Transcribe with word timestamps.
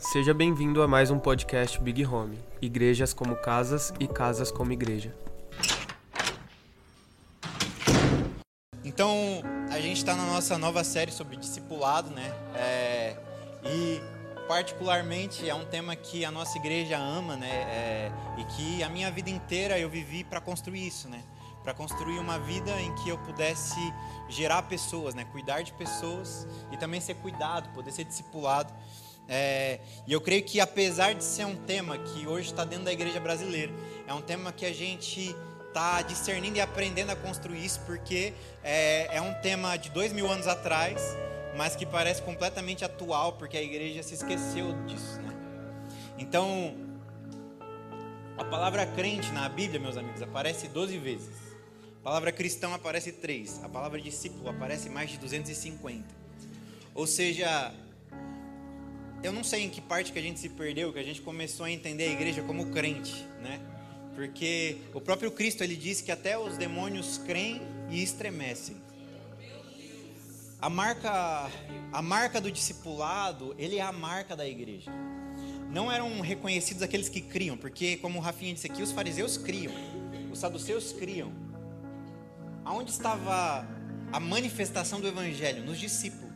Seja 0.00 0.32
bem-vindo 0.32 0.82
a 0.82 0.88
mais 0.88 1.10
um 1.10 1.18
podcast 1.18 1.78
Big 1.78 2.06
Home. 2.06 2.38
Igrejas 2.62 3.12
como 3.12 3.36
casas 3.36 3.92
e 4.00 4.08
casas 4.08 4.50
como 4.50 4.72
igreja. 4.72 5.14
Então, 8.82 9.42
a 9.70 9.78
gente 9.78 9.98
está 9.98 10.16
na 10.16 10.24
nossa 10.24 10.56
nova 10.56 10.82
série 10.84 11.12
sobre 11.12 11.36
discipulado, 11.36 12.08
né? 12.10 12.34
É, 12.54 13.14
e 13.62 14.00
particularmente 14.48 15.46
é 15.46 15.54
um 15.54 15.66
tema 15.66 15.94
que 15.94 16.24
a 16.24 16.30
nossa 16.30 16.56
igreja 16.56 16.96
ama, 16.96 17.36
né? 17.36 17.50
É, 17.50 18.12
e 18.38 18.44
que 18.44 18.82
a 18.82 18.88
minha 18.88 19.10
vida 19.10 19.28
inteira 19.28 19.78
eu 19.78 19.90
vivi 19.90 20.24
para 20.24 20.40
construir 20.40 20.86
isso, 20.86 21.10
né? 21.10 21.22
Para 21.62 21.74
construir 21.74 22.18
uma 22.18 22.38
vida 22.38 22.72
em 22.80 22.94
que 22.94 23.10
eu 23.10 23.18
pudesse 23.18 23.78
gerar 24.30 24.62
pessoas, 24.62 25.14
né? 25.14 25.26
Cuidar 25.30 25.60
de 25.60 25.74
pessoas 25.74 26.48
e 26.72 26.78
também 26.78 27.02
ser 27.02 27.16
cuidado, 27.16 27.68
poder 27.74 27.92
ser 27.92 28.04
discipulado. 28.04 28.72
É, 29.32 29.78
e 30.08 30.12
eu 30.12 30.20
creio 30.20 30.42
que 30.42 30.58
apesar 30.58 31.14
de 31.14 31.22
ser 31.22 31.44
um 31.44 31.54
tema 31.54 31.96
que 31.96 32.26
hoje 32.26 32.48
está 32.48 32.64
dentro 32.64 32.86
da 32.86 32.92
igreja 32.92 33.20
brasileira, 33.20 33.72
é 34.04 34.12
um 34.12 34.20
tema 34.20 34.52
que 34.52 34.66
a 34.66 34.74
gente 34.74 35.34
está 35.68 36.02
discernindo 36.02 36.56
e 36.56 36.60
aprendendo 36.60 37.10
a 37.10 37.16
construir 37.16 37.64
isso, 37.64 37.80
porque 37.86 38.34
é, 38.64 39.16
é 39.16 39.22
um 39.22 39.32
tema 39.34 39.76
de 39.76 39.88
dois 39.90 40.12
mil 40.12 40.28
anos 40.28 40.48
atrás, 40.48 41.00
mas 41.56 41.76
que 41.76 41.86
parece 41.86 42.20
completamente 42.22 42.84
atual, 42.84 43.34
porque 43.34 43.56
a 43.56 43.62
igreja 43.62 44.02
se 44.02 44.14
esqueceu 44.14 44.72
disso, 44.86 45.20
né? 45.22 45.32
Então, 46.18 46.74
a 48.36 48.44
palavra 48.44 48.84
crente 48.84 49.30
na 49.30 49.48
Bíblia, 49.48 49.78
meus 49.78 49.96
amigos, 49.96 50.20
aparece 50.22 50.66
12 50.66 50.98
vezes. 50.98 51.30
A 52.00 52.02
palavra 52.02 52.32
cristão 52.32 52.74
aparece 52.74 53.12
3. 53.12 53.62
A 53.62 53.68
palavra 53.68 54.00
discípulo 54.00 54.48
aparece 54.48 54.88
mais 54.88 55.10
de 55.10 55.18
250. 55.18 56.04
Ou 56.94 57.06
seja, 57.06 57.72
eu 59.22 59.32
não 59.32 59.44
sei 59.44 59.64
em 59.64 59.70
que 59.70 59.80
parte 59.80 60.12
que 60.12 60.18
a 60.18 60.22
gente 60.22 60.40
se 60.40 60.48
perdeu, 60.48 60.92
que 60.92 60.98
a 60.98 61.02
gente 61.02 61.20
começou 61.20 61.66
a 61.66 61.70
entender 61.70 62.04
a 62.04 62.12
igreja 62.12 62.42
como 62.42 62.66
crente, 62.66 63.26
né? 63.42 63.60
Porque 64.14 64.78
o 64.94 65.00
próprio 65.00 65.30
Cristo 65.30 65.62
ele 65.62 65.76
disse 65.76 66.02
que 66.02 66.10
até 66.10 66.38
os 66.38 66.56
demônios 66.56 67.18
creem 67.18 67.60
e 67.90 68.02
estremecem. 68.02 68.76
A 70.60 70.68
marca, 70.68 71.50
a 71.92 72.02
marca 72.02 72.40
do 72.40 72.50
discipulado, 72.50 73.54
ele 73.58 73.76
é 73.76 73.82
a 73.82 73.92
marca 73.92 74.36
da 74.36 74.46
igreja. 74.46 74.90
Não 75.70 75.90
eram 75.90 76.20
reconhecidos 76.20 76.82
aqueles 76.82 77.08
que 77.08 77.20
criam, 77.20 77.56
porque 77.56 77.96
como 77.98 78.18
o 78.18 78.22
Rafinha 78.22 78.52
disse 78.52 78.66
aqui, 78.66 78.82
os 78.82 78.92
fariseus 78.92 79.38
criam, 79.38 79.72
os 80.30 80.38
saduceus 80.38 80.92
criam. 80.92 81.32
Aonde 82.64 82.90
estava 82.90 83.66
a 84.12 84.20
manifestação 84.20 85.00
do 85.00 85.06
evangelho? 85.06 85.64
Nos 85.64 85.78
discípulos. 85.78 86.29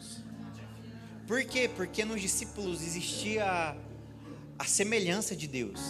Por 1.27 1.42
quê? 1.44 1.69
Porque 1.75 2.05
nos 2.05 2.20
discípulos 2.20 2.83
existia 2.83 3.77
a 4.58 4.64
semelhança 4.64 5.34
de 5.34 5.48
Deus, 5.48 5.81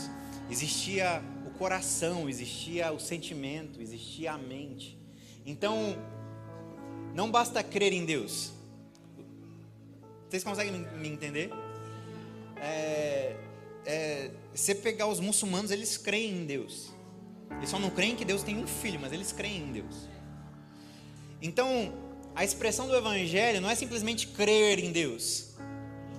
existia 0.48 1.22
o 1.46 1.50
coração, 1.58 2.28
existia 2.28 2.92
o 2.92 3.00
sentimento, 3.00 3.80
existia 3.80 4.32
a 4.32 4.38
mente. 4.38 4.96
Então, 5.44 5.96
não 7.14 7.30
basta 7.30 7.62
crer 7.62 7.92
em 7.92 8.04
Deus. 8.04 8.52
Vocês 10.28 10.44
conseguem 10.44 10.86
me 10.96 11.08
entender? 11.08 11.50
É, 12.56 13.36
é, 13.84 14.30
você 14.54 14.74
pegar 14.74 15.08
os 15.08 15.18
muçulmanos, 15.20 15.70
eles 15.70 15.96
creem 15.96 16.42
em 16.42 16.46
Deus. 16.46 16.92
Eles 17.58 17.68
só 17.68 17.78
não 17.78 17.90
creem 17.90 18.16
que 18.16 18.24
Deus 18.24 18.42
tem 18.42 18.56
um 18.56 18.66
filho, 18.66 19.00
mas 19.00 19.12
eles 19.12 19.32
creem 19.32 19.62
em 19.62 19.72
Deus. 19.72 20.08
Então, 21.42 21.92
a 22.34 22.44
expressão 22.44 22.88
do 22.88 22.96
Evangelho 22.96 23.60
não 23.60 23.70
é 23.70 23.74
simplesmente 23.74 24.26
crer 24.26 24.78
em 24.78 24.90
Deus. 24.90 25.50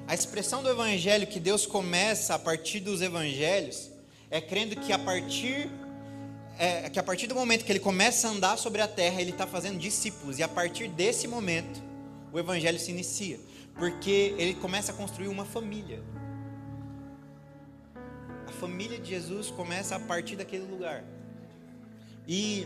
A 0.07 0.13
expressão 0.13 0.63
do 0.63 0.69
Evangelho 0.69 1.27
que 1.27 1.39
Deus 1.39 1.65
começa 1.65 2.35
a 2.35 2.39
partir 2.39 2.79
dos 2.79 3.01
Evangelhos 3.01 3.89
é 4.29 4.39
crendo 4.39 4.75
que 4.77 4.93
a 4.93 4.99
partir 4.99 5.69
é, 6.57 6.89
que 6.89 6.97
a 6.97 7.03
partir 7.03 7.27
do 7.27 7.35
momento 7.35 7.65
que 7.65 7.71
ele 7.71 7.81
começa 7.81 8.29
a 8.29 8.31
andar 8.31 8.57
sobre 8.57 8.81
a 8.81 8.87
terra, 8.87 9.19
ele 9.19 9.31
está 9.31 9.45
fazendo 9.45 9.77
discípulos 9.77 10.39
e 10.39 10.43
a 10.43 10.47
partir 10.47 10.87
desse 10.87 11.27
momento 11.27 11.83
o 12.31 12.39
Evangelho 12.39 12.79
se 12.79 12.91
inicia, 12.91 13.37
porque 13.75 14.33
ele 14.37 14.53
começa 14.53 14.93
a 14.93 14.95
construir 14.95 15.27
uma 15.27 15.43
família. 15.43 16.01
A 18.47 18.51
família 18.53 18.97
de 18.97 19.09
Jesus 19.09 19.51
começa 19.51 19.97
a 19.97 19.99
partir 19.99 20.37
daquele 20.37 20.63
lugar 20.63 21.03
e 22.25 22.65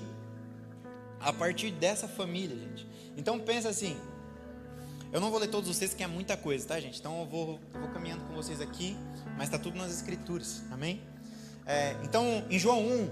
a 1.19 1.33
partir 1.33 1.71
dessa 1.71 2.07
família, 2.07 2.55
gente. 2.55 2.88
Então 3.19 3.37
pensa 3.37 3.67
assim. 3.67 3.97
Eu 5.11 5.19
não 5.19 5.29
vou 5.29 5.39
ler 5.39 5.49
todos 5.49 5.69
os 5.69 5.77
textos, 5.77 5.97
que 5.97 6.03
é 6.03 6.07
muita 6.07 6.37
coisa, 6.37 6.67
tá, 6.67 6.79
gente? 6.79 6.99
Então 6.99 7.19
eu 7.19 7.25
vou, 7.25 7.59
eu 7.73 7.81
vou 7.81 7.89
caminhando 7.89 8.23
com 8.25 8.33
vocês 8.33 8.61
aqui, 8.61 8.95
mas 9.35 9.45
está 9.45 9.57
tudo 9.57 9.77
nas 9.77 9.91
escrituras, 9.91 10.61
amém? 10.71 11.01
É, 11.65 11.95
então, 12.03 12.45
em 12.49 12.57
João 12.59 12.79
1, 12.79 13.09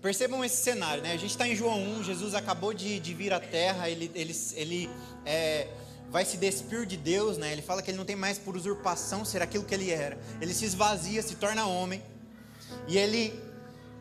percebam 0.00 0.44
esse 0.44 0.62
cenário, 0.62 1.02
né? 1.02 1.12
A 1.12 1.16
gente 1.16 1.30
está 1.30 1.48
em 1.48 1.56
João 1.56 1.82
1, 1.98 2.04
Jesus 2.04 2.34
acabou 2.34 2.72
de, 2.74 3.00
de 3.00 3.14
vir 3.14 3.32
à 3.32 3.40
terra, 3.40 3.88
ele, 3.88 4.10
ele, 4.14 4.36
ele 4.54 4.90
é, 5.24 5.68
vai 6.10 6.24
se 6.24 6.36
despir 6.36 6.86
de 6.86 6.98
Deus, 6.98 7.38
né? 7.38 7.50
Ele 7.52 7.62
fala 7.62 7.82
que 7.82 7.90
ele 7.90 7.98
não 7.98 8.04
tem 8.04 8.16
mais 8.16 8.38
por 8.38 8.54
usurpação 8.54 9.24
ser 9.24 9.40
aquilo 9.42 9.64
que 9.64 9.74
ele 9.74 9.90
era. 9.90 10.18
Ele 10.40 10.52
se 10.52 10.66
esvazia, 10.66 11.22
se 11.22 11.34
torna 11.36 11.66
homem, 11.66 12.02
e 12.86 12.98
ele, 12.98 13.32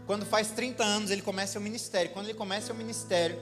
quando 0.06 0.26
faz 0.26 0.52
30 0.52 0.84
anos, 0.84 1.12
ele 1.12 1.22
começa 1.22 1.58
o 1.58 1.62
ministério. 1.62 2.12
Quando 2.12 2.26
ele 2.26 2.38
começa 2.38 2.74
o 2.74 2.76
ministério, 2.76 3.40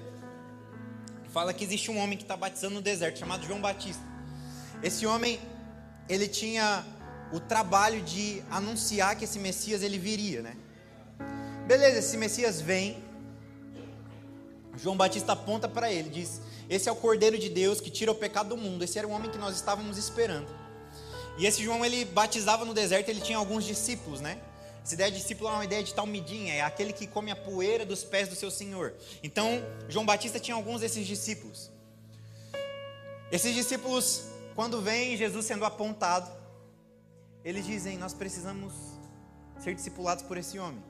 fala 1.32 1.54
que 1.54 1.64
existe 1.64 1.92
um 1.92 1.98
homem 1.98 2.18
que 2.18 2.24
está 2.24 2.36
batizando 2.36 2.76
no 2.76 2.82
deserto, 2.82 3.20
chamado 3.20 3.46
João 3.46 3.62
Batista. 3.62 4.04
Esse 4.82 5.06
homem, 5.06 5.40
ele 6.08 6.28
tinha 6.28 6.86
o 7.32 7.40
trabalho 7.40 8.02
de 8.02 8.42
anunciar 8.50 9.16
que 9.16 9.26
esse 9.26 9.40
Messias 9.40 9.82
ele 9.82 9.98
viria, 9.98 10.42
né? 10.42 10.56
Beleza, 11.68 12.00
esse 12.00 12.18
Messias 12.18 12.62
vem. 12.62 13.04
João 14.78 14.96
Batista 14.96 15.34
aponta 15.34 15.68
para 15.68 15.92
ele, 15.92 16.10
diz: 16.10 16.42
Esse 16.70 16.88
é 16.88 16.92
o 16.92 16.96
Cordeiro 16.96 17.38
de 17.38 17.50
Deus 17.50 17.82
que 17.82 17.90
tira 17.90 18.12
o 18.12 18.16
pecado 18.16 18.50
do 18.50 18.58
mundo. 18.58 18.84
Esse 18.84 18.98
era 18.98 19.08
o 19.08 19.12
homem 19.12 19.30
que 19.30 19.38
nós 19.38 19.56
estávamos 19.56 19.98
esperando. 19.98 20.48
E 21.38 21.46
esse 21.46 21.64
João 21.64 21.84
ele 21.86 22.06
batizava 22.06 22.66
no 22.66 22.74
deserto, 22.74 23.10
ele 23.10 23.22
tinha 23.22 23.38
alguns 23.38 23.64
discípulos, 23.64 24.22
né? 24.22 24.40
Essa 24.88 24.96
ideia 24.96 25.12
de 25.12 25.18
discípulo 25.18 25.50
é 25.50 25.52
uma 25.52 25.66
ideia 25.66 25.84
de 25.84 25.94
talmidinha, 25.94 26.54
é 26.54 26.62
aquele 26.62 26.94
que 26.94 27.06
come 27.06 27.30
a 27.30 27.36
poeira 27.36 27.86
dos 27.86 28.06
pés 28.06 28.30
do 28.30 28.36
seu 28.36 28.50
Senhor. 28.50 28.94
Então, 29.22 29.62
João 29.90 30.06
Batista 30.06 30.40
tinha 30.40 30.56
alguns 30.56 30.80
desses 30.80 31.06
discípulos. 31.06 31.70
Esses 33.30 33.54
discípulos, 33.54 34.30
quando 34.56 34.82
veem 34.82 35.18
Jesus 35.18 35.46
sendo 35.46 35.66
apontado, 35.66 36.32
eles 37.44 37.66
dizem: 37.66 37.98
Nós 37.98 38.14
precisamos 38.14 38.74
ser 39.60 39.76
discipulados 39.76 40.24
por 40.24 40.38
esse 40.38 40.58
homem. 40.58 40.82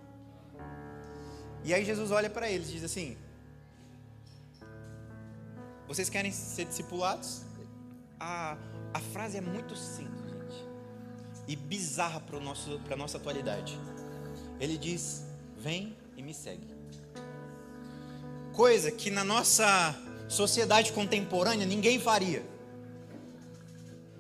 E 1.64 1.74
aí 1.74 1.84
Jesus 1.84 2.12
olha 2.12 2.30
para 2.30 2.48
eles 2.48 2.70
e 2.70 2.74
diz 2.74 2.84
assim: 2.84 3.18
Vocês 5.88 6.08
querem 6.08 6.32
ser 6.32 6.66
discipulados? 6.66 7.42
A, 8.20 8.60
a 8.94 9.00
frase 9.00 9.40
é 9.40 9.42
muito 9.42 9.76
simples 9.76 10.17
e 11.48 11.56
bizarra 11.56 12.20
para 12.20 12.38
a 12.38 12.98
nossa 12.98 13.18
atualidade. 13.18 13.80
Ele 14.60 14.78
diz: 14.78 15.24
Vem 15.58 15.96
e 16.16 16.22
me 16.22 16.34
segue. 16.34 16.68
Coisa 18.54 18.92
que 18.92 19.10
na 19.12 19.24
nossa 19.24 19.96
sociedade 20.28 20.92
contemporânea 20.92 21.66
ninguém 21.66 22.00
faria. 22.00 22.44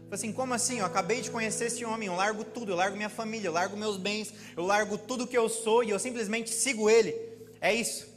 Assim, 0.10 0.32
como 0.32 0.54
assim? 0.54 0.80
Eu 0.80 0.86
acabei 0.86 1.22
de 1.22 1.30
conhecer 1.30 1.66
esse 1.66 1.84
homem, 1.84 2.08
eu 2.08 2.16
largo 2.16 2.46
tudo, 2.46 2.72
eu 2.72 2.76
largo 2.76 2.96
minha 2.96 3.10
família, 3.10 3.50
eu 3.50 3.52
largo 3.52 3.76
meus 3.76 3.98
bens, 3.98 4.34
eu 4.56 4.66
largo 4.66 4.98
tudo 4.98 5.28
que 5.28 5.38
eu 5.38 5.50
sou 5.50 5.84
e 5.84 5.90
eu 5.90 6.00
simplesmente 6.00 6.50
sigo 6.50 6.90
ele. 6.90 7.14
É 7.60 7.74
isso. 7.74 8.08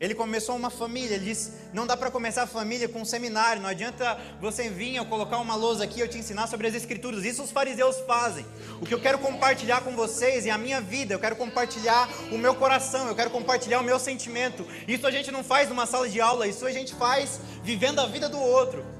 Ele 0.00 0.14
começou 0.14 0.54
uma 0.54 0.70
família, 0.70 1.16
ele 1.16 1.24
disse: 1.24 1.52
não 1.72 1.84
dá 1.84 1.96
para 1.96 2.08
começar 2.08 2.44
a 2.44 2.46
família 2.46 2.88
com 2.88 3.00
um 3.00 3.04
seminário, 3.04 3.60
não 3.60 3.68
adianta 3.68 4.16
você 4.40 4.68
vir 4.68 4.94
eu 4.94 5.04
colocar 5.04 5.38
uma 5.38 5.56
lousa 5.56 5.82
aqui 5.82 5.98
eu 5.98 6.06
te 6.06 6.16
ensinar 6.16 6.46
sobre 6.46 6.68
as 6.68 6.74
escrituras. 6.74 7.24
Isso 7.24 7.42
os 7.42 7.50
fariseus 7.50 7.98
fazem. 8.06 8.46
O 8.80 8.86
que 8.86 8.94
eu 8.94 9.00
quero 9.00 9.18
compartilhar 9.18 9.80
com 9.80 9.96
vocês 9.96 10.46
é 10.46 10.50
a 10.50 10.58
minha 10.58 10.80
vida, 10.80 11.14
eu 11.14 11.18
quero 11.18 11.34
compartilhar 11.34 12.08
o 12.30 12.38
meu 12.38 12.54
coração, 12.54 13.08
eu 13.08 13.14
quero 13.16 13.30
compartilhar 13.30 13.80
o 13.80 13.84
meu 13.84 13.98
sentimento. 13.98 14.64
Isso 14.86 15.04
a 15.04 15.10
gente 15.10 15.32
não 15.32 15.42
faz 15.42 15.68
numa 15.68 15.84
sala 15.84 16.08
de 16.08 16.20
aula, 16.20 16.46
isso 16.46 16.64
a 16.64 16.70
gente 16.70 16.94
faz 16.94 17.40
vivendo 17.64 17.98
a 18.00 18.06
vida 18.06 18.28
do 18.28 18.38
outro. 18.38 18.97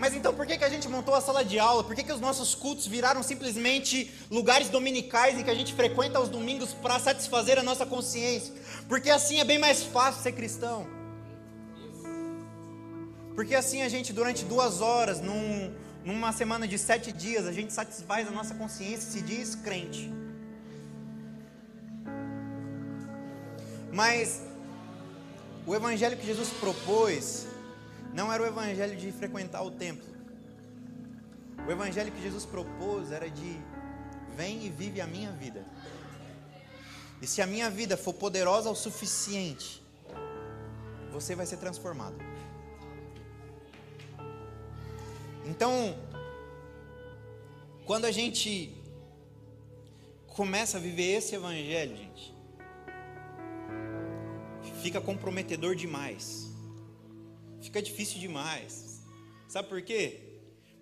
Mas 0.00 0.14
então 0.14 0.32
por 0.32 0.46
que, 0.46 0.56
que 0.56 0.64
a 0.64 0.68
gente 0.70 0.88
montou 0.88 1.14
a 1.14 1.20
sala 1.20 1.44
de 1.44 1.58
aula? 1.58 1.84
Por 1.84 1.94
que, 1.94 2.02
que 2.02 2.10
os 2.10 2.22
nossos 2.22 2.54
cultos 2.54 2.86
viraram 2.86 3.22
simplesmente 3.22 4.10
lugares 4.30 4.70
dominicais 4.70 5.38
em 5.38 5.44
que 5.44 5.50
a 5.50 5.54
gente 5.54 5.74
frequenta 5.74 6.16
aos 6.16 6.30
domingos 6.30 6.72
para 6.72 6.98
satisfazer 6.98 7.58
a 7.58 7.62
nossa 7.62 7.84
consciência? 7.84 8.54
Porque 8.88 9.10
assim 9.10 9.40
é 9.40 9.44
bem 9.44 9.58
mais 9.58 9.82
fácil 9.82 10.22
ser 10.22 10.32
cristão. 10.32 10.86
Porque 13.34 13.54
assim 13.54 13.82
a 13.82 13.90
gente, 13.90 14.10
durante 14.10 14.42
duas 14.42 14.80
horas, 14.80 15.20
num, 15.20 15.70
numa 16.02 16.32
semana 16.32 16.66
de 16.66 16.78
sete 16.78 17.12
dias, 17.12 17.46
a 17.46 17.52
gente 17.52 17.70
satisfaz 17.70 18.26
a 18.26 18.30
nossa 18.30 18.54
consciência 18.54 19.06
e 19.06 19.12
se 19.12 19.20
diz 19.20 19.54
crente. 19.54 20.10
Mas 23.92 24.40
o 25.66 25.74
evangelho 25.74 26.16
que 26.16 26.26
Jesus 26.26 26.48
propôs 26.58 27.49
não 28.12 28.32
era 28.32 28.42
o 28.42 28.46
evangelho 28.46 28.96
de 28.96 29.12
frequentar 29.12 29.62
o 29.62 29.70
templo. 29.70 30.08
O 31.66 31.70
evangelho 31.70 32.10
que 32.10 32.22
Jesus 32.22 32.44
propôs 32.44 33.12
era 33.12 33.28
de 33.30 33.60
vem 34.36 34.64
e 34.64 34.70
vive 34.70 35.00
a 35.00 35.06
minha 35.06 35.30
vida. 35.32 35.64
E 37.20 37.26
se 37.26 37.42
a 37.42 37.46
minha 37.46 37.68
vida 37.68 37.96
for 37.96 38.14
poderosa 38.14 38.70
o 38.70 38.74
suficiente, 38.74 39.82
você 41.12 41.34
vai 41.34 41.44
ser 41.44 41.58
transformado. 41.58 42.16
Então, 45.44 45.96
quando 47.84 48.04
a 48.04 48.10
gente 48.10 48.74
começa 50.28 50.78
a 50.78 50.80
viver 50.80 51.18
esse 51.18 51.34
evangelho, 51.34 51.96
gente, 51.96 52.34
fica 54.80 55.00
comprometedor 55.00 55.74
demais. 55.74 56.49
Fica 57.60 57.82
difícil 57.82 58.18
demais. 58.18 59.02
Sabe 59.48 59.68
por 59.68 59.82
quê? 59.82 60.20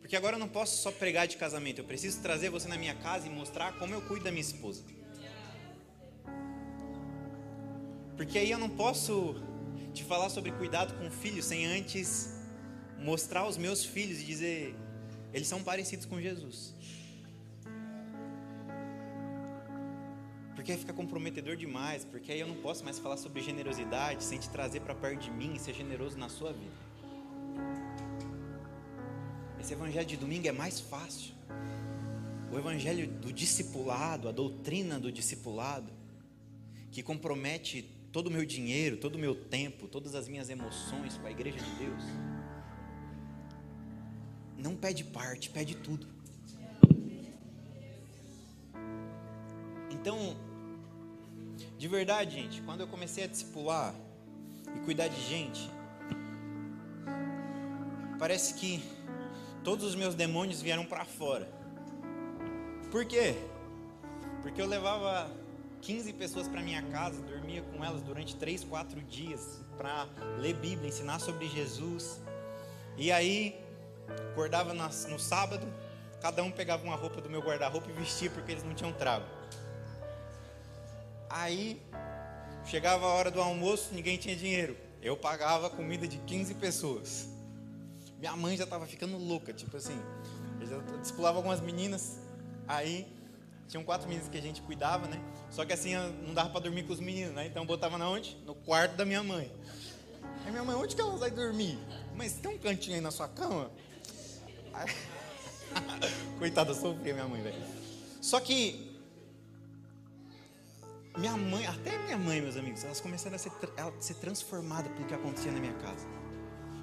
Porque 0.00 0.16
agora 0.16 0.36
eu 0.36 0.40
não 0.40 0.48
posso 0.48 0.82
só 0.82 0.90
pregar 0.90 1.26
de 1.26 1.36
casamento, 1.36 1.80
eu 1.80 1.84
preciso 1.84 2.20
trazer 2.22 2.50
você 2.50 2.69
na 2.69 2.78
minha 2.78 2.94
casa 2.94 3.26
e 3.26 3.30
mostrar 3.30 3.78
como 3.78 3.94
eu 3.94 4.00
cuido 4.02 4.25
da 4.25 4.30
minha 4.30 4.40
esposa. 4.40 4.82
Porque 8.16 8.38
aí 8.38 8.50
eu 8.50 8.58
não 8.58 8.70
posso 8.70 9.36
te 9.92 10.02
falar 10.04 10.28
sobre 10.28 10.50
cuidado 10.52 10.94
com 10.98 11.10
filhos 11.10 11.44
sem 11.44 11.66
antes 11.66 12.30
mostrar 12.98 13.46
os 13.46 13.56
meus 13.56 13.84
filhos 13.84 14.20
e 14.20 14.25
dizer 14.25 14.75
eles 15.32 15.46
são 15.46 15.62
parecidos 15.62 16.06
com 16.06 16.20
Jesus. 16.20 16.75
Porque 20.58 20.72
aí 20.72 20.78
fica 20.78 20.93
comprometedor 20.93 21.55
demais, 21.55 22.05
porque 22.05 22.32
aí 22.32 22.40
eu 22.40 22.49
não 22.49 22.56
posso 22.56 22.82
mais 22.82 22.99
falar 22.99 23.16
sobre 23.16 23.40
generosidade 23.40 24.25
sem 24.25 24.40
te 24.40 24.50
trazer 24.50 24.81
para 24.81 24.93
perto 24.93 25.20
de 25.20 25.31
mim 25.31 25.55
e 25.55 25.58
ser 25.60 25.72
generoso 25.72 26.19
na 26.19 26.28
sua 26.28 26.52
vida. 26.52 26.72
Esse 29.60 29.72
evangelho 29.72 30.05
de 30.05 30.16
domingo 30.16 30.49
é 30.49 30.50
mais 30.50 30.81
fácil. 30.81 31.32
O 32.52 32.58
evangelho 32.58 33.06
do 33.06 33.32
discipulado, 33.32 34.28
a 34.28 34.32
doutrina 34.32 34.99
do 34.99 35.12
discipulado, 35.12 35.93
que 36.90 37.04
compromete 37.04 37.82
todo 38.11 38.26
o 38.26 38.31
meu 38.31 38.44
dinheiro, 38.44 38.96
todo 38.96 39.14
o 39.14 39.19
meu 39.19 39.37
tempo, 39.37 39.87
todas 39.87 40.16
as 40.16 40.26
minhas 40.26 40.50
emoções 40.50 41.16
com 41.19 41.26
a 41.28 41.31
igreja 41.31 41.58
de 41.58 41.70
Deus. 41.76 42.02
Não 44.56 44.75
pede 44.75 45.04
parte, 45.04 45.50
pede 45.50 45.76
tudo. 45.76 46.04
Então, 49.93 50.47
de 51.76 51.88
verdade, 51.88 52.34
gente, 52.34 52.62
quando 52.62 52.81
eu 52.81 52.88
comecei 52.88 53.25
a 53.25 53.26
discipular 53.26 53.94
e 54.75 54.81
cuidar 54.81 55.08
de 55.08 55.20
gente, 55.20 55.70
parece 58.19 58.55
que 58.55 58.82
todos 59.62 59.84
os 59.84 59.94
meus 59.94 60.14
demônios 60.14 60.60
vieram 60.60 60.84
para 60.84 61.05
fora. 61.05 61.49
Por 62.90 63.05
quê? 63.05 63.34
Porque 64.43 64.60
eu 64.60 64.66
levava 64.66 65.31
15 65.82 66.12
pessoas 66.14 66.49
para 66.49 66.60
minha 66.60 66.82
casa, 66.82 67.20
dormia 67.22 67.62
com 67.62 67.84
elas 67.84 68.02
durante 68.02 68.34
3, 68.37 68.64
4 68.64 69.00
dias 69.02 69.61
para 69.76 70.06
ler 70.38 70.54
Bíblia, 70.54 70.88
ensinar 70.88 71.19
sobre 71.19 71.49
Jesus. 71.49 72.20
E 72.96 73.12
aí, 73.12 73.61
acordava 74.32 74.75
no 74.75 75.19
sábado, 75.19 75.66
cada 76.20 76.43
um 76.43 76.50
pegava 76.50 76.82
uma 76.82 76.96
roupa 76.96 77.20
do 77.20 77.31
meu 77.31 77.40
guarda-roupa 77.40 77.88
e 77.90 77.93
vestia 77.93 78.31
porque 78.31 78.52
eles 78.52 78.64
não 78.64 78.75
tinham 78.75 78.93
trago. 78.93 79.38
Aí 81.30 81.80
chegava 82.64 83.06
a 83.06 83.08
hora 83.08 83.30
do 83.30 83.40
almoço, 83.40 83.92
ninguém 83.92 84.16
tinha 84.16 84.34
dinheiro. 84.34 84.76
Eu 85.02 85.16
pagava 85.16 85.70
comida 85.70 86.06
de 86.06 86.19
15 86.19 86.54
pessoas. 86.54 87.28
Minha 88.19 88.36
mãe 88.36 88.56
já 88.56 88.64
estava 88.64 88.86
ficando 88.86 89.16
louca, 89.16 89.52
tipo 89.52 89.76
assim. 89.76 89.98
Eu 90.60 90.66
já 90.66 90.78
discipulava 91.00 91.38
algumas 91.38 91.60
meninas, 91.60 92.19
aí 92.66 93.06
tinham 93.69 93.84
quatro 93.84 94.08
meninas 94.08 94.28
que 94.28 94.36
a 94.36 94.42
gente 94.42 94.60
cuidava, 94.62 95.06
né? 95.06 95.20
Só 95.50 95.64
que 95.64 95.72
assim 95.72 95.94
não 96.26 96.34
dava 96.34 96.50
para 96.50 96.60
dormir 96.60 96.84
com 96.84 96.92
os 96.92 97.00
meninos, 97.00 97.34
né? 97.34 97.46
Então 97.46 97.64
botava 97.64 97.96
na 97.96 98.08
onde? 98.08 98.36
No 98.44 98.54
quarto 98.54 98.96
da 98.96 99.04
minha 99.04 99.22
mãe. 99.22 99.52
Aí 100.44 100.50
minha 100.50 100.64
mãe, 100.64 100.75
onde 100.75 100.96
que 100.96 101.00
ela 101.00 101.16
vai 101.16 101.30
dormir? 101.30 101.78
Mas 102.16 102.32
tem 102.32 102.50
um 102.50 102.58
cantinho 102.58 102.96
aí 102.96 103.00
na 103.00 103.10
sua 103.10 103.28
cama? 103.28 103.70
Aí... 104.72 104.90
Coitada, 106.38 106.75
sofria 106.75 107.12
minha 107.12 107.28
mãe, 107.28 107.42
velho. 107.42 107.62
Só 108.20 108.40
que 108.40 108.88
minha 111.18 111.36
mãe, 111.36 111.66
até 111.66 111.98
minha 111.98 112.16
mãe, 112.16 112.40
meus 112.40 112.56
amigos, 112.56 112.84
elas 112.84 113.00
começaram 113.00 113.34
a 113.34 113.38
ser, 113.38 113.50
a 113.76 113.92
ser 114.00 114.14
transformadas 114.14 114.92
pelo 114.92 115.04
que 115.04 115.14
acontecia 115.14 115.50
na 115.50 115.58
minha 115.58 115.74
casa. 115.74 116.06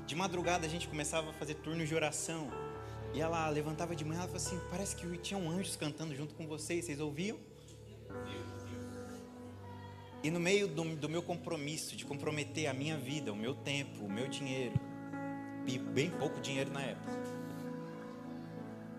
De 0.05 0.15
madrugada 0.15 0.65
a 0.65 0.69
gente 0.69 0.87
começava 0.87 1.29
a 1.29 1.33
fazer 1.33 1.55
turnos 1.55 1.87
de 1.87 1.95
oração. 1.95 2.51
E 3.13 3.21
ela 3.21 3.47
levantava 3.49 3.95
de 3.95 4.03
manhã 4.03 4.19
e 4.19 4.27
falava 4.27 4.37
assim: 4.37 4.59
Parece 4.69 4.95
que 4.95 5.17
tinham 5.19 5.49
anjos 5.49 5.77
cantando 5.77 6.13
junto 6.13 6.35
com 6.35 6.45
vocês, 6.47 6.83
vocês 6.83 6.99
ouviam? 6.99 7.39
E 10.21 10.29
no 10.29 10.39
meio 10.39 10.67
do, 10.67 10.83
do 10.95 11.07
meu 11.07 11.21
compromisso 11.21 11.95
de 11.95 12.03
comprometer 12.03 12.67
a 12.67 12.73
minha 12.73 12.97
vida, 12.97 13.31
o 13.31 13.35
meu 13.35 13.53
tempo, 13.53 14.03
o 14.03 14.11
meu 14.11 14.27
dinheiro, 14.27 14.73
e 15.65 15.77
bem 15.77 16.09
pouco 16.09 16.41
dinheiro 16.41 16.71
na 16.71 16.81
época, 16.81 17.11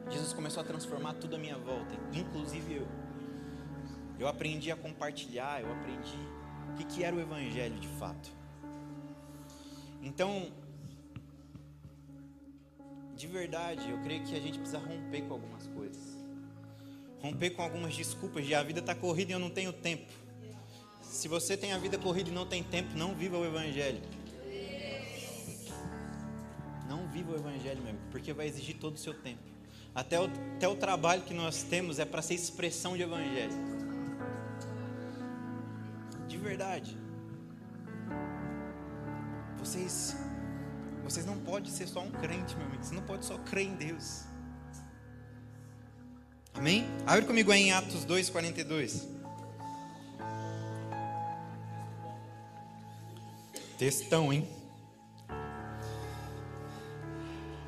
Jesus 0.08 0.32
começou 0.32 0.62
a 0.62 0.64
transformar 0.64 1.14
tudo 1.14 1.34
à 1.36 1.38
minha 1.38 1.58
volta, 1.58 1.94
inclusive 2.12 2.76
eu. 2.76 3.05
Eu 4.18 4.28
aprendi 4.28 4.70
a 4.70 4.76
compartilhar, 4.76 5.60
eu 5.60 5.70
aprendi 5.70 6.18
o 6.72 6.76
que, 6.76 6.84
que 6.84 7.04
era 7.04 7.14
o 7.14 7.20
Evangelho 7.20 7.78
de 7.78 7.88
fato. 7.88 8.30
Então, 10.02 10.50
de 13.14 13.26
verdade, 13.26 13.90
eu 13.90 13.98
creio 14.02 14.24
que 14.24 14.34
a 14.34 14.40
gente 14.40 14.58
precisa 14.58 14.78
romper 14.78 15.22
com 15.22 15.34
algumas 15.34 15.66
coisas. 15.66 16.16
Romper 17.20 17.50
com 17.50 17.62
algumas 17.62 17.94
desculpas 17.94 18.46
de 18.46 18.54
a 18.54 18.62
vida 18.62 18.80
está 18.80 18.94
corrida 18.94 19.32
e 19.32 19.34
eu 19.34 19.38
não 19.38 19.50
tenho 19.50 19.72
tempo. 19.72 20.10
Se 21.02 21.28
você 21.28 21.56
tem 21.56 21.72
a 21.72 21.78
vida 21.78 21.98
corrida 21.98 22.30
e 22.30 22.32
não 22.32 22.46
tem 22.46 22.62
tempo, 22.62 22.96
não 22.96 23.14
viva 23.14 23.36
o 23.38 23.44
Evangelho. 23.44 24.00
Não 26.88 27.06
viva 27.08 27.32
o 27.32 27.36
Evangelho 27.36 27.82
mesmo, 27.82 27.98
porque 28.10 28.32
vai 28.32 28.46
exigir 28.46 28.76
todo 28.76 28.94
o 28.94 28.98
seu 28.98 29.12
tempo. 29.12 29.42
Até 29.94 30.20
o, 30.20 30.24
até 30.56 30.68
o 30.68 30.76
trabalho 30.76 31.22
que 31.22 31.34
nós 31.34 31.62
temos 31.62 31.98
é 31.98 32.04
para 32.04 32.22
ser 32.22 32.34
expressão 32.34 32.96
de 32.96 33.02
Evangelho 33.02 33.75
verdade. 36.46 36.96
Vocês 39.58 40.16
vocês 41.02 41.26
não 41.26 41.38
podem 41.38 41.70
ser 41.70 41.86
só 41.86 42.00
um 42.00 42.10
crente, 42.10 42.56
meu 42.56 42.66
amigo. 42.66 42.82
Você 42.82 42.94
não 42.94 43.02
pode 43.02 43.24
só 43.24 43.38
crer 43.38 43.66
em 43.66 43.74
Deus. 43.74 44.24
Amém? 46.54 46.86
Abre 47.06 47.26
comigo 47.26 47.52
aí 47.52 47.62
em 47.62 47.72
Atos 47.72 48.04
2, 48.04 48.30
42. 48.30 49.08
Textão, 53.78 54.32
hein? 54.32 54.48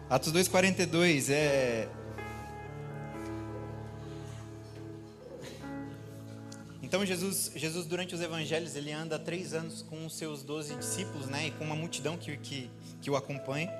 Atos 0.09 0.33
2, 0.33 0.49
42 0.49 1.31
é 1.31 1.89
Então 6.89 7.05
Jesus, 7.05 7.53
Jesus 7.55 7.85
durante 7.85 8.15
os 8.15 8.23
evangelhos, 8.23 8.75
ele 8.75 8.91
anda 8.91 9.19
três 9.19 9.53
anos 9.53 9.83
com 9.83 10.07
os 10.07 10.17
seus 10.17 10.43
doze 10.43 10.75
discípulos, 10.75 11.27
né, 11.27 11.49
e 11.49 11.51
com 11.51 11.63
uma 11.63 11.77
multidão 11.77 12.17
que, 12.17 12.35
que, 12.39 12.71
que 13.03 13.11
o 13.11 13.15
acompanha. 13.15 13.71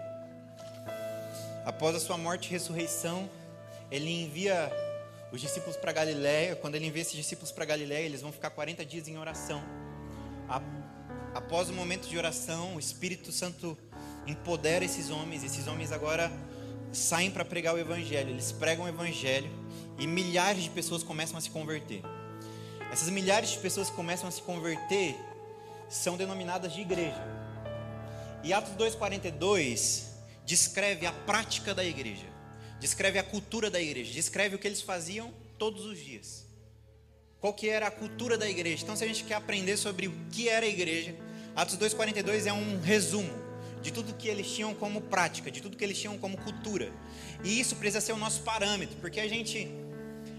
Após 1.65 1.97
a 1.97 2.01
sua 2.01 2.19
morte 2.19 2.49
e 2.49 2.51
ressurreição, 2.51 3.27
ele 3.91 4.11
envia 4.11 4.71
os 5.33 5.41
discípulos 5.41 5.75
para 5.75 5.91
Galiléia. 5.91 6.55
Quando 6.55 6.75
ele 6.75 6.85
envia 6.85 7.01
esses 7.01 7.15
discípulos 7.15 7.51
para 7.51 7.65
Galiléia, 7.65 8.05
eles 8.05 8.21
vão 8.21 8.31
ficar 8.31 8.51
40 8.51 8.85
dias 8.85 9.09
em 9.09 9.17
oração. 9.17 9.63
Após 11.35 11.71
o 11.71 11.73
momento 11.73 12.07
de 12.11 12.19
oração, 12.19 12.77
o 12.77 12.79
Espírito 12.79 13.33
Santo 13.33 13.75
empodera 14.27 14.85
esses 14.85 15.09
homens. 15.09 15.43
Esses 15.43 15.67
homens 15.67 15.93
agora 15.93 16.31
saem 16.93 17.31
para 17.31 17.43
pregar 17.43 17.75
o 17.75 17.79
evangelho. 17.79 18.29
Eles 18.29 18.53
pregam 18.53 18.85
o 18.85 18.89
evangelho 18.89 19.51
e 19.99 20.07
milhares 20.07 20.63
de 20.63 20.69
pessoas 20.69 21.03
começam 21.03 21.39
a 21.39 21.41
se 21.41 21.49
converter. 21.49 22.03
Essas 22.93 23.11
milhares 23.11 23.51
de 23.51 23.59
pessoas 23.59 23.91
que 23.91 23.97
começam 23.97 24.29
a 24.29 24.33
se 24.33 24.41
converter 24.43 25.15
são 25.89 26.17
denominadas 26.17 26.73
de 26.73 26.81
igreja. 26.81 27.23
E 28.43 28.53
Atos 28.53 28.75
2,42 28.75 30.05
descreve 30.45 31.07
a 31.07 31.13
prática 31.13 31.75
da 31.75 31.85
igreja, 31.85 32.27
descreve 32.81 33.19
a 33.19 33.23
cultura 33.23 33.71
da 33.71 33.81
igreja, 33.81 34.13
descreve 34.13 34.57
o 34.57 34.59
que 34.59 34.67
eles 34.67 34.81
faziam 34.81 35.33
todos 35.59 35.85
os 35.85 35.99
dias. 35.99 36.47
Qual 37.41 37.53
que 37.53 37.69
era 37.69 37.87
a 37.87 37.91
cultura 37.91 38.39
da 38.39 38.49
igreja? 38.49 38.83
Então, 38.83 38.97
se 38.97 39.05
a 39.05 39.07
gente 39.07 39.25
quer 39.25 39.35
aprender 39.35 39.77
sobre 39.77 40.09
o 40.09 40.13
que 40.33 40.49
era 40.49 40.65
a 40.65 40.69
igreja, 40.69 41.15
Atos 41.55 41.77
2,42 41.77 42.47
é 42.47 42.53
um 42.53 42.81
resumo 42.81 43.33
de 43.83 43.93
tudo 43.93 44.15
que 44.15 44.29
eles 44.29 44.51
tinham 44.51 44.75
como 44.75 45.01
prática, 45.01 45.51
de 45.51 45.61
tudo 45.61 45.77
que 45.77 45.85
eles 45.85 45.99
tinham 45.99 46.19
como 46.19 46.37
cultura. 46.39 46.91
E 47.45 47.61
isso 47.61 47.77
precisa 47.77 48.01
ser 48.01 48.13
o 48.13 48.17
nosso 48.17 48.43
parâmetro, 48.43 48.97
porque 49.01 49.21
a 49.21 49.29
gente 49.29 49.69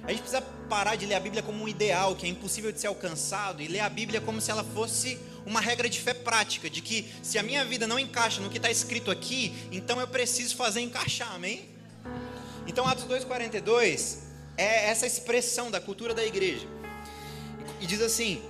a 0.09 0.11
gente 0.11 0.21
precisa 0.21 0.41
parar 0.67 0.95
de 0.95 1.05
ler 1.05 1.13
a 1.13 1.19
Bíblia 1.19 1.43
como 1.43 1.63
um 1.63 1.67
ideal 1.67 2.15
que 2.15 2.25
é 2.25 2.29
impossível 2.29 2.71
de 2.71 2.79
ser 2.79 2.87
alcançado 2.87 3.61
e 3.61 3.67
ler 3.67 3.81
a 3.81 3.89
Bíblia 3.89 4.19
como 4.19 4.41
se 4.41 4.49
ela 4.49 4.63
fosse 4.63 5.19
uma 5.45 5.61
regra 5.61 5.87
de 5.87 6.01
fé 6.01 6.15
prática, 6.15 6.67
de 6.67 6.81
que 6.81 7.07
se 7.21 7.37
a 7.37 7.43
minha 7.43 7.63
vida 7.63 7.85
não 7.85 7.99
encaixa 7.99 8.41
no 8.41 8.49
que 8.49 8.57
está 8.57 8.71
escrito 8.71 9.11
aqui, 9.11 9.53
então 9.71 10.01
eu 10.01 10.07
preciso 10.07 10.55
fazer 10.55 10.81
encaixar, 10.81 11.31
amém? 11.35 11.69
Então, 12.65 12.87
Atos 12.87 13.05
2,42 13.05 14.17
é 14.57 14.89
essa 14.89 15.05
expressão 15.05 15.69
da 15.69 15.79
cultura 15.79 16.11
da 16.11 16.25
igreja. 16.25 16.67
E 17.79 17.85
diz 17.85 18.01
assim: 18.01 18.41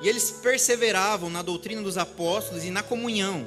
E 0.00 0.08
eles 0.08 0.30
perseveravam 0.30 1.28
na 1.28 1.42
doutrina 1.42 1.82
dos 1.82 1.98
apóstolos 1.98 2.64
e 2.64 2.70
na 2.70 2.82
comunhão, 2.82 3.46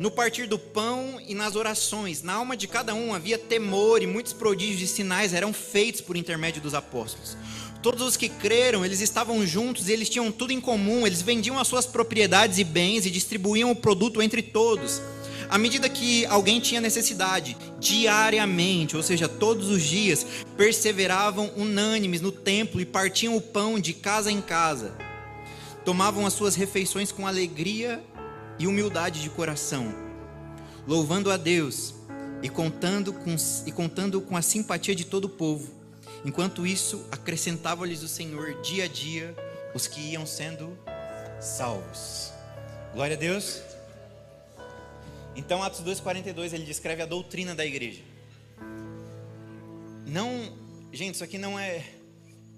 no 0.00 0.10
partir 0.10 0.46
do 0.46 0.58
pão 0.58 1.20
e 1.28 1.34
nas 1.34 1.54
orações. 1.54 2.22
Na 2.22 2.32
alma 2.32 2.56
de 2.56 2.66
cada 2.66 2.94
um 2.94 3.14
havia 3.14 3.36
temor 3.36 4.02
e 4.02 4.06
muitos 4.06 4.32
prodígios 4.32 4.80
e 4.80 4.94
sinais 4.94 5.34
eram 5.34 5.52
feitos 5.52 6.00
por 6.00 6.16
intermédio 6.16 6.62
dos 6.62 6.72
apóstolos. 6.72 7.36
Todos 7.82 8.00
os 8.00 8.16
que 8.16 8.30
creram, 8.30 8.82
eles 8.82 9.02
estavam 9.02 9.46
juntos 9.46 9.88
e 9.88 9.92
eles 9.92 10.08
tinham 10.08 10.32
tudo 10.32 10.54
em 10.54 10.60
comum, 10.60 11.06
eles 11.06 11.20
vendiam 11.20 11.58
as 11.58 11.68
suas 11.68 11.84
propriedades 11.84 12.56
e 12.56 12.64
bens 12.64 13.04
e 13.04 13.10
distribuíam 13.10 13.70
o 13.70 13.76
produto 13.76 14.22
entre 14.22 14.40
todos. 14.40 15.02
À 15.50 15.58
medida 15.58 15.86
que 15.86 16.24
alguém 16.26 16.60
tinha 16.60 16.80
necessidade, 16.80 17.54
diariamente, 17.78 18.96
ou 18.96 19.02
seja, 19.02 19.28
todos 19.28 19.68
os 19.68 19.82
dias, 19.82 20.26
perseveravam 20.56 21.52
unânimes 21.56 22.22
no 22.22 22.32
templo 22.32 22.80
e 22.80 22.86
partiam 22.86 23.36
o 23.36 23.40
pão 23.40 23.78
de 23.78 23.92
casa 23.92 24.32
em 24.32 24.40
casa. 24.40 24.94
Tomavam 25.84 26.24
as 26.24 26.32
suas 26.32 26.54
refeições 26.54 27.12
com 27.12 27.26
alegria 27.26 28.02
e 28.60 28.66
humildade 28.66 29.22
de 29.22 29.30
coração, 29.30 29.90
louvando 30.86 31.30
a 31.30 31.38
Deus 31.38 31.94
e 32.42 32.48
contando 32.50 33.10
com, 33.10 33.34
e 33.66 33.72
contando 33.72 34.20
com 34.20 34.36
a 34.36 34.42
simpatia 34.42 34.94
de 34.94 35.06
todo 35.06 35.24
o 35.24 35.28
povo. 35.30 35.72
Enquanto 36.26 36.66
isso, 36.66 37.06
acrescentava-lhes 37.10 38.02
o 38.02 38.08
Senhor 38.08 38.60
dia 38.60 38.84
a 38.84 38.86
dia 38.86 39.34
os 39.74 39.86
que 39.86 39.98
iam 40.12 40.26
sendo 40.26 40.78
salvos. 41.40 42.32
Glória 42.92 43.16
a 43.16 43.18
Deus. 43.18 43.62
Então, 45.34 45.62
Atos 45.62 45.80
2,42, 45.80 46.52
ele 46.52 46.64
descreve 46.64 47.00
a 47.00 47.06
doutrina 47.06 47.54
da 47.54 47.64
igreja. 47.64 48.02
Não, 50.06 50.52
gente, 50.92 51.14
isso 51.14 51.24
aqui 51.24 51.38
não 51.38 51.58
é, 51.58 51.82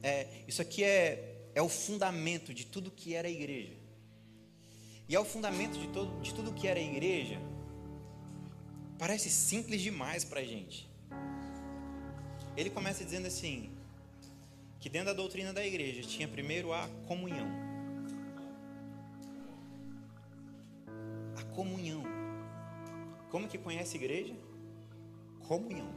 é 0.03 0.27
isso 0.49 0.61
aqui 0.61 0.83
é, 0.83 1.37
é 1.55 1.63
o 1.63 1.69
fundamento 1.69 2.53
de 2.53 2.67
tudo 2.67 2.91
que 2.91 3.15
era 3.15 3.29
a 3.29 3.31
igreja. 3.31 3.82
E 5.13 5.15
é 5.15 5.21
o 5.21 5.27
fundamento 5.27 5.79
de, 5.79 5.89
todo, 5.89 6.23
de 6.23 6.33
tudo 6.33 6.55
que 6.55 6.67
era 6.67 6.81
a 6.81 6.83
igreja. 6.83 7.39
Parece 8.99 9.29
simples 9.29 9.83
demais 9.83 10.25
para 10.25 10.41
a 10.41 10.43
gente. 10.43 10.91
Ele 12.57 12.71
começa 12.71 13.05
dizendo 13.05 13.27
assim: 13.27 13.71
que 14.81 14.89
dentro 14.89 15.09
da 15.09 15.13
doutrina 15.13 15.53
da 15.53 15.63
igreja 15.67 16.01
tinha 16.01 16.27
primeiro 16.27 16.73
a 16.73 16.89
comunhão. 17.07 17.47
A 21.37 21.43
comunhão. 21.55 22.05
Como 23.31 23.49
que 23.49 23.59
conhece 23.59 23.99
a 23.99 24.01
igreja? 24.01 24.35
Comunhão. 25.47 25.93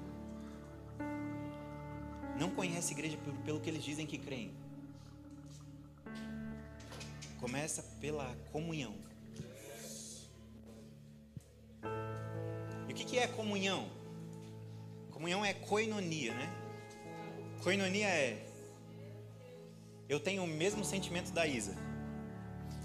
Não 2.38 2.50
conhece 2.50 2.93
a 2.93 2.98
igreja 2.98 3.17
pelo, 3.19 3.38
pelo 3.43 3.62
que 3.62 3.69
eles 3.69 3.81
dizem 3.81 4.05
que 4.05 4.17
creem. 4.17 4.51
Começa 7.39 7.81
pela 8.01 8.36
comunhão. 8.51 9.04
O 12.95 12.97
que, 12.97 13.03
que 13.03 13.19
é 13.19 13.27
comunhão? 13.27 13.89
Comunhão 15.11 15.43
é 15.43 15.53
koinonia, 15.53 16.33
né? 16.33 16.49
Koinonia 17.61 18.07
é 18.07 18.41
eu 20.07 20.17
tenho 20.17 20.45
o 20.45 20.47
mesmo 20.47 20.85
sentimento 20.85 21.33
da 21.33 21.45
Isa. 21.45 21.75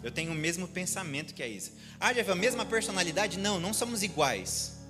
Eu 0.03 0.11
tenho 0.11 0.33
o 0.33 0.35
mesmo 0.35 0.67
pensamento 0.67 1.33
que 1.33 1.45
a 1.45 1.47
Isa. 1.47 1.71
Ah, 2.01 2.13
Jeff, 2.13 2.29
a 2.29 2.35
mesma 2.35 2.67
personalidade? 2.67 3.39
Não, 3.39 3.61
não 3.61 3.73
somos 3.73 4.03
iguais. 4.03 4.81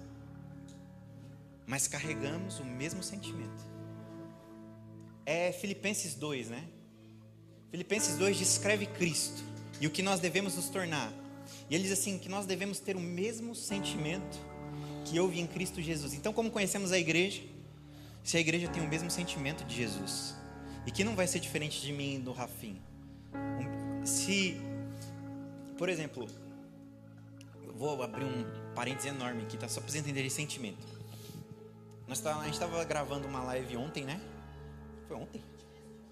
Mas 1.67 1.87
carregamos 1.87 2.59
o 2.59 2.65
mesmo 2.65 3.03
sentimento. 3.03 3.63
É 5.27 5.53
Filipenses 5.53 6.15
2, 6.15 6.49
né? 6.49 6.65
Filipenses 7.71 8.17
2 8.17 8.39
descreve 8.39 8.87
Cristo 8.87 9.45
e 9.83 9.87
o 9.87 9.91
que 9.91 10.03
nós 10.03 10.19
devemos 10.19 10.57
nos 10.57 10.71
tornar. 10.71 11.13
E 11.69 11.75
ele 11.75 11.85
diz 11.85 11.93
assim: 11.93 12.19
que 12.19 12.29
nós 12.29 12.47
devemos 12.47 12.81
ter 12.81 12.97
o 12.97 13.01
mesmo 13.01 13.55
sentimento 13.55 14.50
que 15.05 15.19
houve 15.19 15.41
em 15.41 15.47
Cristo 15.47 15.81
Jesus. 15.81 16.15
Então, 16.15 16.33
como 16.33 16.51
conhecemos 16.51 16.93
a 16.93 16.99
igreja? 16.99 17.43
Se 18.23 18.37
a 18.37 18.41
igreja 18.41 18.69
tem 18.69 18.83
o 18.83 18.89
mesmo 18.89 19.11
sentimento 19.11 19.65
de 19.65 19.75
Jesus, 19.75 20.35
e 20.87 20.91
que 20.91 21.05
não 21.05 21.17
vai 21.17 21.27
ser 21.27 21.41
diferente 21.41 21.81
de 21.81 21.93
mim 21.93 22.17
e 22.17 22.19
do 22.19 22.33
Rafim. 22.33 22.81
Se 24.05 24.61
por 25.81 25.89
exemplo, 25.89 26.29
vou 27.75 28.03
abrir 28.03 28.27
um 28.27 28.45
parênteses 28.75 29.11
enorme 29.11 29.45
aqui, 29.45 29.57
tá? 29.57 29.67
Só 29.67 29.81
para 29.81 29.89
vocês 29.89 30.05
entenderem 30.05 30.27
esse 30.27 30.37
sentimento. 30.37 30.87
Nós 32.07 32.21
tá, 32.21 32.37
a 32.39 32.45
gente 32.45 32.53
estava 32.53 32.85
gravando 32.85 33.27
uma 33.27 33.43
live 33.45 33.79
ontem, 33.79 34.05
né? 34.05 34.21
Foi 35.09 35.17
ontem? 35.17 35.43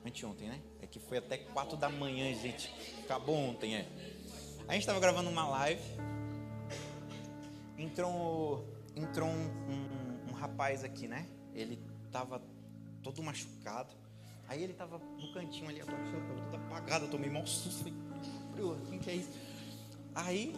Anteontem, 0.07 0.49
né? 0.49 0.59
É 0.81 0.87
que 0.87 0.99
foi 0.99 1.19
até 1.19 1.37
4 1.37 1.77
da 1.77 1.91
manhã, 1.91 2.33
gente. 2.35 2.73
Acabou 3.05 3.37
ontem, 3.37 3.77
é. 3.77 3.87
A 4.67 4.73
gente 4.73 4.85
estava 4.85 4.99
gravando 5.01 5.29
uma 5.29 5.47
live. 5.47 5.83
Entrou, 7.77 8.67
entrou 8.99 9.29
um, 9.29 9.33
um, 9.33 10.31
um 10.31 10.33
rapaz 10.35 10.85
aqui, 10.85 11.07
né? 11.09 11.27
Ele 11.55 11.79
tava 12.11 12.43
todo 13.03 13.23
machucado. 13.23 13.95
Aí 14.49 14.63
ele 14.63 14.73
tava 14.73 14.99
no 14.99 15.33
cantinho 15.33 15.69
ali, 15.69 15.81
tava 15.81 15.99
todo 15.99 16.57
apagado, 16.57 17.05
eu 17.05 17.11
tomei 17.11 17.31
mal 17.31 17.47
susto. 17.47 17.85
Falei, 18.51 18.65
o 18.65 18.99
que 18.99 19.11
é 19.11 19.15
isso? 19.17 19.31
Aí 20.15 20.55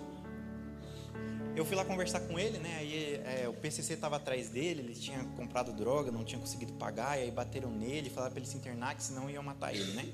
eu 1.56 1.64
fui 1.64 1.76
lá 1.76 1.84
conversar 1.84 2.20
com 2.20 2.38
ele, 2.38 2.58
né? 2.58 2.76
Aí 2.78 3.14
é, 3.24 3.48
o 3.48 3.52
PCC 3.52 3.94
estava 3.94 4.16
atrás 4.16 4.48
dele, 4.48 4.80
ele 4.80 4.94
tinha 4.94 5.18
comprado 5.36 5.72
droga, 5.72 6.10
não 6.10 6.24
tinha 6.24 6.40
conseguido 6.40 6.72
pagar, 6.74 7.18
e 7.18 7.24
aí 7.24 7.30
bateram 7.30 7.70
nele, 7.70 8.08
falaram 8.08 8.32
para 8.32 8.40
ele 8.40 8.48
se 8.48 8.56
internar, 8.56 8.94
que 8.94 9.02
senão 9.02 9.28
iam 9.28 9.42
matar 9.42 9.74
ele, 9.74 9.92
né? 9.92 10.08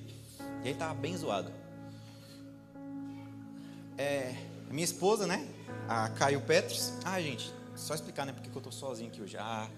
E 0.64 0.68
aí 0.68 0.74
tava 0.74 0.94
bem 0.94 1.16
zoado. 1.16 1.52
É, 3.98 4.34
minha 4.70 4.84
esposa, 4.84 5.26
né? 5.26 5.46
A 5.88 6.08
Caio 6.10 6.40
Petros. 6.40 6.92
Ah, 7.04 7.20
gente, 7.20 7.52
só 7.76 7.94
explicar, 7.94 8.26
né? 8.26 8.32
Porque 8.32 8.48
eu 8.48 8.62
tô 8.62 8.72
sozinho 8.72 9.10
aqui 9.10 9.20
hoje. 9.20 9.36
A, 9.36 9.68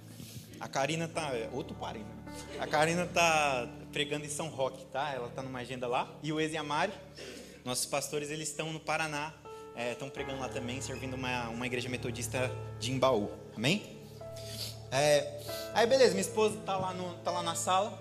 a 0.60 0.68
Karina 0.68 1.08
tá. 1.08 1.34
É, 1.34 1.48
outro 1.52 1.74
parente. 1.76 2.06
Né? 2.06 2.58
A 2.60 2.66
Karina 2.66 3.06
tá 3.06 3.68
pregando 3.92 4.24
em 4.24 4.28
São 4.28 4.48
Roque, 4.48 4.84
tá? 4.86 5.12
Ela 5.12 5.28
tá 5.28 5.42
numa 5.42 5.58
agenda 5.58 5.86
lá. 5.86 6.08
E 6.22 6.32
o 6.32 6.40
Ex 6.40 6.52
e 6.52 6.56
a 6.56 6.62
Mari, 6.62 6.92
nossos 7.64 7.86
pastores, 7.86 8.30
eles 8.30 8.48
estão 8.48 8.72
no 8.72 8.80
Paraná 8.80 9.34
estão 9.92 10.08
é, 10.08 10.10
pregando 10.10 10.40
lá 10.40 10.48
também, 10.48 10.80
servindo 10.80 11.14
uma, 11.14 11.48
uma 11.50 11.66
igreja 11.66 11.88
metodista 11.88 12.50
de 12.80 12.90
Embaú. 12.90 13.30
Amém? 13.54 13.96
É, 14.90 15.40
aí 15.74 15.86
beleza, 15.86 16.10
minha 16.10 16.22
esposa 16.22 16.56
tá 16.64 16.76
lá, 16.76 16.92
no, 16.92 17.14
tá 17.18 17.30
lá 17.30 17.42
na 17.42 17.54
sala 17.54 17.96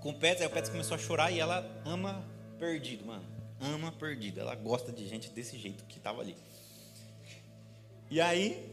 com 0.00 0.10
o 0.10 0.14
Pets, 0.14 0.40
aí 0.40 0.48
o 0.48 0.50
Pets 0.50 0.70
começou 0.70 0.94
a 0.94 0.98
chorar 0.98 1.30
e 1.30 1.38
ela 1.38 1.64
ama 1.84 2.24
perdido, 2.58 3.04
mano. 3.06 3.22
Ama 3.60 3.92
perdido. 3.92 4.40
Ela 4.40 4.54
gosta 4.54 4.90
de 4.90 5.06
gente 5.06 5.28
desse 5.28 5.58
jeito 5.58 5.84
que 5.84 6.00
tava 6.00 6.22
ali. 6.22 6.34
E 8.10 8.20
aí, 8.20 8.68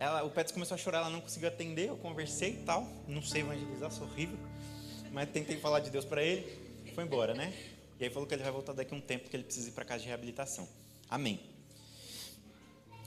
ela, 0.00 0.24
o 0.24 0.30
Pets 0.30 0.50
começou 0.50 0.74
a 0.74 0.78
chorar, 0.78 0.98
ela 0.98 1.10
não 1.10 1.20
conseguiu 1.20 1.48
atender, 1.48 1.88
eu 1.88 1.96
conversei 1.96 2.54
e 2.54 2.64
tal. 2.64 2.86
Não 3.06 3.20
sei 3.20 3.42
evangelizar, 3.42 3.90
sou 3.90 4.06
horrível. 4.06 4.38
Mas 5.12 5.28
tentei 5.30 5.58
falar 5.58 5.80
de 5.80 5.90
Deus 5.90 6.04
para 6.06 6.22
ele. 6.22 6.44
Foi 6.94 7.04
embora, 7.04 7.34
né? 7.34 7.52
E 8.00 8.04
aí 8.04 8.10
falou 8.10 8.26
que 8.26 8.34
ele 8.34 8.42
vai 8.42 8.50
voltar 8.50 8.72
daqui 8.72 8.94
a 8.94 8.96
um 8.96 9.00
tempo, 9.00 9.28
que 9.28 9.36
ele 9.36 9.44
precisa 9.44 9.68
ir 9.68 9.72
para 9.72 9.84
casa 9.84 10.00
de 10.00 10.08
reabilitação. 10.08 10.66
Amém. 11.08 11.38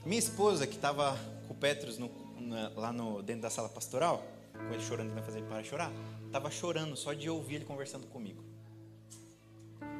Minha 0.05 0.19
esposa, 0.19 0.67
que 0.67 0.75
estava 0.75 1.17
com 1.47 1.53
o 1.53 1.57
Petrus 1.57 1.97
no, 1.97 2.11
na, 2.39 2.69
lá 2.69 2.93
no, 2.93 3.23
dentro 3.23 3.41
da 3.41 3.49
sala 3.49 3.67
pastoral, 3.67 4.23
com 4.53 4.71
ele 4.71 4.83
chorando, 4.83 5.13
vai 5.13 5.23
fazer 5.23 5.39
ele 5.39 5.63
chorar, 5.63 5.91
estava 6.27 6.51
chorando 6.51 6.95
só 6.95 7.11
de 7.11 7.29
ouvir 7.29 7.55
ele 7.55 7.65
conversando 7.65 8.05
comigo. 8.07 8.43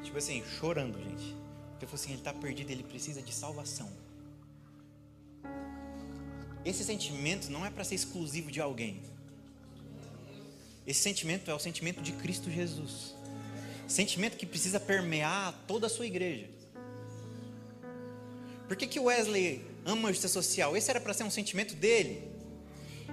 Tipo 0.04 0.18
assim, 0.18 0.44
chorando, 0.46 1.02
gente. 1.04 1.36
Porque 1.72 1.88
falou 1.88 1.96
assim: 1.96 2.12
ele 2.12 2.20
está 2.20 2.34
perdido, 2.34 2.70
ele 2.70 2.84
precisa 2.84 3.22
de 3.22 3.34
salvação. 3.34 4.05
Esse 6.66 6.84
sentimento 6.84 7.52
não 7.52 7.64
é 7.64 7.70
para 7.70 7.84
ser 7.84 7.94
exclusivo 7.94 8.52
de 8.52 8.60
alguém. 8.60 9.00
Esse 10.88 11.02
sentimento 11.02 11.50
é 11.52 11.54
o 11.54 11.60
sentimento 11.60 12.02
de 12.02 12.12
Cristo 12.12 12.50
Jesus. 12.50 13.14
Sentimento 13.88 14.36
que 14.36 14.48
precisa 14.48 14.80
permear 14.80 15.54
toda 15.68 15.86
a 15.86 15.90
sua 15.90 16.08
igreja. 16.08 16.50
Por 18.68 18.76
que, 18.76 18.88
que 18.88 19.00
Wesley 19.00 19.64
ama 19.86 20.10
a 20.10 20.12
justiça 20.12 20.34
social? 20.34 20.76
Esse 20.76 20.90
era 20.90 21.00
para 21.00 21.14
ser 21.14 21.24
um 21.24 21.30
sentimento 21.30 21.76
dele. 21.76 22.24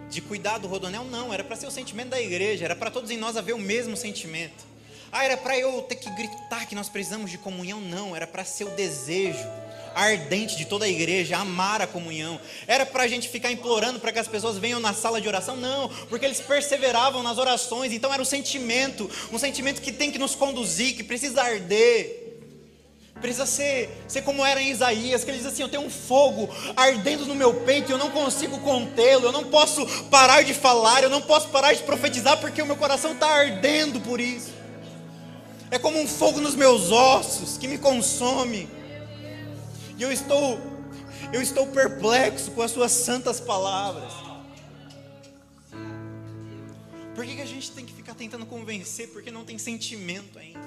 De 0.08 0.22
cuidar 0.22 0.56
do 0.56 0.66
Rodonel? 0.66 1.04
Não, 1.04 1.32
era 1.32 1.44
para 1.44 1.56
ser 1.56 1.66
o 1.66 1.70
sentimento 1.70 2.08
da 2.08 2.20
igreja, 2.20 2.64
era 2.64 2.74
para 2.74 2.90
todos 2.90 3.10
em 3.10 3.18
nós 3.18 3.36
haver 3.36 3.54
o 3.54 3.58
mesmo 3.58 3.96
sentimento. 3.98 4.64
Ah, 5.10 5.24
era 5.24 5.36
para 5.36 5.58
eu 5.58 5.82
ter 5.82 5.96
que 5.96 6.10
gritar 6.10 6.66
que 6.66 6.74
nós 6.74 6.88
precisamos 6.88 7.30
de 7.30 7.36
comunhão? 7.36 7.82
Não, 7.82 8.16
era 8.16 8.26
para 8.26 8.46
ser 8.46 8.64
o 8.64 8.70
desejo 8.70 9.46
ardente 9.94 10.56
de 10.56 10.64
toda 10.64 10.84
a 10.84 10.88
igreja, 10.88 11.36
amar 11.36 11.80
a 11.82 11.86
comunhão. 11.86 12.40
Era 12.66 12.84
para 12.84 13.04
a 13.04 13.08
gente 13.08 13.28
ficar 13.28 13.50
implorando 13.50 14.00
para 14.00 14.12
que 14.12 14.18
as 14.18 14.28
pessoas 14.28 14.58
venham 14.58 14.80
na 14.80 14.92
sala 14.92 15.20
de 15.20 15.28
oração? 15.28 15.56
Não, 15.56 15.88
porque 16.08 16.24
eles 16.24 16.40
perseveravam 16.40 17.22
nas 17.22 17.38
orações, 17.38 17.92
então 17.92 18.12
era 18.12 18.22
um 18.22 18.26
sentimento, 18.26 19.10
um 19.32 19.38
sentimento 19.38 19.80
que 19.80 19.92
tem 19.92 20.10
que 20.10 20.18
nos 20.18 20.34
conduzir, 20.34 20.96
que 20.96 21.04
precisa 21.04 21.42
arder. 21.42 22.20
Precisa 23.20 23.46
ser, 23.46 23.88
ser 24.08 24.22
como 24.22 24.44
era 24.44 24.60
em 24.60 24.70
Isaías, 24.70 25.22
que 25.22 25.30
ele 25.30 25.38
diz 25.38 25.46
assim: 25.46 25.62
Eu 25.62 25.68
tenho 25.68 25.84
um 25.84 25.90
fogo 25.90 26.48
ardendo 26.76 27.24
no 27.24 27.36
meu 27.36 27.54
peito 27.54 27.90
e 27.90 27.92
eu 27.92 27.98
não 27.98 28.10
consigo 28.10 28.58
contê-lo, 28.58 29.26
eu 29.26 29.32
não 29.32 29.44
posso 29.44 29.86
parar 30.10 30.42
de 30.42 30.52
falar, 30.52 31.04
eu 31.04 31.10
não 31.10 31.22
posso 31.22 31.48
parar 31.48 31.72
de 31.72 31.84
profetizar 31.84 32.38
porque 32.38 32.60
o 32.60 32.66
meu 32.66 32.74
coração 32.74 33.12
está 33.12 33.28
ardendo 33.28 34.00
por 34.00 34.20
isso. 34.20 34.50
É 35.70 35.78
como 35.78 36.00
um 36.00 36.06
fogo 36.06 36.40
nos 36.40 36.56
meus 36.56 36.90
ossos 36.90 37.56
que 37.56 37.68
me 37.68 37.78
consome. 37.78 38.68
E 39.98 40.02
eu 40.02 40.10
estou, 40.10 40.58
eu 41.32 41.40
estou 41.40 41.66
perplexo 41.66 42.50
com 42.52 42.62
as 42.62 42.70
suas 42.70 42.92
santas 42.92 43.40
palavras. 43.40 44.12
Por 47.14 47.26
que, 47.26 47.36
que 47.36 47.42
a 47.42 47.46
gente 47.46 47.70
tem 47.72 47.84
que 47.84 47.92
ficar 47.92 48.14
tentando 48.14 48.46
convencer? 48.46 49.08
Porque 49.08 49.30
não 49.30 49.44
tem 49.44 49.58
sentimento 49.58 50.38
ainda. 50.38 50.60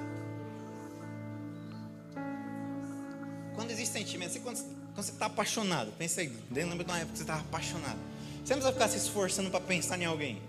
Quando 3.55 3.71
existe 3.71 3.93
sentimento, 3.93 4.33
você, 4.33 4.39
quando, 4.39 4.57
quando 4.93 5.05
você 5.05 5.11
está 5.11 5.25
apaixonado, 5.25 5.91
pensa 5.97 6.21
aí, 6.21 6.31
lembra 6.51 6.83
de 6.83 6.91
uma 6.91 6.97
época 6.97 7.13
que 7.13 7.17
você 7.17 7.23
estava 7.23 7.41
apaixonado. 7.41 7.97
Você 8.43 8.53
não 8.53 8.61
precisa 8.61 8.73
ficar 8.73 8.87
se 8.89 8.97
esforçando 8.97 9.49
para 9.49 9.59
pensar 9.59 9.99
em 9.99 10.05
alguém. 10.05 10.41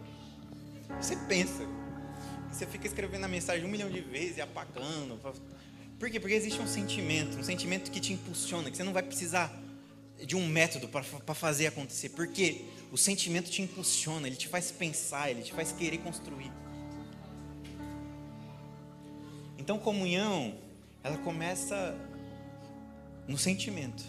Você 1.00 1.16
pensa. 1.16 1.66
Você 2.52 2.66
fica 2.66 2.86
escrevendo 2.86 3.24
a 3.24 3.28
mensagem 3.28 3.64
um 3.64 3.68
milhão 3.68 3.90
de 3.90 4.00
vezes 4.00 4.36
e 4.36 4.40
apagando. 4.40 5.18
Por 5.98 6.10
quê? 6.10 6.20
Porque 6.20 6.34
existe 6.34 6.60
um 6.60 6.66
sentimento, 6.66 7.38
um 7.38 7.42
sentimento 7.42 7.90
que 7.90 8.00
te 8.00 8.12
impulsiona, 8.12 8.70
que 8.70 8.76
você 8.76 8.84
não 8.84 8.92
vai 8.92 9.02
precisar 9.02 9.52
de 10.24 10.36
um 10.36 10.46
método 10.46 10.88
para 10.88 11.34
fazer 11.34 11.66
acontecer. 11.66 12.10
Porque 12.10 12.64
o 12.92 12.98
sentimento 12.98 13.50
te 13.50 13.62
impulsiona, 13.62 14.26
ele 14.26 14.36
te 14.36 14.48
faz 14.48 14.70
pensar, 14.70 15.30
ele 15.30 15.42
te 15.42 15.52
faz 15.52 15.72
querer 15.72 15.98
construir. 15.98 16.52
Então, 19.58 19.78
comunhão, 19.78 20.54
ela 21.02 21.16
começa 21.18 21.96
no 23.26 23.38
sentimento. 23.38 24.04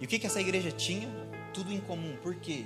E 0.00 0.04
o 0.04 0.08
que, 0.08 0.18
que 0.18 0.26
essa 0.26 0.40
igreja 0.40 0.70
tinha? 0.70 1.08
Tudo 1.52 1.72
em 1.72 1.80
comum. 1.80 2.16
Por 2.22 2.36
quê? 2.36 2.64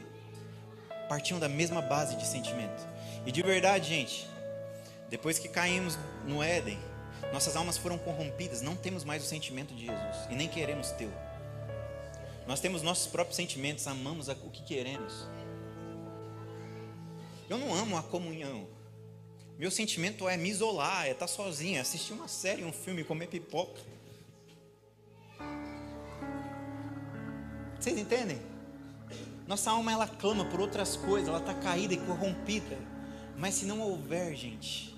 Partiam 1.09 1.41
da 1.41 1.49
mesma 1.49 1.81
base 1.81 2.15
de 2.17 2.27
sentimento. 2.27 2.87
E 3.27 3.33
de 3.33 3.43
verdade, 3.43 3.89
gente, 3.89 4.29
depois 5.09 5.39
que 5.39 5.49
caímos 5.49 5.99
no 6.27 6.43
Éden, 6.43 6.79
nossas 7.33 7.57
almas 7.57 7.79
foram 7.79 7.97
corrompidas, 7.99 8.61
não 8.61 8.77
temos 8.77 9.05
mais 9.05 9.25
o 9.25 9.27
sentimento 9.27 9.75
de 9.75 9.87
Jesus 9.87 10.17
e 10.31 10.35
nem 10.35 10.49
queremos 10.49 10.91
tê-lo. 10.91 11.13
Nós 12.47 12.61
temos 12.61 12.83
nossos 12.83 13.07
próprios 13.07 13.37
sentimentos, 13.37 13.87
amamos 13.87 14.29
o 14.29 14.35
que 14.35 14.63
queremos. 14.63 15.27
Eu 17.49 17.59
não 17.59 17.75
amo 17.75 17.97
a 17.97 18.03
comunhão. 18.03 18.67
Meu 19.59 19.71
sentimento 19.71 20.29
é 20.29 20.37
me 20.37 20.51
isolar, 20.51 21.07
é 21.07 21.13
estar 21.13 21.27
sozinho, 21.27 21.79
é 21.79 21.81
assistir 21.81 22.13
uma 22.13 22.29
série, 22.29 22.65
um 22.65 22.73
filme, 22.73 23.05
comer 23.05 23.29
pipoca. 23.29 23.81
Vocês 27.79 27.99
entendem? 27.99 28.41
Nossa 29.47 29.71
alma 29.71 29.93
ela 29.93 30.07
clama 30.07 30.45
por 30.45 30.61
outras 30.61 30.97
coisas, 30.97 31.29
ela 31.29 31.39
está 31.39 31.55
caída 31.55 31.95
e 31.95 31.99
corrompida. 31.99 32.79
Mas 33.37 33.55
se 33.55 33.65
não 33.65 33.81
houver, 33.81 34.35
gente, 34.35 34.92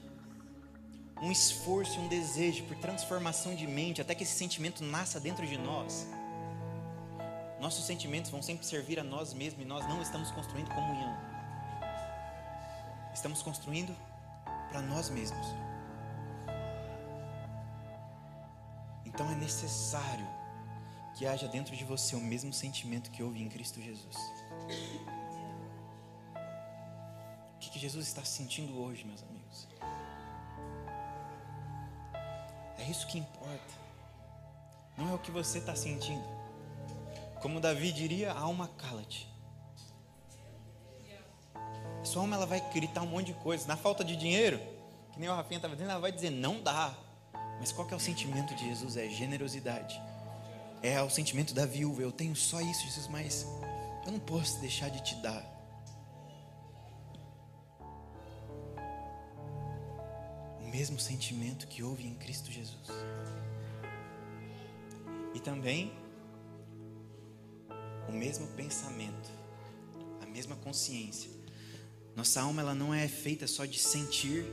um 1.25 1.33
esforço, 1.33 1.99
um 1.99 2.07
desejo 2.07 2.65
por 2.65 2.77
transformação 2.77 3.55
de 3.55 3.67
mente, 3.67 4.03
até 4.03 4.15
que 4.15 4.25
esse 4.25 4.37
sentimento 4.37 4.85
nasça 4.85 5.19
dentro 5.19 5.47
de 5.47 5.57
nós, 5.57 6.07
nossos 7.59 7.87
sentimentos 7.87 8.31
vão 8.31 8.43
sempre 8.43 8.67
servir 8.67 9.01
a 9.01 9.05
nós 9.05 9.33
mesmos 9.33 9.65
e 9.65 9.65
nós 9.65 9.89
não 9.89 10.03
estamos 10.03 10.31
construindo 10.31 10.69
comunhão. 10.69 11.17
Estamos 13.15 13.41
construindo 13.41 13.97
para 14.69 14.83
nós 14.83 15.09
mesmos. 15.09 15.47
Então 19.07 19.31
é 19.31 19.35
necessário 19.35 20.29
que 21.17 21.27
haja 21.27 21.49
dentro 21.49 21.75
de 21.75 21.85
você 21.85 22.15
o 22.15 22.21
mesmo 22.21 22.53
sentimento 22.53 23.11
que 23.11 23.23
houve 23.23 23.43
em 23.43 23.49
Cristo 23.49 23.81
Jesus. 23.81 24.17
O 27.55 27.59
que, 27.61 27.71
que 27.71 27.79
Jesus 27.79 28.07
está 28.09 28.25
sentindo 28.25 28.79
hoje, 28.79 29.05
meus 29.05 29.23
amigos? 29.23 29.69
É 32.85 32.91
isso 32.91 33.07
que 33.07 33.19
importa. 33.19 33.75
Não 34.97 35.11
é 35.11 35.15
o 35.15 35.19
que 35.19 35.31
você 35.31 35.59
está 35.59 35.75
sentindo. 35.75 36.25
Como 37.41 37.61
Davi 37.61 37.93
diria, 37.93 38.33
a 38.33 38.41
alma 38.41 38.69
cala-te. 38.79 39.29
A 42.01 42.05
sua 42.05 42.23
alma 42.23 42.37
ela 42.37 42.47
vai 42.47 42.61
gritar 42.73 43.03
um 43.03 43.07
monte 43.07 43.27
de 43.27 43.35
coisas. 43.35 43.67
Na 43.67 43.77
falta 43.77 44.05
de 44.05 44.17
dinheiro, 44.17 44.61
que 45.13 45.19
nem 45.19 45.29
o 45.29 45.35
Rafinha 45.35 45.59
estava 45.59 45.75
dizendo, 45.75 45.91
ela 45.91 46.01
vai 46.01 46.13
dizer 46.13 46.31
não 46.31 46.63
dá. 46.63 46.95
Mas 47.59 47.73
qual 47.73 47.87
que 47.87 47.95
é 47.95 47.97
o 47.97 48.01
sentimento 48.01 48.55
de 48.55 48.67
Jesus? 48.69 48.97
É 48.97 49.09
generosidade 49.09 50.01
é 50.85 51.01
o 51.03 51.09
sentimento 51.09 51.55
da 51.55 51.65
viúva. 51.65 52.03
Eu 52.03 52.13
tenho 52.13 52.37
só 52.37 52.61
isso, 52.61 52.85
Jesus, 52.85 53.09
mas 53.09 53.47
eu 54.05 54.13
não 54.13 54.21
posso 54.21 54.61
deixar 54.61 54.91
de 54.91 55.03
te 55.03 55.15
dar. 55.17 55.43
Mesmo 60.75 60.99
sentimento 60.99 61.69
que 61.69 61.85
houve 61.85 62.05
em 62.05 62.17
Cristo 62.17 62.51
Jesus. 62.51 62.89
E 65.33 65.39
também 65.39 65.93
o 68.09 68.13
mesmo 68.13 68.49
pensamento, 68.57 69.31
a 70.21 70.27
mesma 70.27 70.57
consciência. 70.57 71.31
Nossa 72.17 72.41
alma 72.41 72.61
ela 72.61 72.75
não 72.75 72.93
é 72.93 73.07
feita 73.07 73.47
só 73.47 73.65
de 73.65 73.79
sentir, 73.79 74.45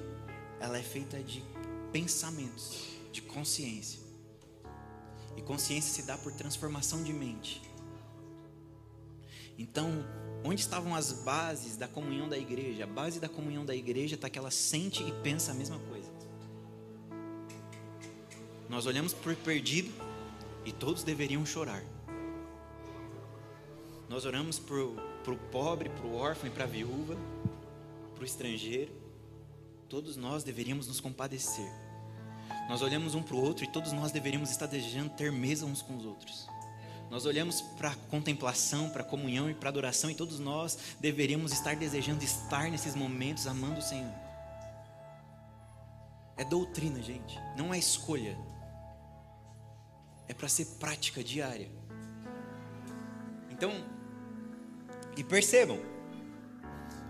ela 0.59 0.77
é 0.77 0.83
feita 0.83 1.23
de 1.23 1.43
pensamentos, 1.91 2.85
de 3.11 3.23
consciência. 3.23 3.99
E 5.35 5.41
consciência 5.41 5.91
se 5.91 6.03
dá 6.03 6.19
por 6.19 6.31
transformação 6.33 7.01
de 7.01 7.13
mente. 7.13 7.63
Então, 9.57 10.05
onde 10.43 10.61
estavam 10.61 10.93
as 10.93 11.11
bases 11.23 11.77
da 11.77 11.87
comunhão 11.87 12.29
da 12.29 12.37
igreja? 12.37 12.83
A 12.83 12.87
base 12.87 13.19
da 13.19 13.27
comunhão 13.27 13.65
da 13.65 13.75
igreja 13.75 14.13
está 14.13 14.29
que 14.29 14.37
ela 14.37 14.51
sente 14.51 15.01
e 15.01 15.11
pensa 15.23 15.51
a 15.51 15.55
mesma 15.55 15.79
coisa. 15.79 16.00
Nós 18.71 18.85
olhamos 18.85 19.13
por 19.13 19.35
perdido 19.35 19.91
e 20.63 20.71
todos 20.71 21.03
deveriam 21.03 21.45
chorar. 21.45 21.83
Nós 24.07 24.25
oramos 24.25 24.57
para 24.57 25.33
o 25.33 25.37
pobre, 25.51 25.89
para 25.89 26.05
o 26.07 26.15
órfão 26.15 26.47
e 26.47 26.53
para 26.53 26.63
a 26.63 26.67
viúva, 26.67 27.17
para 28.15 28.21
o 28.21 28.25
estrangeiro. 28.25 28.93
Todos 29.89 30.15
nós 30.15 30.45
deveríamos 30.45 30.87
nos 30.87 31.01
compadecer. 31.01 31.69
Nós 32.69 32.81
olhamos 32.81 33.13
um 33.13 33.21
para 33.21 33.35
o 33.35 33.43
outro 33.43 33.65
e 33.65 33.67
todos 33.67 33.91
nós 33.91 34.13
deveríamos 34.13 34.49
estar 34.49 34.67
desejando 34.67 35.09
ter 35.09 35.33
mesa 35.33 35.65
uns 35.65 35.81
com 35.81 35.97
os 35.97 36.05
outros. 36.05 36.47
Nós 37.09 37.25
olhamos 37.25 37.59
para 37.59 37.89
a 37.89 37.95
contemplação, 38.09 38.89
para 38.89 39.01
a 39.01 39.05
comunhão 39.05 39.49
e 39.49 39.53
para 39.53 39.67
a 39.67 39.71
adoração 39.71 40.09
e 40.09 40.15
todos 40.15 40.39
nós 40.39 40.95
deveríamos 40.97 41.51
estar 41.51 41.75
desejando 41.75 42.23
estar 42.23 42.71
nesses 42.71 42.95
momentos 42.95 43.47
amando 43.47 43.79
o 43.79 43.83
Senhor. 43.83 44.15
É 46.37 46.45
doutrina, 46.45 47.01
gente, 47.01 47.37
não 47.57 47.73
é 47.73 47.77
escolha. 47.77 48.37
É 50.27 50.33
para 50.33 50.47
ser 50.47 50.65
prática 50.79 51.23
diária. 51.23 51.69
Então, 53.49 53.71
e 55.15 55.23
percebam 55.23 55.79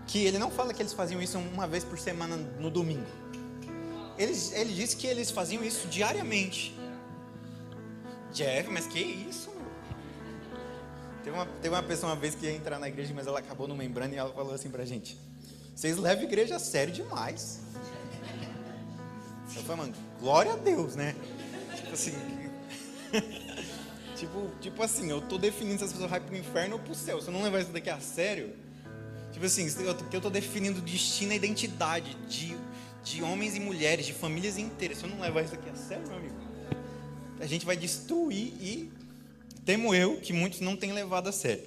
que 0.06 0.24
ele 0.24 0.38
não 0.38 0.50
fala 0.50 0.74
que 0.74 0.82
eles 0.82 0.92
faziam 0.92 1.22
isso 1.22 1.38
uma 1.38 1.66
vez 1.66 1.84
por 1.84 1.98
semana 1.98 2.36
no 2.36 2.70
domingo 2.70 3.22
eles, 4.18 4.52
ele 4.52 4.72
disse 4.72 4.96
que 4.96 5.06
eles 5.06 5.30
faziam 5.30 5.64
isso 5.64 5.88
diariamente. 5.88 6.76
Jeff, 8.32 8.70
mas 8.70 8.86
que 8.86 8.98
isso? 9.00 9.50
Teve 11.22 11.36
uma, 11.36 11.46
teve 11.46 11.74
uma 11.74 11.82
pessoa 11.82 12.12
uma 12.12 12.18
vez 12.18 12.34
que 12.34 12.46
ia 12.46 12.52
entrar 12.52 12.78
na 12.78 12.88
igreja, 12.88 13.12
mas 13.14 13.26
ela 13.26 13.38
acabou 13.38 13.68
não 13.68 13.76
lembrando 13.76 14.12
e 14.14 14.16
ela 14.16 14.32
falou 14.32 14.54
assim 14.54 14.70
pra 14.70 14.84
gente: 14.84 15.18
Vocês 15.74 15.96
levam 15.96 16.22
a 16.22 16.26
igreja 16.26 16.56
a 16.56 16.58
sério 16.58 16.92
demais. 16.92 17.60
Eu 19.54 19.62
falei, 19.62 19.76
mano, 19.76 19.94
glória 20.18 20.52
a 20.54 20.56
Deus, 20.56 20.96
né? 20.96 21.14
Tipo 21.76 21.92
assim. 21.92 22.41
tipo, 24.16 24.50
tipo 24.60 24.82
assim, 24.82 25.10
eu 25.10 25.20
tô 25.20 25.38
definindo 25.38 25.78
se 25.78 25.84
as 25.84 25.92
pessoas 25.92 26.10
vão 26.10 26.20
pro 26.20 26.36
inferno 26.36 26.76
ou 26.76 26.80
pro 26.80 26.94
céu. 26.94 27.20
Se 27.20 27.28
eu 27.28 27.32
não 27.32 27.42
levar 27.42 27.60
isso 27.60 27.70
daqui 27.70 27.90
a 27.90 28.00
sério, 28.00 28.54
tipo 29.32 29.44
assim, 29.44 29.66
eu, 29.80 29.96
eu 30.12 30.20
tô 30.20 30.30
definindo 30.30 30.80
destino 30.80 31.32
e 31.32 31.36
identidade 31.36 32.14
de 32.28 32.56
de 33.02 33.22
homens 33.22 33.56
e 33.56 33.60
mulheres, 33.60 34.06
de 34.06 34.12
famílias 34.12 34.56
inteiras. 34.56 34.98
Se 34.98 35.04
eu 35.04 35.10
não 35.10 35.20
levar 35.20 35.42
isso 35.42 35.54
aqui 35.54 35.68
a 35.68 35.74
sério, 35.74 36.06
meu 36.06 36.16
amigo, 36.16 36.36
a 37.40 37.46
gente 37.46 37.66
vai 37.66 37.76
destruir 37.76 38.54
e 38.60 38.90
temo 39.64 39.94
eu 39.94 40.20
que 40.20 40.32
muitos 40.32 40.60
não 40.60 40.76
têm 40.76 40.92
levado 40.92 41.28
a 41.28 41.32
sério. 41.32 41.64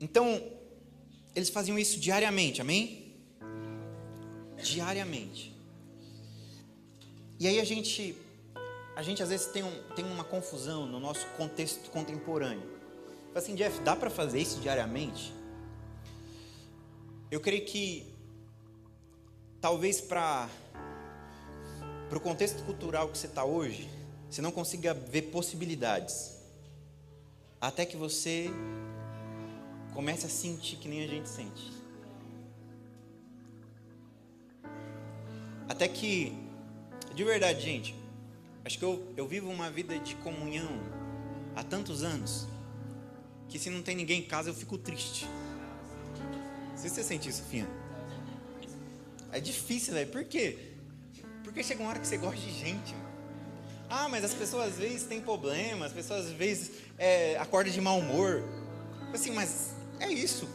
Então, 0.00 0.42
eles 1.36 1.50
faziam 1.50 1.78
isso 1.78 2.00
diariamente, 2.00 2.62
amém? 2.62 3.14
Diariamente. 4.62 5.49
E 7.40 7.48
aí 7.48 7.58
a 7.58 7.64
gente, 7.64 8.14
a 8.94 9.02
gente 9.02 9.22
às 9.22 9.30
vezes 9.30 9.46
tem, 9.46 9.64
um, 9.64 9.82
tem 9.96 10.04
uma 10.04 10.22
confusão 10.22 10.86
no 10.86 11.00
nosso 11.00 11.26
contexto 11.38 11.90
contemporâneo. 11.90 12.62
Assim, 13.34 13.54
Jeff, 13.54 13.80
dá 13.80 13.96
para 13.96 14.10
fazer 14.10 14.40
isso 14.40 14.60
diariamente? 14.60 15.32
Eu 17.30 17.40
creio 17.40 17.64
que 17.64 18.06
talvez 19.60 20.00
para 20.00 20.48
para 22.10 22.18
o 22.18 22.20
contexto 22.20 22.64
cultural 22.64 23.08
que 23.08 23.16
você 23.16 23.28
está 23.28 23.44
hoje, 23.44 23.88
você 24.28 24.42
não 24.42 24.50
consiga 24.50 24.92
ver 24.92 25.22
possibilidades. 25.30 26.36
Até 27.60 27.86
que 27.86 27.96
você 27.96 28.50
comece 29.94 30.26
a 30.26 30.28
sentir 30.28 30.76
que 30.76 30.88
nem 30.88 31.04
a 31.04 31.06
gente 31.06 31.28
sente. 31.28 31.72
Até 35.68 35.86
que, 35.86 36.36
de 37.14 37.24
verdade, 37.24 37.60
gente, 37.60 37.94
acho 38.64 38.78
que 38.78 38.84
eu, 38.84 39.12
eu 39.16 39.26
vivo 39.26 39.50
uma 39.50 39.70
vida 39.70 39.98
de 39.98 40.14
comunhão 40.16 40.80
há 41.54 41.62
tantos 41.62 42.02
anos 42.02 42.46
que 43.48 43.58
se 43.58 43.68
não 43.68 43.82
tem 43.82 43.96
ninguém 43.96 44.20
em 44.20 44.24
casa 44.24 44.50
eu 44.50 44.54
fico 44.54 44.78
triste. 44.78 45.26
Se 46.76 46.88
você 46.88 47.02
sente 47.02 47.28
isso, 47.28 47.42
Finha. 47.42 47.68
É 49.32 49.40
difícil, 49.40 49.92
velho. 49.92 50.10
Por 50.10 50.24
quê? 50.24 50.56
Porque 51.44 51.62
chega 51.62 51.82
uma 51.82 51.90
hora 51.90 51.98
que 51.98 52.06
você 52.06 52.16
gosta 52.16 52.40
de 52.40 52.52
gente. 52.52 52.94
Ah, 53.88 54.08
mas 54.08 54.24
as 54.24 54.32
pessoas 54.32 54.68
às 54.68 54.78
vezes 54.78 55.02
têm 55.02 55.20
problemas, 55.20 55.88
as 55.88 55.92
pessoas 55.92 56.26
às 56.26 56.32
vezes 56.32 56.70
é, 56.96 57.36
acordam 57.38 57.72
de 57.72 57.80
mau 57.80 57.98
humor. 57.98 58.42
Assim, 59.12 59.32
mas 59.32 59.74
é 59.98 60.08
isso. 60.10 60.48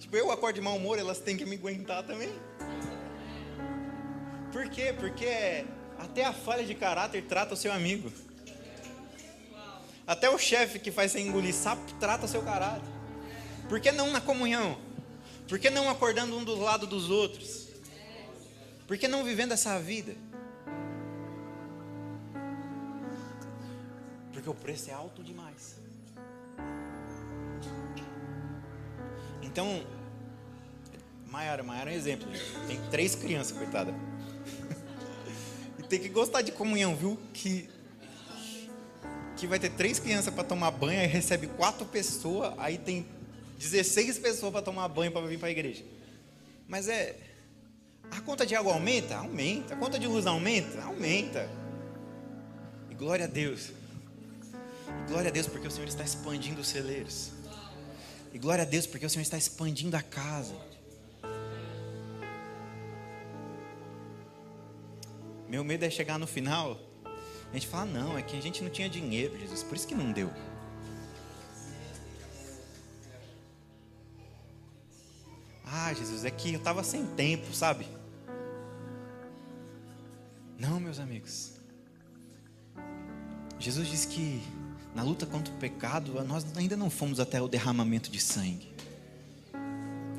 Tipo, 0.00 0.16
eu 0.16 0.30
acordo 0.32 0.56
de 0.56 0.60
mau 0.60 0.76
humor, 0.76 0.98
elas 0.98 1.20
têm 1.20 1.36
que 1.36 1.46
me 1.46 1.54
aguentar 1.54 2.02
também. 2.02 2.30
Por 4.54 4.68
quê? 4.68 4.94
Porque 4.96 5.66
até 5.98 6.24
a 6.24 6.32
falha 6.32 6.64
de 6.64 6.76
caráter 6.76 7.24
trata 7.24 7.54
o 7.54 7.56
seu 7.56 7.72
amigo. 7.72 8.12
Até 10.06 10.30
o 10.30 10.38
chefe 10.38 10.78
que 10.78 10.92
faz 10.92 11.10
você 11.10 11.18
engolir 11.18 11.52
sapo 11.52 11.82
trata 11.98 12.26
o 12.26 12.28
seu 12.28 12.40
caráter. 12.40 12.88
Por 13.68 13.80
que 13.80 13.90
não 13.90 14.12
na 14.12 14.20
comunhão? 14.20 14.78
Por 15.48 15.58
que 15.58 15.70
não 15.70 15.90
acordando 15.90 16.38
um 16.38 16.44
do 16.44 16.54
lado 16.54 16.86
dos 16.86 17.10
outros? 17.10 17.66
Por 18.86 18.96
que 18.96 19.08
não 19.08 19.24
vivendo 19.24 19.50
essa 19.50 19.76
vida? 19.80 20.14
Porque 24.32 24.48
o 24.48 24.54
preço 24.54 24.88
é 24.88 24.92
alto 24.92 25.20
demais. 25.20 25.74
Então, 29.42 29.84
Maiara, 31.26 31.64
Maiara 31.64 31.90
é 31.90 31.94
um 31.94 31.96
exemplo. 31.96 32.28
Tem 32.68 32.80
três 32.88 33.16
crianças, 33.16 33.56
coitada 33.58 33.92
tem 35.98 36.08
que 36.08 36.08
gostar 36.08 36.42
de 36.42 36.50
comunhão, 36.50 36.96
viu? 36.96 37.16
Que 37.32 37.68
que 39.36 39.46
vai 39.46 39.58
ter 39.58 39.70
três 39.70 39.98
crianças 39.98 40.32
para 40.32 40.44
tomar 40.44 40.70
banho, 40.70 41.00
aí 41.00 41.06
recebe 41.06 41.48
quatro 41.48 41.84
pessoas, 41.84 42.54
aí 42.56 42.78
tem 42.78 43.04
16 43.58 44.18
pessoas 44.18 44.52
para 44.52 44.62
tomar 44.62 44.86
banho 44.88 45.10
para 45.10 45.26
vir 45.26 45.38
para 45.38 45.48
a 45.48 45.50
igreja. 45.50 45.84
Mas 46.68 46.88
é 46.88 47.16
a 48.10 48.20
conta 48.20 48.46
de 48.46 48.54
água 48.54 48.72
aumenta? 48.72 49.16
Aumenta. 49.16 49.74
A 49.74 49.76
conta 49.76 49.98
de 49.98 50.06
luz 50.06 50.26
aumenta? 50.26 50.82
Aumenta. 50.82 51.48
E 52.90 52.94
glória 52.94 53.24
a 53.24 53.28
Deus. 53.28 53.70
E 54.86 55.08
glória 55.08 55.28
a 55.28 55.32
Deus 55.32 55.46
porque 55.46 55.66
o 55.66 55.70
Senhor 55.70 55.88
está 55.88 56.04
expandindo 56.04 56.60
os 56.60 56.68
celeiros. 56.68 57.30
E 58.32 58.38
glória 58.38 58.62
a 58.62 58.66
Deus 58.66 58.86
porque 58.86 59.04
o 59.04 59.10
Senhor 59.10 59.22
está 59.22 59.36
expandindo 59.36 59.96
a 59.96 60.02
casa. 60.02 60.54
Meu 65.54 65.62
medo 65.62 65.84
é 65.84 65.88
chegar 65.88 66.18
no 66.18 66.26
final, 66.26 66.80
a 67.48 67.54
gente 67.54 67.68
fala, 67.68 67.84
não, 67.84 68.18
é 68.18 68.22
que 68.22 68.36
a 68.36 68.42
gente 68.42 68.60
não 68.60 68.68
tinha 68.68 68.88
dinheiro, 68.88 69.38
Jesus, 69.38 69.62
por 69.62 69.76
isso 69.76 69.86
que 69.86 69.94
não 69.94 70.10
deu. 70.10 70.28
Ah, 75.64 75.94
Jesus, 75.94 76.24
é 76.24 76.30
que 76.32 76.54
eu 76.54 76.58
estava 76.58 76.82
sem 76.82 77.06
tempo, 77.06 77.54
sabe? 77.54 77.86
Não, 80.58 80.80
meus 80.80 80.98
amigos. 80.98 81.52
Jesus 83.60 83.86
diz 83.86 84.04
que 84.06 84.42
na 84.92 85.04
luta 85.04 85.24
contra 85.24 85.54
o 85.54 85.56
pecado, 85.56 86.20
nós 86.24 86.44
ainda 86.56 86.76
não 86.76 86.90
fomos 86.90 87.20
até 87.20 87.40
o 87.40 87.46
derramamento 87.46 88.10
de 88.10 88.18
sangue. 88.20 88.74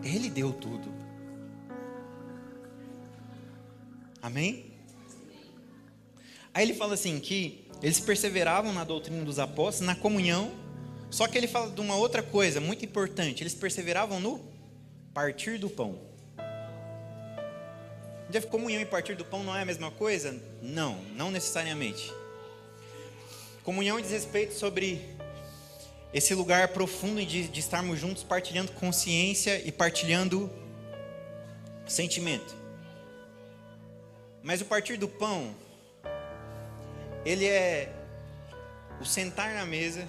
Ele 0.02 0.30
deu 0.30 0.54
tudo. 0.54 0.89
Amém? 4.21 4.74
Aí 6.56 6.63
ele 6.63 6.74
fala 6.74 6.94
assim 6.94 7.20
que 7.20 7.68
eles 7.84 8.00
perseveravam 8.00 8.72
na 8.72 8.86
doutrina 8.86 9.26
dos 9.26 9.39
apóstolos, 9.39 9.82
na 9.82 9.94
comunhão. 9.94 10.50
Só 11.12 11.28
que 11.28 11.38
ele 11.38 11.50
fala 11.50 11.70
de 11.70 11.82
uma 11.82 11.98
outra 11.98 12.24
coisa 12.24 12.62
muito 12.62 12.86
importante. 12.86 13.44
Eles 13.44 13.54
perseveravam 13.54 14.22
no 14.22 14.39
partir 15.13 15.60
do 15.60 15.70
pão. 15.70 16.00
Já 18.30 18.41
comunhão 18.44 18.82
e 18.82 18.86
partir 18.86 19.15
do 19.15 19.26
pão 19.26 19.44
não 19.44 19.54
é 19.54 19.63
a 19.63 19.65
mesma 19.65 19.91
coisa? 19.91 20.41
Não, 20.62 20.96
não 21.18 21.30
necessariamente. 21.30 22.10
Comunhão 23.62 24.00
diz 24.00 24.12
respeito 24.12 24.54
sobre 24.54 25.02
esse 26.13 26.34
lugar 26.34 26.70
profundo 26.70 27.24
de, 27.26 27.50
de 27.50 27.60
estarmos 27.60 28.00
juntos, 28.00 28.24
partilhando 28.24 28.72
consciência 28.72 29.62
e 29.68 29.74
partilhando 29.74 30.50
sentimento. 31.86 32.56
Mas 34.41 34.62
o 34.62 34.65
partir 34.65 34.96
do 34.96 35.10
pão 35.10 35.54
ele 37.25 37.45
é 37.47 37.91
o 39.01 39.05
sentar 39.05 39.53
na 39.55 39.65
mesa 39.65 40.07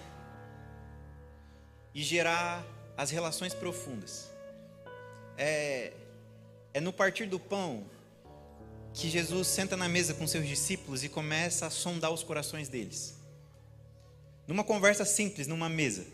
e 1.94 2.02
gerar 2.02 2.64
as 2.96 3.10
relações 3.10 3.54
profundas. 3.54 4.30
É, 5.38 5.92
é 6.74 6.80
no 6.80 6.92
partir 6.92 7.26
do 7.26 7.40
pão 7.40 7.84
que 8.92 9.08
Jesus 9.08 9.48
senta 9.48 9.76
na 9.76 9.88
mesa 9.88 10.14
com 10.14 10.26
seus 10.26 10.46
discípulos 10.46 11.02
e 11.02 11.08
começa 11.08 11.66
a 11.66 11.70
sondar 11.70 12.12
os 12.12 12.22
corações 12.22 12.68
deles. 12.68 13.14
Numa 14.46 14.62
conversa 14.62 15.04
simples, 15.04 15.46
numa 15.46 15.68
mesa. 15.68 16.06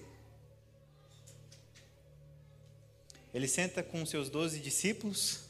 Ele 3.35 3.49
senta 3.49 3.83
com 3.83 4.05
seus 4.07 4.29
doze 4.31 4.61
discípulos. 4.61 5.41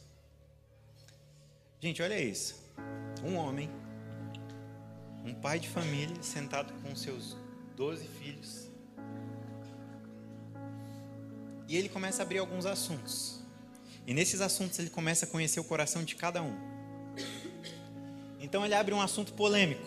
Gente, 1.81 2.01
olha 2.03 2.19
isso. 2.19 2.63
Um 3.25 3.37
homem 3.37 3.69
um 5.25 5.35
pai 5.35 5.59
de 5.59 5.69
família 5.69 6.23
sentado 6.23 6.73
com 6.83 6.95
seus 6.97 7.37
doze 7.77 8.07
filhos. 8.07 8.69
E 11.69 11.77
ele 11.77 11.89
começa 11.89 12.23
a 12.23 12.25
abrir 12.25 12.39
alguns 12.39 12.67
assuntos. 12.67 13.41
E 14.07 14.13
nesses 14.13 14.41
assuntos 14.41 14.79
ele 14.79 14.91
começa 14.91 15.25
a 15.25 15.29
conhecer 15.29 15.61
o 15.61 15.65
coração 15.65 16.05
de 16.05 16.17
cada 16.17 16.43
um. 16.43 16.55
Então 18.41 18.65
ele 18.65 18.75
abre 18.75 18.93
um 18.93 19.01
assunto 19.01 19.33
polêmico. 19.33 19.87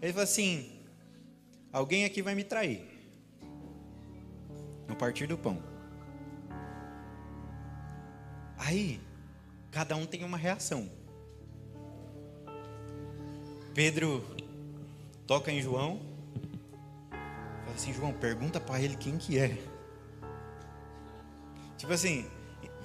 Ele 0.00 0.12
fala 0.12 0.24
assim: 0.24 0.70
Alguém 1.72 2.04
aqui 2.04 2.22
vai 2.22 2.34
me 2.34 2.44
trair. 2.44 2.82
No 4.86 4.94
partir 4.94 5.26
do 5.26 5.36
pão. 5.36 5.60
Aí, 8.56 9.00
cada 9.70 9.96
um 9.96 10.06
tem 10.06 10.22
uma 10.24 10.36
reação. 10.36 10.88
Pedro 13.74 14.24
toca 15.26 15.50
em 15.50 15.60
João, 15.60 16.00
fala 17.10 17.74
assim: 17.74 17.92
João, 17.92 18.12
pergunta 18.12 18.60
para 18.60 18.80
ele 18.80 18.96
quem 18.96 19.18
que 19.18 19.36
é. 19.36 19.58
Tipo 21.76 21.92
assim, 21.92 22.24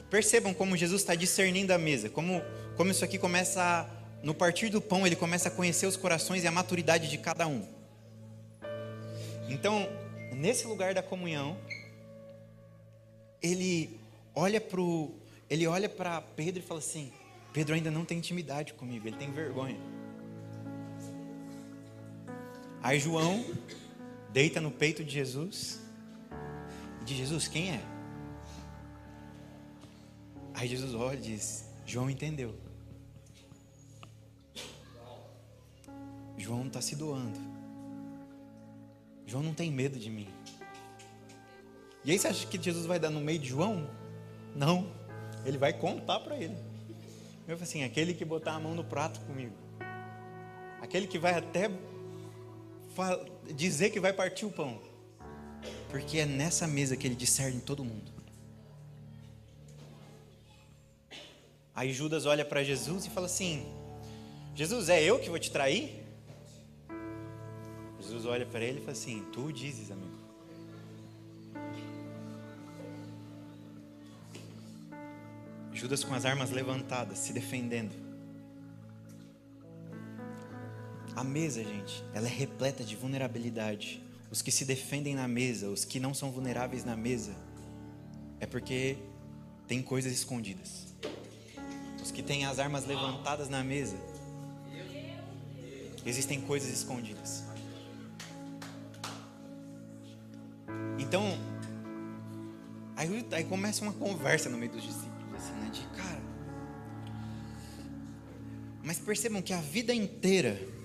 percebam 0.10 0.52
como 0.52 0.76
Jesus 0.76 1.02
está 1.02 1.14
discernindo 1.14 1.72
a 1.72 1.78
mesa, 1.78 2.10
como, 2.10 2.42
como 2.76 2.90
isso 2.90 3.06
aqui 3.06 3.20
começa 3.20 3.62
a, 3.62 3.86
no 4.24 4.34
partir 4.34 4.70
do 4.70 4.82
pão, 4.82 5.06
ele 5.06 5.16
começa 5.16 5.48
a 5.48 5.52
conhecer 5.52 5.86
os 5.86 5.96
corações 5.96 6.44
e 6.44 6.48
a 6.48 6.52
maturidade 6.52 7.08
de 7.08 7.18
cada 7.20 7.48
um. 7.48 7.68
Então, 9.48 9.88
nesse 10.34 10.66
lugar 10.66 10.96
da 10.96 11.04
comunhão, 11.04 11.56
ele 13.42 14.00
olha 14.34 14.60
para 14.60 14.82
ele 15.50 15.68
olha 15.68 15.88
para 15.88 16.20
Pedro 16.20 16.64
e 16.64 16.66
fala 16.66 16.80
assim: 16.80 17.14
Pedro 17.54 17.76
ainda 17.76 17.92
não 17.92 18.06
tem 18.06 18.18
intimidade 18.18 18.74
comigo, 18.74 19.08
ele 19.08 19.18
tem 19.18 19.32
vergonha. 19.32 19.99
Aí 22.82 23.00
João 23.00 23.46
deita 24.32 24.62
no 24.62 24.72
peito 24.72 25.04
de 25.04 25.12
Jesus 25.12 25.82
e 27.02 27.06
diz: 27.06 27.18
Jesus, 27.18 27.48
quem 27.48 27.72
é? 27.72 27.82
Aí 30.54 30.68
Jesus 30.68 30.94
olha 30.94 31.18
e 31.18 31.22
diz: 31.22 31.66
João 31.86 32.10
entendeu. 32.10 32.56
João 36.38 36.68
está 36.68 36.82
se 36.82 36.96
doando. 36.96 37.40
João 39.26 39.44
não 39.44 39.54
tem 39.54 39.72
medo 39.72 40.00
de 40.00 40.10
mim. 40.10 40.28
E 42.04 42.12
aí 42.12 42.18
você 42.18 42.30
acha 42.30 42.48
que 42.48 42.62
Jesus 42.62 42.86
vai 42.86 42.98
dar 42.98 43.10
no 43.10 43.20
meio 43.20 43.40
de 43.40 43.50
João? 43.50 43.90
Não. 44.56 44.92
Ele 45.46 45.58
vai 45.58 45.74
contar 45.74 46.20
para 46.22 46.38
ele. 46.38 46.56
Eu 47.48 47.58
falei 47.58 47.64
assim: 47.64 47.84
aquele 47.84 48.14
que 48.14 48.24
botar 48.24 48.54
a 48.54 48.60
mão 48.60 48.74
no 48.74 48.84
prato 48.84 49.20
comigo. 49.22 49.54
Aquele 50.82 51.08
que 51.08 51.20
vai 51.20 51.34
até 51.34 51.70
dizer 53.56 53.90
que 53.90 54.00
vai 54.00 54.14
partir 54.14 54.46
o 54.46 54.52
pão. 54.52 54.82
Porque 55.90 56.20
é 56.20 56.26
nessa 56.26 56.68
mesa 56.68 56.96
que 56.96 57.08
ele 57.08 57.16
discerne 57.16 57.60
todo 57.62 57.84
mundo. 57.84 58.12
Aí 61.76 61.94
Judas 61.94 62.26
olha 62.26 62.44
para 62.44 62.64
Jesus 62.64 63.06
e 63.06 63.10
fala 63.10 63.26
assim: 63.26 63.66
Jesus, 64.56 64.90
é 64.90 65.02
eu 65.02 65.20
que 65.20 65.30
vou 65.30 65.40
te 65.40 65.50
trair? 65.50 66.04
Jesus 68.00 68.26
olha 68.26 68.46
para 68.46 68.62
ele 68.62 68.80
e 68.80 68.82
fala 68.82 68.92
assim: 68.92 69.26
Tu 69.32 69.52
dizes, 69.54 69.92
amigo. 69.92 70.20
Judas 75.74 76.04
com 76.04 76.14
as 76.14 76.26
armas 76.26 76.52
levantadas, 76.52 77.20
se 77.20 77.32
defendendo. 77.32 78.09
A 81.20 81.24
mesa, 81.26 81.62
gente, 81.62 82.02
ela 82.14 82.28
é 82.28 82.30
repleta 82.30 82.82
de 82.82 82.96
vulnerabilidade. 82.96 84.02
Os 84.32 84.42
que 84.42 84.54
se 84.54 84.64
defendem 84.64 85.16
na 85.16 85.28
mesa, 85.28 85.68
os 85.68 85.84
que 85.84 86.00
não 86.00 86.14
são 86.14 86.32
vulneráveis 86.32 86.86
na 86.86 86.96
mesa, 86.96 87.36
é 88.40 88.46
porque 88.46 88.96
tem 89.68 89.84
coisas 89.84 90.14
escondidas. 90.14 90.88
Os 92.02 92.10
que 92.10 92.24
têm 92.24 92.46
as 92.46 92.58
armas 92.58 92.86
levantadas 92.86 93.50
na 93.50 93.62
mesa, 93.66 93.98
existem 96.06 96.40
coisas 96.40 96.70
escondidas. 96.72 97.44
Então, 100.98 101.38
aí, 102.96 103.28
aí 103.34 103.44
começa 103.44 103.84
uma 103.84 103.92
conversa 103.92 104.50
no 104.50 104.58
meio 104.58 104.72
dos 104.72 104.84
discípulos, 104.84 105.36
assim, 105.36 105.52
né? 105.52 105.70
De 105.70 105.82
cara. 105.98 106.22
Mas 108.82 109.00
percebam 109.00 109.42
que 109.42 109.52
a 109.52 109.60
vida 109.60 109.94
inteira, 109.94 110.79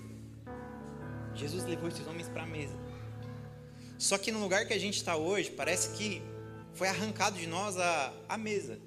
Jesus 1.35 1.65
levou 1.65 1.89
esses 1.89 2.05
homens 2.07 2.27
para 2.29 2.43
a 2.43 2.45
mesa. 2.45 2.75
Só 3.97 4.17
que 4.17 4.31
no 4.31 4.39
lugar 4.39 4.65
que 4.65 4.73
a 4.73 4.79
gente 4.79 4.97
está 4.97 5.15
hoje, 5.15 5.51
parece 5.51 5.89
que 5.97 6.21
foi 6.73 6.87
arrancado 6.87 7.37
de 7.37 7.47
nós 7.47 7.77
a, 7.77 8.13
a 8.27 8.37
mesa. 8.37 8.79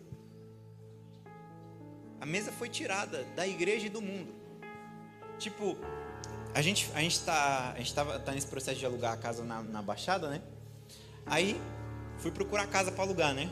A 2.20 2.26
mesa 2.26 2.52
foi 2.52 2.68
tirada 2.68 3.24
da 3.36 3.46
igreja 3.46 3.86
e 3.86 3.88
do 3.88 4.02
mundo. 4.02 4.34
Tipo, 5.38 5.78
a 6.54 6.60
gente 6.60 6.90
a 6.94 7.00
gente 7.00 7.14
está 7.14 7.72
a 7.72 7.78
gente 7.78 7.94
tá 7.94 8.32
nesse 8.32 8.46
processo 8.46 8.78
de 8.78 8.84
alugar 8.84 9.12
a 9.12 9.16
casa 9.16 9.44
na, 9.44 9.62
na 9.62 9.80
Baixada, 9.80 10.28
né? 10.28 10.42
Aí 11.24 11.60
fui 12.18 12.30
procurar 12.30 12.66
casa 12.66 12.90
para 12.90 13.04
alugar, 13.04 13.34
né? 13.34 13.48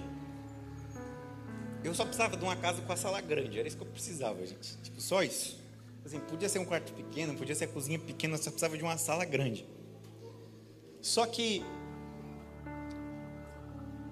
Eu 1.84 1.94
só 1.94 2.04
precisava 2.04 2.36
de 2.36 2.42
uma 2.42 2.56
casa 2.56 2.82
com 2.82 2.92
a 2.92 2.96
sala 2.96 3.20
grande, 3.20 3.58
era 3.58 3.68
isso 3.68 3.76
que 3.76 3.82
eu 3.82 3.86
precisava, 3.86 4.44
gente. 4.44 4.76
Tipo, 4.78 5.00
só 5.00 5.22
isso. 5.22 5.65
Assim, 6.06 6.20
podia 6.20 6.48
ser 6.48 6.60
um 6.60 6.64
quarto 6.64 6.92
pequeno, 6.92 7.34
podia 7.34 7.52
ser 7.52 7.64
a 7.64 7.68
cozinha 7.68 7.98
pequena, 7.98 8.36
só 8.36 8.44
precisava 8.44 8.76
de 8.76 8.84
uma 8.84 8.96
sala 8.96 9.24
grande. 9.24 9.66
Só 11.02 11.26
que 11.26 11.64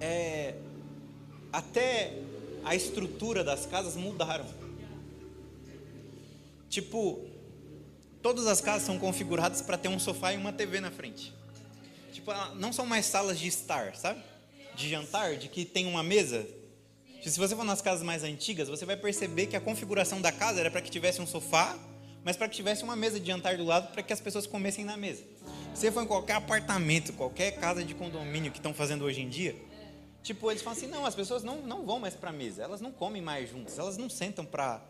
é, 0.01 0.57
até 1.53 2.19
a 2.65 2.75
estrutura 2.75 3.45
das 3.45 3.65
casas 3.65 3.95
mudaram. 3.95 4.45
Tipo, 6.69 7.25
todas 8.21 8.49
as 8.49 8.61
casas 8.61 8.83
são 8.83 8.99
configuradas 8.99 9.63
para 9.63 9.79
ter 9.79 9.87
um 9.87 10.01
sofá 10.01 10.33
e 10.33 10.37
uma 10.37 10.53
TV 10.53 10.81
na 10.81 10.91
frente. 10.91 11.33
Tipo, 12.13 12.33
não 12.57 12.73
são 12.73 12.87
mais 12.87 13.07
salas 13.07 13.39
de 13.39 13.47
estar, 13.47 13.95
sabe? 13.95 14.21
De 14.75 14.91
jantar, 14.91 15.37
de 15.37 15.49
que 15.49 15.65
tem 15.65 15.87
uma 15.87 16.03
mesa. 16.03 16.45
Se 17.31 17.39
você 17.39 17.57
for 17.57 17.65
nas 17.65 17.81
casas 17.81 18.03
mais 18.03 18.23
antigas, 18.23 18.69
você 18.69 18.85
vai 18.85 18.97
perceber 18.97 19.47
que 19.47 19.57
a 19.57 19.61
configuração 19.61 20.21
da 20.21 20.31
casa 20.31 20.61
era 20.61 20.71
para 20.71 20.83
que 20.83 20.91
tivesse 20.91 21.23
um 21.23 21.27
sofá, 21.27 21.77
mas 22.23 22.37
para 22.37 22.49
que 22.49 22.55
tivesse 22.55 22.85
uma 22.85 22.95
mesa 22.95 23.19
de 23.19 23.27
jantar 23.27 23.57
do 23.57 23.65
lado 23.65 23.93
para 23.93 24.03
que 24.03 24.13
as 24.13 24.21
pessoas 24.21 24.47
comessem 24.47 24.85
na 24.85 24.97
mesa. 24.97 25.25
Se 25.75 25.81
você 25.81 25.93
for 25.93 26.03
em 26.03 26.07
qualquer 26.07 26.35
apartamento, 26.35 27.15
qualquer 27.15 27.53
casa 27.53 27.83
de 27.83 27.95
condomínio 27.95 28.53
que 28.53 28.59
estão 28.59 28.75
fazendo 28.75 29.05
hoje 29.05 29.23
em 29.23 29.29
dia, 29.29 29.57
tipo, 30.23 30.51
eles 30.51 30.63
falam 30.63 30.79
assim: 30.79 30.87
não, 30.87 31.07
as 31.07 31.15
pessoas 31.15 31.43
não, 31.43 31.63
não 31.63 31.85
vão 31.87 31.99
mais 31.99 32.15
para 32.15 32.29
a 32.29 32.33
mesa, 32.33 32.63
elas 32.63 32.83
não 32.83 32.93
comem 32.93 33.23
mais 33.23 33.51
juntas, 33.51 33.79
elas 33.79 33.97
não 33.97 34.11
sentam 34.11 34.45
para. 34.45 34.83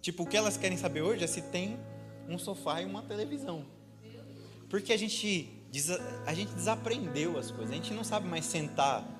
Tipo, 0.00 0.22
o 0.22 0.26
que 0.26 0.36
elas 0.36 0.56
querem 0.56 0.78
saber 0.78 1.02
hoje 1.02 1.24
é 1.24 1.26
se 1.26 1.42
tem 1.42 1.78
um 2.28 2.38
sofá 2.38 2.80
e 2.80 2.84
uma 2.84 3.02
televisão. 3.02 3.66
Porque 4.68 4.92
a 4.92 4.96
gente 4.96 5.50
a 6.26 6.34
gente 6.34 6.52
desaprendeu 6.52 7.38
as 7.38 7.50
coisas. 7.50 7.70
A 7.70 7.74
gente 7.74 7.92
não 7.92 8.02
sabe 8.02 8.28
mais 8.28 8.44
sentar 8.44 9.19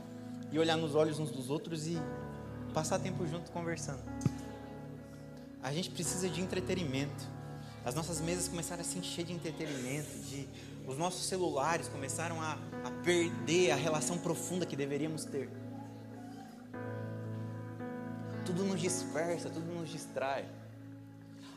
e 0.52 0.58
olhar 0.58 0.76
nos 0.76 0.94
olhos 0.94 1.18
uns 1.18 1.30
dos 1.30 1.50
outros 1.50 1.86
e 1.86 1.96
passar 2.72 2.98
tempo 2.98 3.26
junto 3.26 3.50
conversando. 3.50 4.02
A 5.62 5.72
gente 5.72 5.90
precisa 5.90 6.28
de 6.28 6.40
entretenimento. 6.40 7.28
As 7.84 7.94
nossas 7.94 8.20
mesas 8.20 8.48
começaram 8.48 8.82
a 8.82 8.84
se 8.84 8.98
encher 8.98 9.24
de 9.24 9.32
entretenimento, 9.32 10.08
de 10.28 10.48
os 10.86 10.98
nossos 10.98 11.26
celulares 11.26 11.88
começaram 11.88 12.40
a, 12.40 12.58
a 12.84 12.90
perder 13.04 13.70
a 13.70 13.76
relação 13.76 14.18
profunda 14.18 14.66
que 14.66 14.76
deveríamos 14.76 15.24
ter. 15.24 15.48
Tudo 18.44 18.64
nos 18.64 18.80
dispersa, 18.80 19.48
tudo 19.48 19.72
nos 19.72 19.88
distrai. 19.88 20.46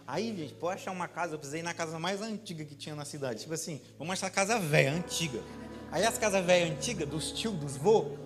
Aí, 0.06 0.36
gente, 0.36 0.54
pode 0.54 0.82
achar 0.82 0.92
uma 0.92 1.08
casa, 1.08 1.34
eu 1.34 1.40
precisei 1.40 1.62
ir 1.62 1.64
na 1.64 1.74
casa 1.74 1.98
mais 1.98 2.22
antiga 2.22 2.66
que 2.66 2.76
tinha 2.76 2.94
na 2.94 3.06
cidade. 3.06 3.42
Tipo 3.42 3.54
assim, 3.54 3.82
vamos 3.98 4.14
achar 4.14 4.28
a 4.28 4.30
casa 4.30 4.60
velha, 4.60 4.94
antiga. 4.94 5.42
Aí 5.92 6.04
as 6.06 6.18
casas 6.18 6.46
velhas 6.46 6.72
antigas, 6.72 7.08
dos 7.08 7.32
tios, 7.32 7.54
dos 7.56 7.78
vô, 7.78 8.18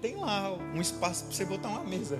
tem 0.00 0.16
lá 0.16 0.52
um 0.52 0.80
espaço 0.80 1.24
para 1.24 1.34
você 1.34 1.44
botar 1.44 1.68
uma 1.68 1.84
mesa. 1.84 2.18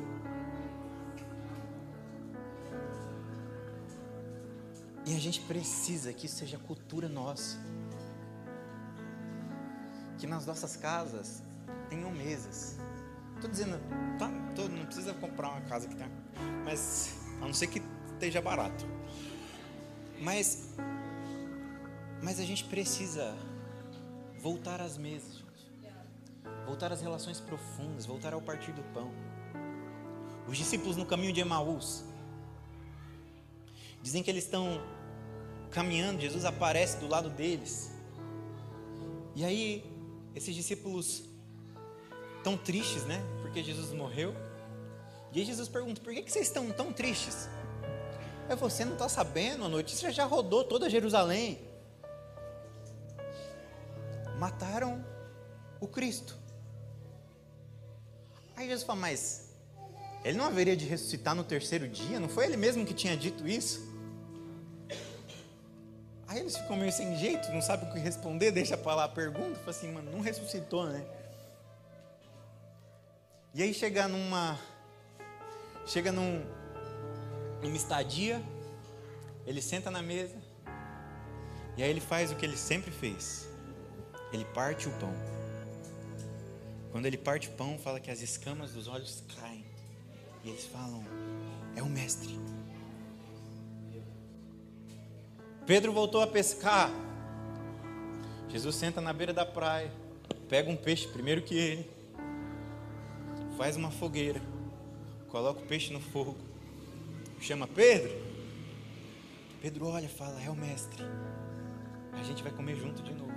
E 5.06 5.14
a 5.14 5.20
gente 5.20 5.40
precisa 5.42 6.12
que 6.12 6.26
isso 6.26 6.36
seja 6.36 6.58
cultura 6.58 7.08
nossa. 7.08 7.56
Que 10.18 10.26
nas 10.26 10.44
nossas 10.44 10.76
casas 10.76 11.42
tenham 11.88 12.10
mesas. 12.10 12.76
Estou 13.36 13.48
dizendo, 13.48 13.78
tá, 14.18 14.28
tô, 14.56 14.68
não 14.68 14.84
precisa 14.84 15.14
comprar 15.14 15.50
uma 15.50 15.60
casa 15.60 15.86
que 15.86 15.94
tem. 15.94 16.08
Mas, 16.64 17.14
a 17.40 17.46
não 17.46 17.54
ser 17.54 17.68
que 17.68 17.80
esteja 18.14 18.42
barato. 18.42 18.84
Mas, 20.20 20.70
mas 22.22 22.40
a 22.40 22.44
gente 22.44 22.64
precisa 22.64 23.36
voltar 24.40 24.80
às 24.80 24.98
mesas. 24.98 25.45
Voltar 26.66 26.92
às 26.92 27.00
relações 27.00 27.40
profundas, 27.40 28.04
voltar 28.04 28.34
ao 28.34 28.42
partir 28.42 28.72
do 28.72 28.82
pão. 28.92 29.10
Os 30.48 30.58
discípulos 30.58 30.96
no 30.96 31.06
caminho 31.06 31.32
de 31.32 31.40
Emaús 31.40 32.04
dizem 34.02 34.22
que 34.22 34.30
eles 34.30 34.44
estão 34.44 34.80
caminhando, 35.70 36.20
Jesus 36.20 36.44
aparece 36.44 36.98
do 36.98 37.08
lado 37.08 37.30
deles. 37.30 37.92
E 39.34 39.44
aí, 39.44 39.84
esses 40.34 40.54
discípulos 40.54 41.22
tão 42.42 42.56
tristes, 42.56 43.04
né? 43.04 43.22
Porque 43.42 43.62
Jesus 43.62 43.92
morreu. 43.92 44.34
E 45.32 45.40
aí 45.40 45.44
Jesus 45.44 45.68
pergunta: 45.68 46.00
por 46.00 46.12
que, 46.12 46.22
que 46.22 46.32
vocês 46.32 46.46
estão 46.46 46.70
tão 46.70 46.92
tristes? 46.92 47.48
É 48.48 48.54
você 48.54 48.84
não 48.84 48.92
está 48.92 49.08
sabendo, 49.08 49.64
a 49.64 49.68
notícia 49.68 50.12
já 50.12 50.24
rodou 50.24 50.64
toda 50.64 50.88
Jerusalém. 50.88 51.60
Mataram 54.38 55.04
o 55.80 55.88
Cristo. 55.88 56.45
Aí 58.56 58.66
Jesus 58.66 58.84
fala, 58.84 59.00
mas 59.00 59.50
ele 60.24 60.38
não 60.38 60.46
haveria 60.46 60.76
de 60.76 60.86
ressuscitar 60.86 61.34
no 61.34 61.44
terceiro 61.44 61.86
dia? 61.86 62.18
Não 62.18 62.28
foi 62.28 62.46
ele 62.46 62.56
mesmo 62.56 62.84
que 62.84 62.94
tinha 62.94 63.16
dito 63.16 63.46
isso? 63.46 63.94
Aí 66.26 66.40
eles 66.40 66.56
ficam 66.56 66.76
meio 66.76 66.90
sem 66.90 67.16
jeito, 67.16 67.52
não 67.52 67.62
sabem 67.62 67.88
o 67.88 67.92
que 67.92 67.98
responder, 68.00 68.50
deixa 68.50 68.76
para 68.76 68.94
lá 68.94 69.04
a 69.04 69.08
pergunta, 69.08 69.58
fala 69.60 69.70
assim, 69.70 69.92
mano, 69.92 70.10
não 70.10 70.20
ressuscitou, 70.20 70.86
né? 70.86 71.06
E 73.54 73.62
aí 73.62 73.72
chega 73.72 74.08
numa. 74.08 74.58
Chega 75.86 76.10
num, 76.10 76.44
numa 77.62 77.76
estadia, 77.76 78.42
ele 79.46 79.62
senta 79.62 79.88
na 79.88 80.02
mesa, 80.02 80.36
e 81.76 81.82
aí 81.82 81.88
ele 81.88 82.00
faz 82.00 82.32
o 82.32 82.34
que 82.34 82.44
ele 82.44 82.56
sempre 82.56 82.90
fez: 82.90 83.48
ele 84.32 84.44
parte 84.46 84.88
o 84.88 84.92
pão. 84.98 85.35
Quando 86.96 87.04
ele 87.04 87.18
parte 87.18 87.48
o 87.48 87.52
pão, 87.52 87.78
fala 87.78 88.00
que 88.00 88.10
as 88.10 88.22
escamas 88.22 88.72
dos 88.72 88.88
olhos 88.88 89.22
caem, 89.38 89.62
e 90.42 90.48
eles 90.48 90.64
falam: 90.64 91.04
é 91.76 91.82
o 91.82 91.90
Mestre. 91.90 92.40
Pedro 95.66 95.92
voltou 95.92 96.22
a 96.22 96.26
pescar. 96.26 96.90
Jesus 98.48 98.76
senta 98.76 99.02
na 99.02 99.12
beira 99.12 99.34
da 99.34 99.44
praia, 99.44 99.92
pega 100.48 100.70
um 100.70 100.76
peixe 100.76 101.06
primeiro 101.08 101.42
que 101.42 101.54
ele, 101.54 101.90
faz 103.58 103.76
uma 103.76 103.90
fogueira, 103.90 104.40
coloca 105.28 105.60
o 105.60 105.66
peixe 105.66 105.92
no 105.92 106.00
fogo, 106.00 106.38
chama 107.42 107.68
Pedro. 107.68 108.10
Pedro 109.60 109.88
olha 109.88 110.08
fala: 110.08 110.42
É 110.42 110.48
o 110.48 110.56
mestre. 110.56 111.04
A 112.14 112.22
gente 112.22 112.42
vai 112.42 112.52
comer 112.52 112.74
junto 112.74 113.02
de 113.02 113.12
novo. 113.12 113.35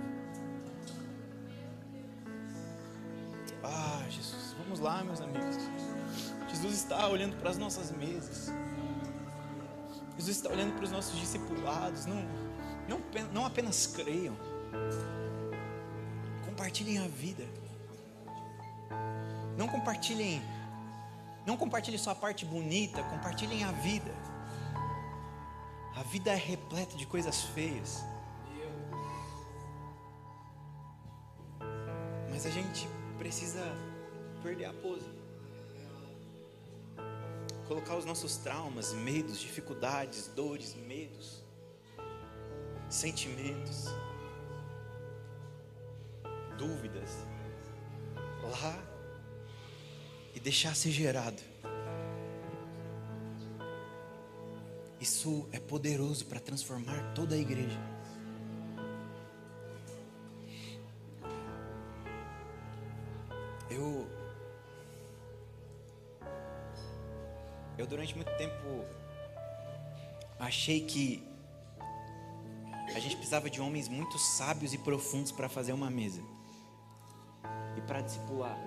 Jesus, 4.70 4.78
vamos 4.78 4.80
lá, 4.80 5.02
meus 5.02 5.20
amigos. 5.20 5.56
Jesus 6.48 6.74
está 6.74 7.08
olhando 7.08 7.36
para 7.36 7.50
as 7.50 7.58
nossas 7.58 7.90
mesas. 7.90 8.52
Jesus 10.16 10.36
está 10.36 10.50
olhando 10.50 10.74
para 10.74 10.84
os 10.84 10.92
nossos 10.92 11.18
discipulados. 11.18 12.06
Não, 12.06 12.22
não, 12.88 13.00
não 13.32 13.46
apenas 13.46 13.86
creiam, 13.88 14.36
compartilhem 16.46 16.98
a 16.98 17.08
vida. 17.08 17.44
Não 19.56 19.66
compartilhem 19.66 20.42
Não 21.44 21.56
compartilhe 21.56 21.98
só 21.98 22.10
a 22.10 22.14
parte 22.14 22.44
bonita, 22.44 23.02
compartilhem 23.04 23.64
a 23.64 23.72
vida. 23.72 24.14
A 25.96 26.02
vida 26.04 26.30
é 26.30 26.36
repleta 26.36 26.96
de 26.96 27.06
coisas 27.06 27.42
feias. 27.42 28.04
Mas 32.30 32.46
a 32.46 32.50
gente 32.50 32.88
precisa 33.18 33.89
perder 34.42 34.66
a 34.66 34.72
pose. 34.72 35.08
Colocar 37.68 37.96
os 37.96 38.04
nossos 38.04 38.36
traumas, 38.36 38.92
medos, 38.92 39.38
dificuldades, 39.38 40.28
dores, 40.34 40.74
medos, 40.74 41.42
sentimentos, 42.88 43.86
dúvidas 46.58 47.10
lá 48.50 48.76
e 50.34 50.40
deixar 50.40 50.74
ser 50.74 50.90
gerado. 50.90 51.40
Isso 55.00 55.48
é 55.52 55.58
poderoso 55.58 56.26
para 56.26 56.38
transformar 56.40 57.14
toda 57.14 57.34
a 57.34 57.38
igreja. 57.38 57.78
Durante 68.10 68.16
muito 68.16 68.36
tempo 68.36 68.84
achei 70.38 70.80
que 70.80 71.22
a 72.94 72.98
gente 72.98 73.16
precisava 73.16 73.48
de 73.48 73.60
homens 73.60 73.88
muito 73.88 74.18
sábios 74.18 74.74
e 74.74 74.78
profundos 74.78 75.30
para 75.30 75.48
fazer 75.48 75.72
uma 75.72 75.90
mesa 75.90 76.22
e 77.76 77.80
para 77.82 78.00
discipular. 78.00 78.58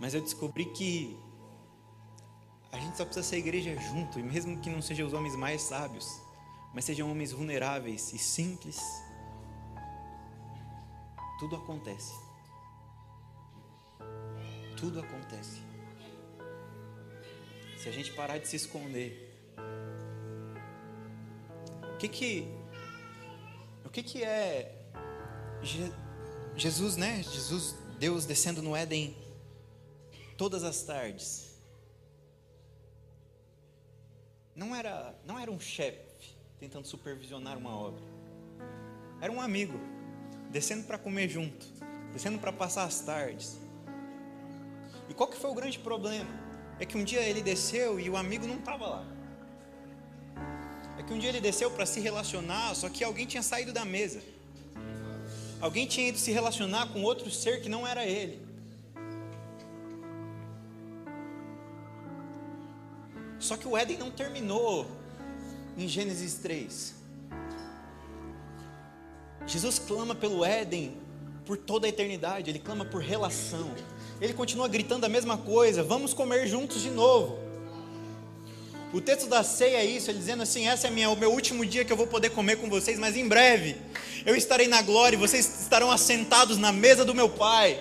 Mas 0.00 0.14
eu 0.14 0.20
descobri 0.20 0.66
que 0.66 1.18
a 2.70 2.78
gente 2.78 2.96
só 2.96 3.04
precisa 3.04 3.26
ser 3.26 3.38
igreja 3.38 3.76
junto, 3.76 4.20
e 4.20 4.22
mesmo 4.22 4.60
que 4.60 4.70
não 4.70 4.80
sejam 4.80 5.06
os 5.06 5.12
homens 5.12 5.34
mais 5.34 5.62
sábios, 5.62 6.20
mas 6.72 6.84
sejam 6.84 7.10
homens 7.10 7.32
vulneráveis 7.32 8.12
e 8.12 8.18
simples, 8.18 8.80
tudo 11.40 11.56
acontece. 11.56 12.12
Tudo 14.76 15.00
acontece. 15.00 15.67
A 17.88 17.90
gente 17.90 18.12
parar 18.12 18.36
de 18.36 18.46
se 18.46 18.56
esconder. 18.56 19.34
O 21.94 21.96
que 21.96 22.06
que 22.06 22.46
o 23.84 23.88
que 23.88 24.02
que 24.02 24.22
é 24.22 24.74
Jesus, 26.54 26.96
né? 26.96 27.22
Jesus, 27.22 27.74
Deus 27.98 28.26
descendo 28.26 28.60
no 28.60 28.76
Éden 28.76 29.16
todas 30.36 30.64
as 30.64 30.82
tardes. 30.82 31.58
Não 34.54 34.76
era, 34.76 35.14
não 35.24 35.38
era 35.38 35.50
um 35.50 35.58
chefe 35.58 36.36
tentando 36.60 36.86
supervisionar 36.86 37.56
uma 37.56 37.74
obra. 37.74 38.04
Era 39.20 39.32
um 39.32 39.40
amigo 39.40 39.80
descendo 40.50 40.84
para 40.84 40.98
comer 40.98 41.28
junto, 41.28 41.64
descendo 42.12 42.38
para 42.38 42.52
passar 42.52 42.84
as 42.84 43.00
tardes. 43.00 43.58
E 45.08 45.14
qual 45.14 45.30
que 45.30 45.38
foi 45.38 45.48
o 45.50 45.54
grande 45.54 45.78
problema? 45.78 46.47
É 46.80 46.86
que 46.86 46.96
um 46.96 47.04
dia 47.04 47.22
ele 47.22 47.42
desceu 47.42 47.98
e 47.98 48.08
o 48.08 48.16
amigo 48.16 48.46
não 48.46 48.58
estava 48.58 48.86
lá. 48.86 49.06
É 50.98 51.02
que 51.02 51.12
um 51.12 51.18
dia 51.18 51.28
ele 51.28 51.40
desceu 51.40 51.70
para 51.70 51.86
se 51.86 52.00
relacionar, 52.00 52.74
só 52.74 52.88
que 52.88 53.02
alguém 53.02 53.26
tinha 53.26 53.42
saído 53.42 53.72
da 53.72 53.84
mesa. 53.84 54.20
Alguém 55.60 55.86
tinha 55.86 56.08
ido 56.08 56.18
se 56.18 56.30
relacionar 56.30 56.86
com 56.92 57.02
outro 57.02 57.30
ser 57.30 57.60
que 57.60 57.68
não 57.68 57.86
era 57.86 58.04
ele. 58.06 58.40
Só 63.40 63.56
que 63.56 63.66
o 63.66 63.76
Éden 63.76 63.98
não 63.98 64.10
terminou 64.10 64.86
em 65.76 65.88
Gênesis 65.88 66.34
3. 66.34 66.94
Jesus 69.46 69.78
clama 69.78 70.14
pelo 70.14 70.44
Éden 70.44 70.96
por 71.46 71.56
toda 71.56 71.86
a 71.86 71.88
eternidade, 71.88 72.50
ele 72.50 72.58
clama 72.58 72.84
por 72.84 73.00
relação. 73.00 73.74
Ele 74.20 74.32
continua 74.32 74.68
gritando 74.68 75.06
a 75.06 75.08
mesma 75.08 75.36
coisa: 75.38 75.82
vamos 75.82 76.12
comer 76.12 76.46
juntos 76.46 76.82
de 76.82 76.90
novo. 76.90 77.38
O 78.92 79.00
texto 79.02 79.28
da 79.28 79.42
ceia 79.42 79.76
é 79.76 79.84
isso, 79.84 80.10
ele 80.10 80.18
dizendo 80.18 80.42
assim: 80.42 80.66
esse 80.66 80.86
é 80.86 80.90
minha, 80.90 81.10
o 81.10 81.16
meu 81.16 81.30
último 81.30 81.64
dia 81.64 81.84
que 81.84 81.92
eu 81.92 81.96
vou 81.96 82.06
poder 82.06 82.30
comer 82.30 82.56
com 82.56 82.68
vocês, 82.70 82.98
mas 82.98 83.16
em 83.16 83.28
breve 83.28 83.76
eu 84.24 84.34
estarei 84.34 84.66
na 84.66 84.80
glória 84.80 85.16
e 85.16 85.18
vocês 85.18 85.60
estarão 85.60 85.90
assentados 85.90 86.56
na 86.56 86.72
mesa 86.72 87.04
do 87.04 87.14
meu 87.14 87.28
Pai. 87.28 87.78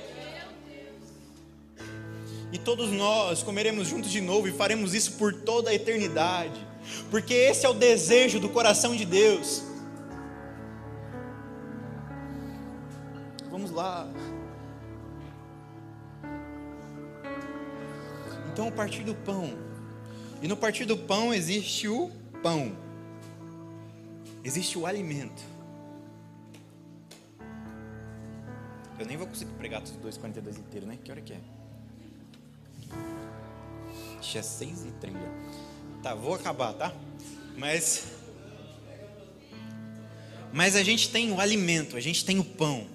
E 2.52 2.58
todos 2.58 2.92
nós 2.92 3.44
comeremos 3.44 3.88
juntos 3.88 4.12
de 4.12 4.22
novo 4.22 4.48
e 4.48 4.52
faremos 4.52 4.94
isso 4.94 5.14
por 5.14 5.34
toda 5.34 5.70
a 5.70 5.74
eternidade, 5.74 6.60
porque 7.10 7.34
esse 7.34 7.66
é 7.66 7.70
o 7.70 7.74
desejo 7.74 8.40
do 8.40 8.50
coração 8.50 8.96
de 8.96 9.06
Deus. 9.06 9.64
Vamos 13.50 13.72
lá. 13.72 14.08
Então, 18.58 18.70
o 18.70 18.72
partir 18.72 19.04
do 19.04 19.14
pão 19.14 19.56
e 20.42 20.48
no 20.48 20.58
partir 20.58 20.86
do 20.86 20.98
pão 20.98 21.32
existe 21.32 21.88
o 21.88 22.10
pão, 22.42 22.76
existe 24.44 24.80
o 24.80 24.88
alimento. 24.88 25.44
Eu 28.98 29.06
nem 29.06 29.16
vou 29.16 29.28
conseguir 29.28 29.52
pregar 29.52 29.84
os 29.84 29.92
2,42 29.92 30.58
inteiros, 30.58 30.90
né? 30.90 30.98
Que 31.04 31.12
hora 31.12 31.22
que 31.22 31.34
é? 31.34 31.40
Acho 34.18 34.40
é 34.40 34.42
6 34.42 34.86
e 34.86 34.92
30. 34.94 35.20
Tá, 36.02 36.16
vou 36.16 36.34
acabar, 36.34 36.74
tá? 36.74 36.92
Mas. 37.56 38.08
Mas 40.52 40.76
a 40.76 40.82
gente 40.82 41.12
tem 41.12 41.32
o 41.32 41.40
alimento, 41.40 41.96
a 41.96 42.00
gente 42.00 42.26
tem 42.26 42.40
o 42.40 42.44
pão. 42.44 42.88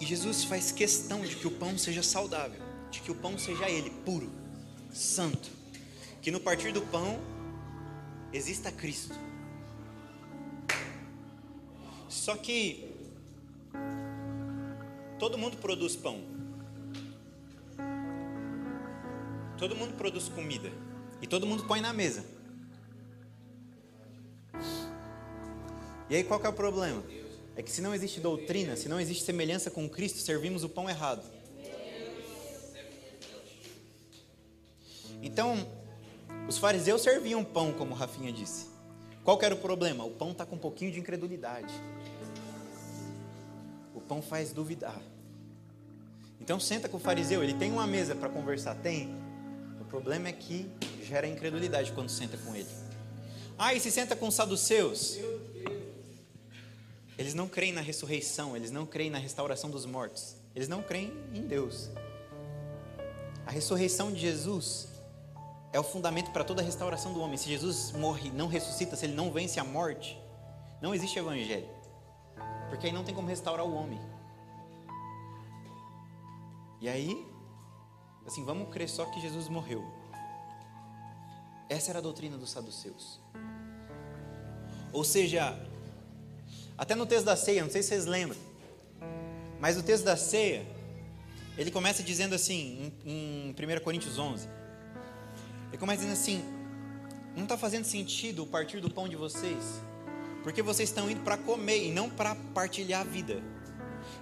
E 0.00 0.06
Jesus 0.06 0.44
faz 0.44 0.72
questão 0.72 1.20
de 1.20 1.36
que 1.36 1.46
o 1.46 1.50
pão 1.50 1.76
seja 1.76 2.02
saudável 2.02 2.70
de 2.90 3.00
que 3.00 3.10
o 3.10 3.14
pão 3.14 3.38
seja 3.38 3.70
ele, 3.70 3.90
puro, 4.04 4.30
santo. 4.92 5.50
Que 6.20 6.30
no 6.30 6.40
partir 6.40 6.72
do 6.72 6.82
pão 6.82 7.18
exista 8.32 8.70
Cristo. 8.70 9.14
Só 12.08 12.36
que 12.36 12.92
todo 15.18 15.38
mundo 15.38 15.56
produz 15.56 15.96
pão. 15.96 16.20
Todo 19.56 19.76
mundo 19.76 19.96
produz 19.96 20.28
comida. 20.28 20.70
E 21.22 21.26
todo 21.26 21.46
mundo 21.46 21.64
põe 21.64 21.80
na 21.80 21.92
mesa. 21.92 22.24
E 26.08 26.16
aí 26.16 26.24
qual 26.24 26.40
que 26.40 26.46
é 26.46 26.50
o 26.50 26.52
problema? 26.52 27.02
É 27.60 27.62
que 27.62 27.70
se 27.70 27.82
não 27.82 27.94
existe 27.94 28.20
doutrina, 28.20 28.74
se 28.74 28.88
não 28.88 28.98
existe 28.98 29.22
semelhança 29.22 29.70
com 29.70 29.86
Cristo, 29.86 30.18
servimos 30.20 30.64
o 30.64 30.68
pão 30.70 30.88
errado. 30.88 31.22
Então, 35.22 35.68
os 36.48 36.56
fariseus 36.56 37.02
serviam 37.02 37.44
pão, 37.44 37.70
como 37.74 37.94
Rafinha 37.94 38.32
disse. 38.32 38.64
Qual 39.22 39.38
era 39.42 39.54
o 39.54 39.58
problema? 39.58 40.04
O 40.04 40.10
pão 40.10 40.30
está 40.30 40.46
com 40.46 40.56
um 40.56 40.58
pouquinho 40.58 40.90
de 40.90 41.00
incredulidade. 41.00 41.70
O 43.94 44.00
pão 44.00 44.22
faz 44.22 44.54
duvidar. 44.54 44.98
Então 46.40 46.58
senta 46.58 46.88
com 46.88 46.96
o 46.96 47.00
fariseu, 47.00 47.44
ele 47.44 47.52
tem 47.52 47.70
uma 47.70 47.86
mesa 47.86 48.14
para 48.14 48.30
conversar, 48.30 48.74
tem. 48.76 49.14
O 49.78 49.84
problema 49.84 50.28
é 50.28 50.32
que 50.32 50.66
gera 51.02 51.28
incredulidade 51.28 51.92
quando 51.92 52.08
senta 52.08 52.38
com 52.38 52.56
ele. 52.56 52.70
Ah, 53.58 53.74
e 53.74 53.80
se 53.80 53.90
senta 53.90 54.16
com 54.16 54.28
os 54.28 54.34
saduceus? 54.34 55.18
Eles 57.20 57.34
não 57.34 57.46
creem 57.46 57.74
na 57.74 57.82
ressurreição, 57.82 58.56
eles 58.56 58.70
não 58.70 58.86
creem 58.86 59.10
na 59.10 59.18
restauração 59.18 59.68
dos 59.68 59.84
mortos, 59.84 60.36
eles 60.54 60.68
não 60.68 60.82
creem 60.82 61.12
em 61.34 61.46
Deus. 61.46 61.90
A 63.44 63.50
ressurreição 63.50 64.10
de 64.10 64.18
Jesus 64.18 64.88
é 65.70 65.78
o 65.78 65.82
fundamento 65.82 66.30
para 66.30 66.44
toda 66.44 66.62
a 66.62 66.64
restauração 66.64 67.12
do 67.12 67.20
homem. 67.20 67.36
Se 67.36 67.46
Jesus 67.46 67.92
morre, 67.92 68.30
não 68.30 68.48
ressuscita, 68.48 68.96
se 68.96 69.04
ele 69.04 69.12
não 69.12 69.30
vence 69.30 69.60
a 69.60 69.64
morte, 69.64 70.18
não 70.80 70.94
existe 70.94 71.18
evangelho. 71.18 71.68
Porque 72.70 72.86
aí 72.86 72.92
não 72.92 73.04
tem 73.04 73.14
como 73.14 73.28
restaurar 73.28 73.66
o 73.66 73.74
homem. 73.74 74.00
E 76.80 76.88
aí, 76.88 77.22
assim, 78.26 78.46
vamos 78.46 78.72
crer 78.72 78.88
só 78.88 79.04
que 79.04 79.20
Jesus 79.20 79.46
morreu. 79.46 79.84
Essa 81.68 81.90
era 81.90 81.98
a 81.98 82.02
doutrina 82.02 82.38
dos 82.38 82.50
saduceus. 82.50 83.20
Ou 84.90 85.04
seja, 85.04 85.69
até 86.80 86.94
no 86.94 87.04
texto 87.04 87.26
da 87.26 87.36
ceia, 87.36 87.62
não 87.62 87.70
sei 87.70 87.82
se 87.82 87.88
vocês 87.88 88.06
lembram, 88.06 88.38
mas 89.60 89.76
o 89.76 89.82
texto 89.82 90.02
da 90.02 90.16
ceia, 90.16 90.66
ele 91.58 91.70
começa 91.70 92.02
dizendo 92.02 92.34
assim, 92.34 92.90
em, 93.04 93.50
em 93.50 93.78
1 93.78 93.84
Coríntios 93.84 94.18
11: 94.18 94.48
ele 95.68 95.76
começa 95.76 95.98
dizendo 95.98 96.18
assim: 96.18 96.42
não 97.36 97.42
está 97.42 97.58
fazendo 97.58 97.84
sentido 97.84 98.44
o 98.44 98.46
partir 98.46 98.80
do 98.80 98.88
pão 98.88 99.06
de 99.06 99.14
vocês, 99.14 99.62
porque 100.42 100.62
vocês 100.62 100.88
estão 100.88 101.10
indo 101.10 101.20
para 101.20 101.36
comer 101.36 101.84
e 101.84 101.92
não 101.92 102.08
para 102.08 102.34
partilhar 102.54 103.02
a 103.02 103.04
vida. 103.04 103.42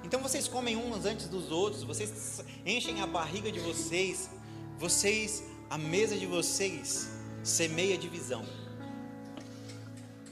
Então 0.03 0.21
vocês 0.21 0.49
comem 0.49 0.77
uns 0.77 1.05
antes 1.05 1.29
dos 1.29 1.53
outros, 1.53 1.85
vocês 1.85 2.43
enchem 2.67 3.01
a 3.01 3.07
barriga 3.07 3.53
de 3.53 3.61
vocês, 3.61 4.29
vocês, 4.77 5.45
a 5.71 5.79
mesa 5.79 6.17
de 6.17 6.27
vocês 6.27 7.09
semeia 7.45 7.97
divisão. 7.97 8.45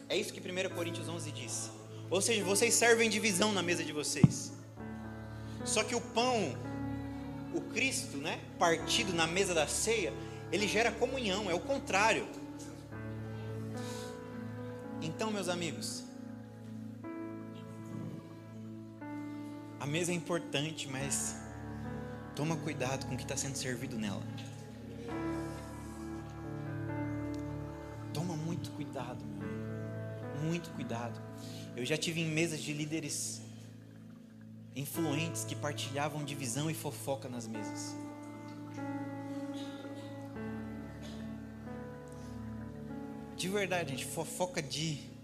É 0.09 0.17
isso 0.17 0.33
que 0.33 0.41
1 0.41 0.75
Coríntios 0.75 1.09
11 1.09 1.31
diz. 1.31 1.76
Ou 2.11 2.21
seja, 2.21 2.45
vocês 2.45 2.75
servem 2.75 3.11
divisão 3.11 3.53
na 3.53 3.63
mesa 3.63 3.83
de 3.83 3.93
vocês. 3.93 4.53
Só 5.65 5.83
que 5.83 5.95
o 5.95 6.01
pão, 6.01 6.57
o 7.53 7.61
Cristo, 7.61 8.17
né, 8.19 8.41
partido 8.59 9.13
na 9.13 9.27
mesa 9.27 9.53
da 9.53 9.67
ceia, 9.67 10.13
ele 10.53 10.69
gera 10.69 10.93
comunhão, 10.93 11.51
é 11.51 11.55
o 11.55 11.61
contrário. 11.61 12.27
Então, 15.03 15.31
meus 15.31 15.49
amigos, 15.49 16.05
a 19.81 19.87
mesa 19.87 20.13
é 20.13 20.15
importante, 20.15 20.89
mas 20.89 21.37
toma 22.35 22.57
cuidado 22.57 23.07
com 23.07 23.15
o 23.15 23.17
que 23.17 23.25
está 23.25 23.37
sendo 23.37 23.57
servido 23.57 23.99
nela. 23.99 24.23
Toma 28.15 28.37
muito 28.37 28.71
cuidado, 28.71 29.25
meu 29.25 29.49
amigo. 29.49 30.45
Muito 30.45 30.71
cuidado. 30.71 31.21
Eu 31.77 31.85
já 31.85 31.97
tive 31.97 32.23
em 32.23 32.27
mesas 32.27 32.61
de 32.61 32.73
líderes 32.73 33.43
influentes 34.75 35.45
que 35.45 35.55
partilhavam 35.55 36.25
divisão 36.25 36.71
e 36.71 36.75
fofoca 36.75 37.29
nas 37.29 37.47
mesas. 37.47 37.95
De 43.37 43.49
verdade, 43.49 43.91
gente, 43.91 44.07
fofoca 44.07 44.63
de 44.63 45.15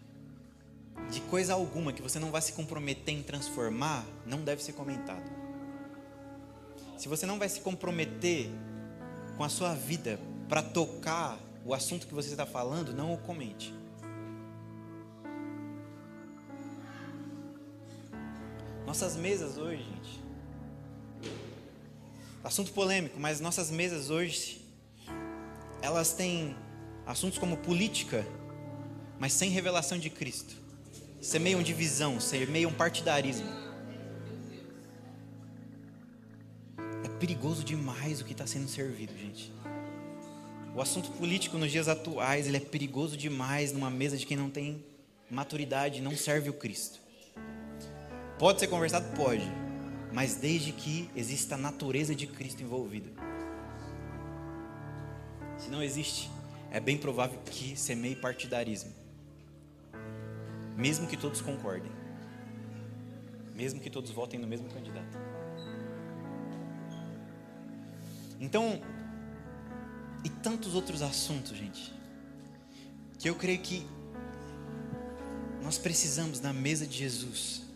de 1.10 1.20
coisa 1.22 1.54
alguma 1.54 1.92
que 1.92 2.00
você 2.00 2.18
não 2.18 2.30
vai 2.30 2.40
se 2.40 2.52
comprometer 2.52 3.14
em 3.14 3.22
transformar, 3.22 4.04
não 4.26 4.42
deve 4.42 4.62
ser 4.62 4.72
comentado. 4.72 5.30
Se 6.96 7.08
você 7.08 7.26
não 7.26 7.38
vai 7.38 7.48
se 7.48 7.60
comprometer 7.60 8.48
com 9.36 9.44
a 9.44 9.48
sua 9.48 9.74
vida 9.74 10.20
para 10.48 10.62
tocar 10.62 11.38
o 11.64 11.74
assunto 11.74 12.06
que 12.06 12.14
você 12.14 12.30
está 12.30 12.46
falando, 12.46 12.94
não 12.94 13.12
o 13.12 13.18
comente. 13.18 13.74
Nossas 18.92 19.16
mesas 19.16 19.56
hoje, 19.56 19.82
gente. 19.82 20.22
Assunto 22.44 22.72
polêmico, 22.72 23.18
mas 23.18 23.40
nossas 23.40 23.70
mesas 23.70 24.10
hoje 24.10 24.60
elas 25.80 26.12
têm 26.12 26.54
assuntos 27.06 27.38
como 27.38 27.56
política, 27.56 28.22
mas 29.18 29.32
sem 29.32 29.48
revelação 29.48 29.98
de 29.98 30.10
Cristo. 30.10 30.54
Semeiam 31.22 31.62
divisão, 31.62 32.20
semeiam 32.20 32.70
partidarismo. 32.70 33.48
É 37.02 37.08
perigoso 37.18 37.64
demais 37.64 38.20
o 38.20 38.26
que 38.26 38.32
está 38.32 38.46
sendo 38.46 38.68
servido, 38.68 39.16
gente. 39.16 39.50
O 40.76 40.82
assunto 40.82 41.10
político 41.12 41.56
nos 41.56 41.72
dias 41.72 41.88
atuais 41.88 42.46
ele 42.46 42.58
é 42.58 42.60
perigoso 42.60 43.16
demais 43.16 43.72
numa 43.72 43.88
mesa 43.88 44.18
de 44.18 44.26
quem 44.26 44.36
não 44.36 44.50
tem 44.50 44.84
maturidade, 45.30 46.02
não 46.02 46.14
serve 46.14 46.50
o 46.50 46.52
Cristo. 46.52 47.01
Pode 48.42 48.58
ser 48.58 48.66
conversado? 48.66 49.06
Pode. 49.14 49.48
Mas 50.12 50.34
desde 50.34 50.72
que 50.72 51.08
exista 51.14 51.54
a 51.54 51.58
natureza 51.58 52.12
de 52.12 52.26
Cristo 52.26 52.60
envolvida. 52.60 53.08
Se 55.56 55.70
não 55.70 55.80
existe, 55.80 56.28
é 56.68 56.80
bem 56.80 56.98
provável 56.98 57.38
que 57.46 57.76
semeie 57.76 58.16
partidarismo. 58.16 58.92
Mesmo 60.76 61.06
que 61.06 61.16
todos 61.16 61.40
concordem. 61.40 61.92
Mesmo 63.54 63.78
que 63.78 63.88
todos 63.88 64.10
votem 64.10 64.40
no 64.40 64.48
mesmo 64.48 64.68
candidato. 64.70 65.16
Então, 68.40 68.82
e 70.24 70.28
tantos 70.28 70.74
outros 70.74 71.00
assuntos, 71.00 71.56
gente, 71.56 71.94
que 73.20 73.30
eu 73.30 73.36
creio 73.36 73.60
que 73.60 73.86
nós 75.62 75.78
precisamos 75.78 76.40
na 76.40 76.52
mesa 76.52 76.84
de 76.84 76.98
Jesus 76.98 77.70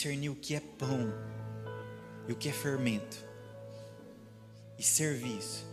discernir 0.00 0.30
o 0.30 0.34
que 0.34 0.54
é 0.54 0.60
pão 0.60 1.12
e 2.26 2.32
o 2.32 2.36
que 2.36 2.48
é 2.48 2.52
fermento 2.52 3.22
e 4.78 4.82
servir 4.82 5.36
isso. 5.36 5.66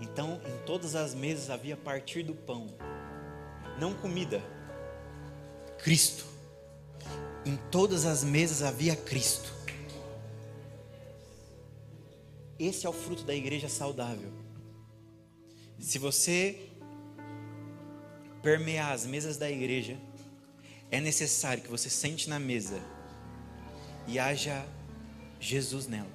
Então, 0.00 0.40
em 0.46 0.64
todas 0.64 0.94
as 0.94 1.12
mesas 1.12 1.50
havia 1.50 1.76
partir 1.76 2.22
do 2.22 2.36
pão, 2.36 2.68
não 3.80 3.94
comida, 3.94 4.40
Cristo. 5.78 6.24
Em 7.44 7.56
todas 7.68 8.06
as 8.06 8.22
mesas 8.22 8.62
havia 8.62 8.94
Cristo. 8.94 9.52
Esse 12.60 12.86
é 12.86 12.88
o 12.88 12.92
fruto 12.92 13.24
da 13.24 13.34
igreja 13.34 13.68
saudável. 13.68 14.30
Se 15.80 15.98
você 15.98 16.70
permear 18.40 18.92
as 18.92 19.04
mesas 19.04 19.36
da 19.36 19.50
igreja, 19.50 19.98
é 20.92 21.00
necessário 21.00 21.64
que 21.64 21.68
você 21.68 21.90
sente 21.90 22.30
na 22.30 22.38
mesa 22.38 22.80
e 24.06 24.18
haja 24.18 24.66
Jesus 25.40 25.86
nela. 25.86 26.10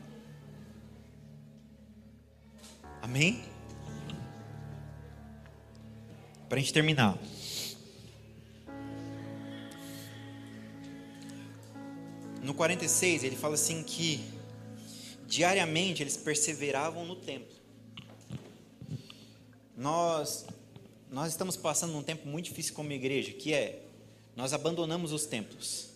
Amém? 3.02 3.44
Para 6.48 6.58
a 6.58 6.62
gente 6.62 6.74
terminar. 6.74 7.18
No 12.42 12.54
46, 12.54 13.24
ele 13.24 13.36
fala 13.36 13.56
assim 13.56 13.84
que 13.84 14.24
diariamente 15.28 16.04
eles 16.04 16.18
perseveravam 16.18 17.06
no 17.06 17.16
templo. 17.16 17.56
Nós 19.78 20.46
nós 21.12 21.32
estamos 21.32 21.58
passando 21.58 21.98
um 21.98 22.02
tempo 22.02 22.26
muito 22.26 22.46
difícil 22.46 22.74
como 22.74 22.89
igreja, 22.94 23.34
que 23.34 23.54
é 23.54 23.84
nós 24.36 24.54
abandonamos 24.54 25.12
os 25.12 25.26
templos. 25.26 25.91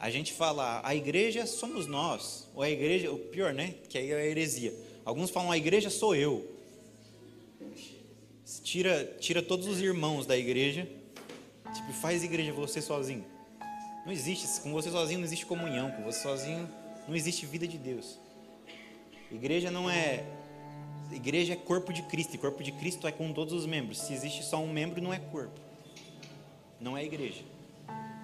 A 0.00 0.08
gente 0.08 0.32
fala, 0.32 0.80
a 0.82 0.94
igreja 0.94 1.44
somos 1.46 1.86
nós, 1.86 2.48
ou 2.54 2.62
a 2.62 2.70
igreja, 2.70 3.12
o 3.12 3.18
pior, 3.18 3.52
né? 3.52 3.74
Que 3.86 3.98
aí 3.98 4.10
é 4.10 4.14
a 4.14 4.26
heresia. 4.26 4.72
Alguns 5.04 5.28
falam, 5.28 5.52
a 5.52 5.58
igreja 5.58 5.90
sou 5.90 6.16
eu. 6.16 6.50
Tira, 8.64 9.04
tira 9.20 9.42
todos 9.42 9.66
os 9.66 9.78
irmãos 9.78 10.24
da 10.24 10.38
igreja, 10.38 10.88
tipo, 11.74 11.92
faz 12.00 12.24
igreja 12.24 12.50
você 12.50 12.80
sozinho. 12.80 13.26
Não 14.06 14.10
existe, 14.10 14.62
com 14.62 14.72
você 14.72 14.90
sozinho 14.90 15.20
não 15.20 15.26
existe 15.26 15.44
comunhão, 15.44 15.90
com 15.90 16.02
você 16.02 16.22
sozinho 16.22 16.66
não 17.06 17.14
existe 17.14 17.44
vida 17.44 17.68
de 17.68 17.76
Deus. 17.76 18.18
Igreja 19.30 19.70
não 19.70 19.90
é. 19.90 20.24
Igreja 21.12 21.52
é 21.52 21.56
corpo 21.56 21.92
de 21.92 22.02
Cristo, 22.02 22.34
e 22.34 22.38
corpo 22.38 22.62
de 22.62 22.72
Cristo 22.72 23.06
é 23.06 23.12
com 23.12 23.32
todos 23.34 23.52
os 23.52 23.66
membros. 23.66 23.98
Se 23.98 24.14
existe 24.14 24.42
só 24.44 24.58
um 24.62 24.72
membro, 24.72 25.02
não 25.02 25.12
é 25.12 25.18
corpo. 25.18 25.60
Não 26.80 26.96
é 26.96 27.04
igreja. 27.04 27.42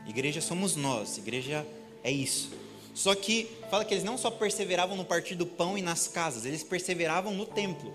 Igreja 0.06 0.40
somos 0.40 0.76
nós, 0.76 1.18
igreja 1.18 1.66
é 2.02 2.10
isso. 2.10 2.50
Só 2.94 3.14
que 3.14 3.50
fala 3.70 3.84
que 3.84 3.92
eles 3.92 4.04
não 4.04 4.16
só 4.16 4.30
perseveravam 4.30 4.96
no 4.96 5.04
partir 5.04 5.34
do 5.34 5.44
pão 5.44 5.76
e 5.76 5.82
nas 5.82 6.08
casas, 6.08 6.46
eles 6.46 6.62
perseveravam 6.62 7.34
no 7.34 7.44
templo. 7.44 7.92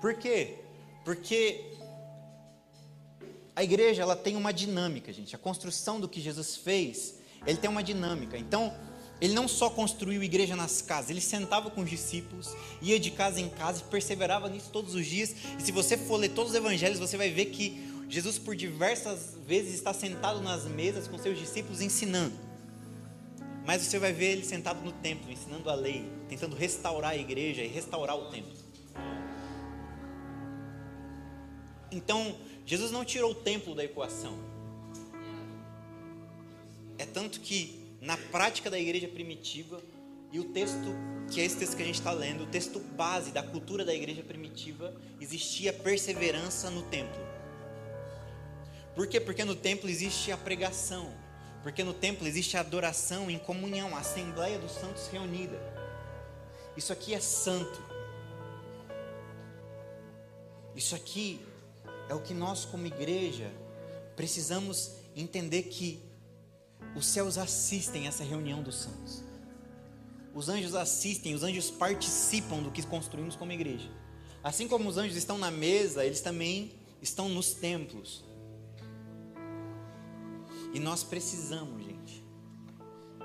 Por 0.00 0.14
quê? 0.14 0.56
Porque 1.04 1.64
a 3.56 3.64
igreja 3.64 4.02
ela 4.02 4.14
tem 4.14 4.36
uma 4.36 4.52
dinâmica, 4.52 5.12
gente. 5.12 5.34
A 5.34 5.38
construção 5.38 5.98
do 5.98 6.08
que 6.08 6.20
Jesus 6.20 6.56
fez, 6.56 7.14
ele 7.46 7.58
tem 7.58 7.70
uma 7.70 7.82
dinâmica. 7.82 8.36
Então, 8.36 8.74
ele 9.20 9.32
não 9.32 9.48
só 9.48 9.70
construiu 9.70 10.22
igreja 10.22 10.54
nas 10.54 10.82
casas, 10.82 11.10
ele 11.10 11.20
sentava 11.20 11.70
com 11.70 11.82
os 11.82 11.90
discípulos, 11.90 12.54
ia 12.82 12.98
de 12.98 13.10
casa 13.10 13.40
em 13.40 13.48
casa 13.48 13.80
e 13.80 13.90
perseverava 13.90 14.48
nisso 14.48 14.70
todos 14.70 14.94
os 14.94 15.06
dias. 15.06 15.34
E 15.58 15.62
se 15.62 15.72
você 15.72 15.96
for 15.96 16.16
ler 16.16 16.30
todos 16.30 16.50
os 16.52 16.56
evangelhos, 16.56 16.98
você 16.98 17.16
vai 17.16 17.30
ver 17.30 17.46
que 17.46 17.93
Jesus, 18.08 18.38
por 18.38 18.54
diversas 18.54 19.36
vezes, 19.46 19.74
está 19.74 19.92
sentado 19.92 20.40
nas 20.40 20.64
mesas 20.64 21.08
com 21.08 21.18
seus 21.18 21.38
discípulos 21.38 21.80
ensinando. 21.80 22.34
Mas 23.66 23.82
você 23.82 23.98
vai 23.98 24.12
ver 24.12 24.32
ele 24.32 24.44
sentado 24.44 24.82
no 24.82 24.92
templo, 24.92 25.30
ensinando 25.30 25.70
a 25.70 25.74
lei, 25.74 26.10
tentando 26.28 26.54
restaurar 26.54 27.12
a 27.12 27.16
igreja 27.16 27.62
e 27.62 27.68
restaurar 27.68 28.16
o 28.16 28.30
templo. 28.30 28.52
Então, 31.90 32.36
Jesus 32.66 32.90
não 32.90 33.04
tirou 33.04 33.30
o 33.30 33.34
templo 33.34 33.74
da 33.74 33.84
equação. 33.84 34.36
É 36.98 37.06
tanto 37.06 37.40
que, 37.40 37.96
na 38.00 38.16
prática 38.16 38.70
da 38.70 38.78
igreja 38.78 39.08
primitiva, 39.08 39.80
e 40.30 40.40
o 40.40 40.44
texto, 40.44 40.88
que 41.30 41.40
é 41.40 41.44
esse 41.44 41.56
texto 41.56 41.76
que 41.76 41.82
a 41.82 41.86
gente 41.86 42.00
está 42.00 42.10
lendo, 42.10 42.42
o 42.42 42.46
texto 42.46 42.80
base 42.80 43.30
da 43.30 43.42
cultura 43.42 43.84
da 43.84 43.94
igreja 43.94 44.22
primitiva, 44.22 44.94
existia 45.20 45.72
perseverança 45.72 46.68
no 46.70 46.82
templo. 46.82 47.20
Por 48.94 49.06
quê? 49.06 49.18
Porque 49.20 49.44
no 49.44 49.56
templo 49.56 49.88
existe 49.90 50.30
a 50.30 50.36
pregação. 50.36 51.12
Porque 51.62 51.82
no 51.82 51.94
templo 51.94 52.26
existe 52.26 52.56
a 52.56 52.60
adoração 52.60 53.30
em 53.30 53.38
comunhão, 53.38 53.96
a 53.96 54.00
Assembleia 54.00 54.58
dos 54.58 54.72
Santos 54.72 55.08
reunida. 55.08 55.58
Isso 56.76 56.92
aqui 56.92 57.14
é 57.14 57.20
santo. 57.20 57.82
Isso 60.76 60.94
aqui 60.94 61.40
é 62.08 62.14
o 62.14 62.20
que 62.20 62.34
nós, 62.34 62.64
como 62.64 62.86
igreja, 62.86 63.50
precisamos 64.16 64.92
entender 65.16 65.64
que 65.64 66.02
os 66.94 67.06
céus 67.06 67.38
assistem 67.38 68.06
essa 68.06 68.22
reunião 68.22 68.62
dos 68.62 68.76
santos. 68.76 69.22
Os 70.34 70.48
anjos 70.48 70.74
assistem, 70.74 71.34
os 71.34 71.42
anjos 71.42 71.70
participam 71.70 72.60
do 72.60 72.70
que 72.70 72.82
construímos 72.82 73.36
como 73.36 73.52
igreja. 73.52 73.88
Assim 74.42 74.66
como 74.66 74.88
os 74.88 74.98
anjos 74.98 75.16
estão 75.16 75.38
na 75.38 75.50
mesa, 75.50 76.04
eles 76.04 76.20
também 76.20 76.72
estão 77.00 77.28
nos 77.28 77.54
templos. 77.54 78.24
E 80.74 80.80
nós 80.80 81.04
precisamos, 81.04 81.84
gente, 81.84 82.24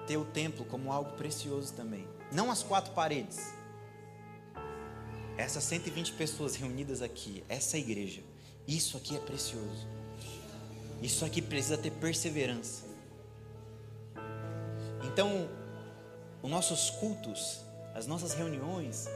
ter 0.06 0.18
o 0.18 0.24
templo 0.24 0.64
como 0.66 0.92
algo 0.92 1.18
precioso 1.18 1.74
também. 1.74 2.08
Não 2.32 2.52
as 2.52 2.62
quatro 2.62 2.94
paredes. 2.94 3.40
Essas 5.36 5.64
120 5.64 6.14
pessoas 6.14 6.56
reunidas 6.56 7.02
aqui, 7.02 7.44
essa 7.50 7.76
igreja, 7.76 8.22
isso 8.68 8.96
aqui 8.98 9.16
é 9.16 9.20
precioso. 9.20 9.88
Isso 11.02 11.26
aqui 11.26 11.42
precisa 11.42 11.78
ter 11.78 11.92
perseverança. 11.92 12.84
Então, 15.04 15.50
os 16.44 16.52
nossos 16.52 16.92
cultos, 16.92 17.62
as 17.96 18.06
nossas 18.06 18.34
reuniões, 18.34 19.08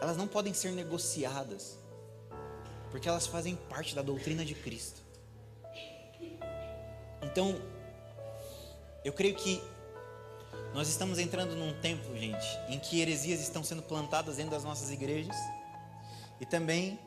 elas 0.00 0.16
não 0.16 0.28
podem 0.28 0.54
ser 0.54 0.70
negociadas, 0.70 1.78
porque 2.92 3.08
elas 3.08 3.26
fazem 3.26 3.56
parte 3.56 3.92
da 3.94 4.02
doutrina 4.02 4.44
de 4.44 4.54
Cristo. 4.54 5.03
Então, 7.24 7.60
eu 9.04 9.12
creio 9.12 9.34
que 9.34 9.62
nós 10.74 10.88
estamos 10.88 11.18
entrando 11.18 11.54
num 11.54 11.72
tempo, 11.80 12.16
gente, 12.16 12.46
em 12.68 12.78
que 12.78 13.00
heresias 13.00 13.40
estão 13.40 13.62
sendo 13.62 13.82
plantadas 13.82 14.36
dentro 14.36 14.50
das 14.50 14.64
nossas 14.64 14.90
igrejas 14.90 15.36
e 16.40 16.44
também 16.46 16.98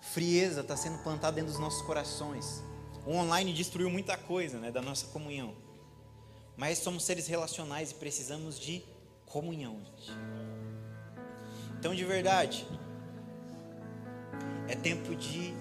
frieza 0.00 0.62
está 0.62 0.76
sendo 0.76 0.98
plantada 1.02 1.36
dentro 1.36 1.52
dos 1.52 1.60
nossos 1.60 1.82
corações. 1.82 2.62
O 3.06 3.12
online 3.12 3.52
destruiu 3.52 3.90
muita 3.90 4.16
coisa, 4.16 4.58
né, 4.58 4.70
da 4.70 4.82
nossa 4.82 5.06
comunhão. 5.08 5.54
Mas 6.56 6.78
somos 6.78 7.04
seres 7.04 7.26
relacionais 7.26 7.90
e 7.90 7.94
precisamos 7.94 8.58
de 8.58 8.82
comunhão, 9.26 9.78
gente. 9.84 10.12
Então, 11.78 11.94
de 11.94 12.04
verdade, 12.04 12.66
é 14.66 14.74
tempo 14.74 15.14
de 15.14 15.54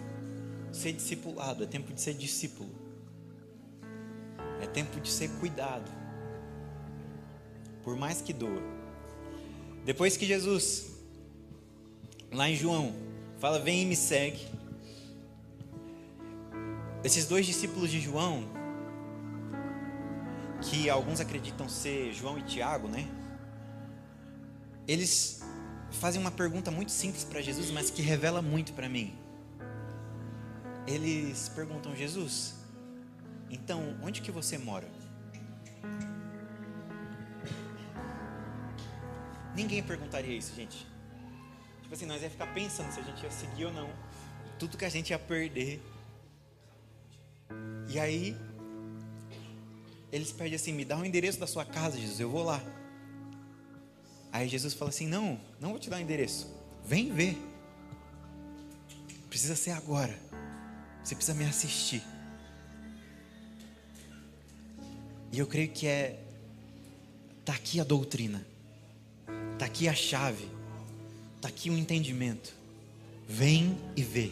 ser 0.71 0.93
discipulado, 0.93 1.63
é 1.63 1.67
tempo 1.67 1.93
de 1.93 2.01
ser 2.01 2.13
discípulo. 2.13 2.86
É 4.61 4.65
tempo 4.65 4.99
de 4.99 5.09
ser 5.11 5.29
cuidado. 5.39 5.91
Por 7.83 7.95
mais 7.95 8.21
que 8.21 8.33
doa. 8.33 8.61
Depois 9.85 10.17
que 10.17 10.25
Jesus, 10.25 10.87
lá 12.31 12.49
em 12.49 12.55
João, 12.55 12.93
fala: 13.39 13.59
Vem 13.59 13.83
e 13.83 13.85
me 13.85 13.95
segue. 13.95 14.47
Esses 17.03 17.25
dois 17.25 17.45
discípulos 17.45 17.89
de 17.89 18.01
João, 18.01 18.43
que 20.61 20.89
alguns 20.89 21.19
acreditam 21.19 21.69
ser 21.69 22.11
João 22.11 22.37
e 22.37 22.41
Tiago, 22.43 22.87
né? 22.87 23.07
Eles 24.87 25.41
fazem 25.91 26.19
uma 26.19 26.31
pergunta 26.31 26.69
muito 26.69 26.91
simples 26.91 27.23
para 27.23 27.41
Jesus, 27.41 27.71
mas 27.71 27.89
que 27.89 28.01
revela 28.01 28.41
muito 28.41 28.73
para 28.73 28.89
mim. 28.89 29.17
Eles 30.85 31.49
perguntam: 31.49 31.95
Jesus, 31.95 32.55
então 33.49 33.97
onde 34.01 34.21
que 34.21 34.31
você 34.31 34.57
mora? 34.57 34.87
Ninguém 39.55 39.81
perguntaria 39.81 40.37
isso, 40.37 40.55
gente. 40.55 40.85
Tipo 41.81 41.95
assim, 41.95 42.05
nós 42.05 42.21
ia 42.21 42.29
ficar 42.29 42.53
pensando 42.53 42.91
se 42.91 42.99
a 42.99 43.03
gente 43.03 43.23
ia 43.23 43.31
seguir 43.31 43.65
ou 43.65 43.73
não. 43.73 43.89
Tudo 44.59 44.77
que 44.77 44.85
a 44.85 44.89
gente 44.89 45.09
ia 45.09 45.17
perder. 45.17 45.81
E 47.89 47.99
aí, 47.99 48.37
eles 50.11 50.31
pedem 50.31 50.55
assim: 50.55 50.73
me 50.73 50.85
dá 50.85 50.97
o 50.97 51.05
endereço 51.05 51.39
da 51.39 51.47
sua 51.47 51.65
casa, 51.65 51.97
Jesus, 51.97 52.19
eu 52.19 52.29
vou 52.29 52.43
lá. 52.43 52.61
Aí 54.31 54.47
Jesus 54.47 54.73
fala 54.73 54.89
assim: 54.89 55.07
não, 55.07 55.39
não 55.59 55.71
vou 55.71 55.79
te 55.79 55.89
dar 55.89 55.97
o 55.97 56.01
endereço. 56.01 56.53
Vem 56.85 57.11
ver. 57.11 57.35
Precisa 59.29 59.55
ser 59.55 59.71
agora. 59.71 60.17
Você 61.03 61.15
precisa 61.15 61.35
me 61.35 61.45
assistir. 61.45 62.03
E 65.31 65.39
eu 65.39 65.47
creio 65.47 65.69
que 65.69 65.87
é. 65.87 66.19
Está 67.39 67.53
aqui 67.53 67.79
a 67.79 67.83
doutrina. 67.83 68.45
Está 69.53 69.65
aqui 69.65 69.87
a 69.87 69.93
chave. 69.93 70.47
Está 71.35 71.47
aqui 71.47 71.69
o 71.69 71.77
entendimento. 71.77 72.53
Vem 73.27 73.77
e 73.95 74.03
vê. 74.03 74.31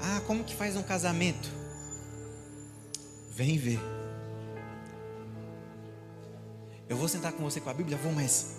Ah, 0.00 0.20
como 0.26 0.44
que 0.44 0.54
faz 0.54 0.76
um 0.76 0.82
casamento? 0.82 1.48
Vem 3.30 3.58
ver. 3.58 3.80
Eu 6.88 6.96
vou 6.96 7.06
sentar 7.06 7.32
com 7.32 7.42
você 7.42 7.60
com 7.60 7.68
a 7.68 7.74
Bíblia, 7.74 7.98
vou, 7.98 8.12
mas 8.12 8.56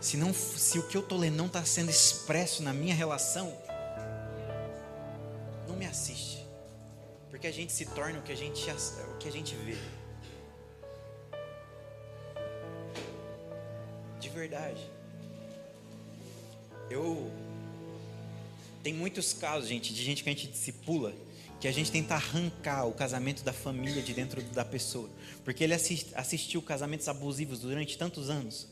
se 0.00 0.16
não, 0.16 0.32
se 0.32 0.78
o 0.78 0.86
que 0.86 0.96
eu 0.96 1.00
estou 1.00 1.18
lendo 1.18 1.36
não 1.36 1.46
está 1.46 1.64
sendo 1.64 1.90
expresso 1.90 2.62
na 2.62 2.72
minha 2.72 2.94
relação, 2.94 3.52
não 5.66 5.76
me 5.76 5.84
assiste, 5.86 6.41
porque 7.42 7.48
a 7.48 7.52
gente 7.52 7.72
se 7.72 7.84
torna 7.86 8.20
o 8.20 8.22
que 8.22 8.30
a 8.30 8.36
gente, 8.36 8.70
o 8.70 9.18
que 9.18 9.26
a 9.26 9.32
gente 9.32 9.56
vê. 9.56 9.76
De 14.20 14.28
verdade. 14.28 14.88
Eu 16.88 17.32
tem 18.84 18.94
muitos 18.94 19.32
casos, 19.32 19.68
gente, 19.68 19.92
de 19.92 20.04
gente 20.04 20.22
que 20.22 20.30
a 20.30 20.32
gente 20.32 20.46
discipula, 20.46 21.12
que 21.60 21.66
a 21.66 21.72
gente 21.72 21.90
tenta 21.90 22.14
arrancar 22.14 22.86
o 22.86 22.92
casamento 22.92 23.42
da 23.42 23.52
família 23.52 24.00
de 24.00 24.14
dentro 24.14 24.40
da 24.40 24.64
pessoa, 24.64 25.10
porque 25.44 25.64
ele 25.64 25.74
assist, 25.74 26.14
assistiu 26.14 26.62
casamentos 26.62 27.08
abusivos 27.08 27.58
durante 27.58 27.98
tantos 27.98 28.30
anos, 28.30 28.68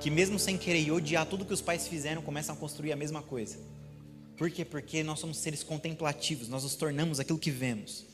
que 0.00 0.10
mesmo 0.10 0.40
sem 0.40 0.58
querer 0.58 0.80
e 0.80 0.90
odiar 0.90 1.24
tudo 1.24 1.44
que 1.44 1.54
os 1.54 1.62
pais 1.62 1.86
fizeram, 1.86 2.20
começam 2.20 2.52
a 2.52 2.58
construir 2.58 2.90
a 2.90 2.96
mesma 2.96 3.22
coisa. 3.22 3.75
Por 4.36 4.50
quê? 4.50 4.64
Porque 4.64 5.02
nós 5.02 5.18
somos 5.18 5.38
seres 5.38 5.62
contemplativos, 5.62 6.48
nós 6.48 6.62
nos 6.62 6.74
tornamos 6.74 7.18
aquilo 7.18 7.38
que 7.38 7.50
vemos. 7.50 8.04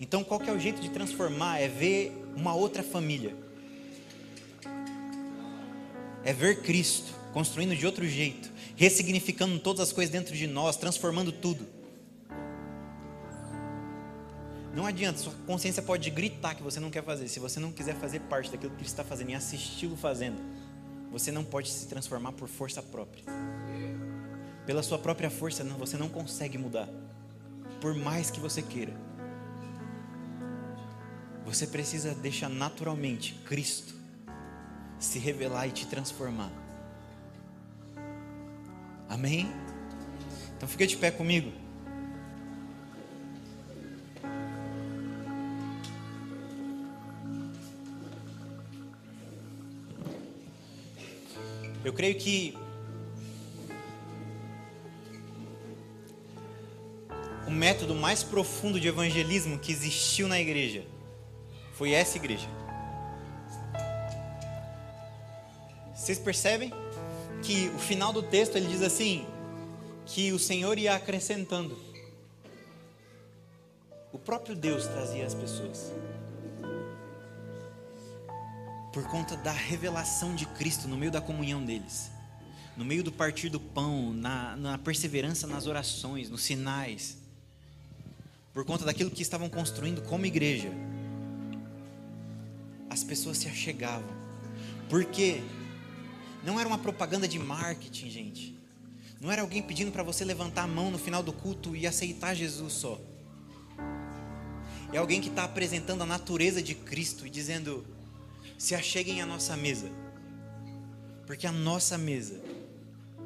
Então, 0.00 0.22
qual 0.22 0.38
que 0.38 0.48
é 0.48 0.52
o 0.52 0.58
jeito 0.58 0.80
de 0.80 0.90
transformar? 0.90 1.60
É 1.60 1.66
ver 1.66 2.12
uma 2.36 2.54
outra 2.54 2.82
família. 2.82 3.34
É 6.24 6.32
ver 6.32 6.62
Cristo 6.62 7.18
construindo 7.32 7.76
de 7.76 7.86
outro 7.86 8.06
jeito, 8.06 8.50
ressignificando 8.76 9.58
todas 9.58 9.80
as 9.80 9.92
coisas 9.92 10.10
dentro 10.12 10.34
de 10.34 10.46
nós, 10.46 10.76
transformando 10.76 11.32
tudo. 11.32 11.66
Não 14.74 14.86
adianta, 14.86 15.18
sua 15.18 15.32
consciência 15.46 15.82
pode 15.82 16.08
gritar 16.10 16.54
que 16.54 16.62
você 16.62 16.78
não 16.78 16.90
quer 16.90 17.02
fazer. 17.02 17.26
Se 17.28 17.40
você 17.40 17.58
não 17.58 17.72
quiser 17.72 17.96
fazer 17.96 18.20
parte 18.20 18.50
daquilo 18.50 18.72
que 18.72 18.82
ele 18.82 18.88
está 18.88 19.02
fazendo 19.02 19.30
e 19.30 19.34
assisti-lo 19.34 19.96
fazendo, 19.96 20.40
você 21.10 21.32
não 21.32 21.42
pode 21.42 21.68
se 21.70 21.86
transformar 21.86 22.32
por 22.32 22.48
força 22.48 22.82
própria. 22.82 23.24
Pela 24.68 24.82
sua 24.82 24.98
própria 24.98 25.30
força, 25.30 25.64
você 25.64 25.96
não 25.96 26.10
consegue 26.10 26.58
mudar. 26.58 26.86
Por 27.80 27.94
mais 27.94 28.30
que 28.30 28.38
você 28.38 28.60
queira. 28.60 28.92
Você 31.46 31.66
precisa 31.66 32.14
deixar 32.14 32.50
naturalmente 32.50 33.32
Cristo 33.46 33.94
se 34.98 35.18
revelar 35.18 35.68
e 35.68 35.70
te 35.70 35.86
transformar. 35.86 36.52
Amém? 39.08 39.50
Então 40.54 40.68
fica 40.68 40.86
de 40.86 40.98
pé 40.98 41.10
comigo. 41.10 41.50
Eu 51.82 51.94
creio 51.94 52.18
que 52.18 52.67
método 57.68 57.94
mais 57.94 58.22
profundo 58.22 58.80
de 58.80 58.88
evangelismo 58.88 59.58
que 59.58 59.70
existiu 59.70 60.26
na 60.26 60.40
igreja 60.40 60.86
foi 61.74 61.92
essa 61.92 62.16
igreja. 62.16 62.48
Vocês 65.94 66.18
percebem 66.18 66.72
que 67.42 67.68
o 67.76 67.78
final 67.78 68.10
do 68.10 68.22
texto 68.22 68.56
ele 68.56 68.68
diz 68.68 68.80
assim: 68.80 69.26
que 70.06 70.32
o 70.32 70.38
Senhor 70.38 70.78
ia 70.78 70.94
acrescentando. 70.94 71.78
O 74.14 74.18
próprio 74.18 74.56
Deus 74.56 74.86
trazia 74.86 75.26
as 75.26 75.34
pessoas 75.34 75.92
por 78.94 79.06
conta 79.08 79.36
da 79.36 79.52
revelação 79.52 80.34
de 80.34 80.46
Cristo 80.46 80.88
no 80.88 80.96
meio 80.96 81.12
da 81.12 81.20
comunhão 81.20 81.62
deles, 81.62 82.10
no 82.74 82.84
meio 82.84 83.04
do 83.04 83.12
partir 83.12 83.50
do 83.50 83.60
pão, 83.60 84.10
na, 84.14 84.56
na 84.56 84.78
perseverança 84.78 85.46
nas 85.46 85.66
orações, 85.66 86.30
nos 86.30 86.40
sinais, 86.40 87.27
por 88.58 88.64
conta 88.64 88.84
daquilo 88.84 89.08
que 89.08 89.22
estavam 89.22 89.48
construindo 89.48 90.02
como 90.02 90.26
igreja, 90.26 90.68
as 92.90 93.04
pessoas 93.04 93.38
se 93.38 93.46
achegavam, 93.46 94.10
porque 94.90 95.40
não 96.44 96.58
era 96.58 96.68
uma 96.68 96.76
propaganda 96.76 97.28
de 97.28 97.38
marketing, 97.38 98.10
gente, 98.10 98.58
não 99.20 99.30
era 99.30 99.42
alguém 99.42 99.62
pedindo 99.62 99.92
para 99.92 100.02
você 100.02 100.24
levantar 100.24 100.64
a 100.64 100.66
mão 100.66 100.90
no 100.90 100.98
final 100.98 101.22
do 101.22 101.32
culto 101.32 101.76
e 101.76 101.86
aceitar 101.86 102.34
Jesus 102.34 102.72
só. 102.72 103.00
É 104.92 104.98
alguém 104.98 105.20
que 105.20 105.28
está 105.28 105.44
apresentando 105.44 106.02
a 106.02 106.06
natureza 106.06 106.60
de 106.60 106.74
Cristo 106.74 107.28
e 107.28 107.30
dizendo: 107.30 107.86
se 108.58 108.74
acheguem 108.74 109.22
à 109.22 109.26
nossa 109.26 109.56
mesa, 109.56 109.88
porque 111.28 111.46
a 111.46 111.52
nossa 111.52 111.96
mesa 111.96 112.40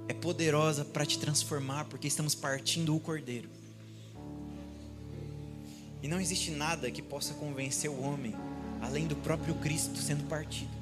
é 0.08 0.12
poderosa 0.12 0.84
para 0.84 1.06
te 1.06 1.18
transformar, 1.18 1.86
porque 1.86 2.06
estamos 2.06 2.34
partindo 2.34 2.94
o 2.94 3.00
Cordeiro. 3.00 3.61
E 6.02 6.08
não 6.08 6.20
existe 6.20 6.50
nada 6.50 6.90
que 6.90 7.00
possa 7.00 7.32
convencer 7.34 7.88
o 7.88 8.02
homem 8.02 8.34
além 8.80 9.06
do 9.06 9.14
próprio 9.14 9.54
Cristo 9.54 9.96
sendo 9.98 10.24
partido. 10.24 10.72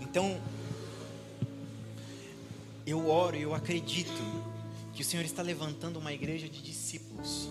Então, 0.00 0.40
eu 2.86 3.08
oro 3.08 3.36
e 3.36 3.42
eu 3.42 3.52
acredito 3.52 4.12
que 4.92 5.02
o 5.02 5.04
Senhor 5.04 5.24
está 5.24 5.42
levantando 5.42 5.98
uma 5.98 6.12
igreja 6.12 6.48
de 6.48 6.62
discípulos 6.62 7.50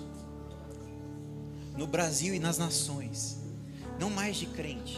no 1.78 1.86
Brasil 1.86 2.34
e 2.34 2.40
nas 2.40 2.58
nações, 2.58 3.38
não 4.00 4.10
mais 4.10 4.38
de 4.38 4.46
crente. 4.46 4.98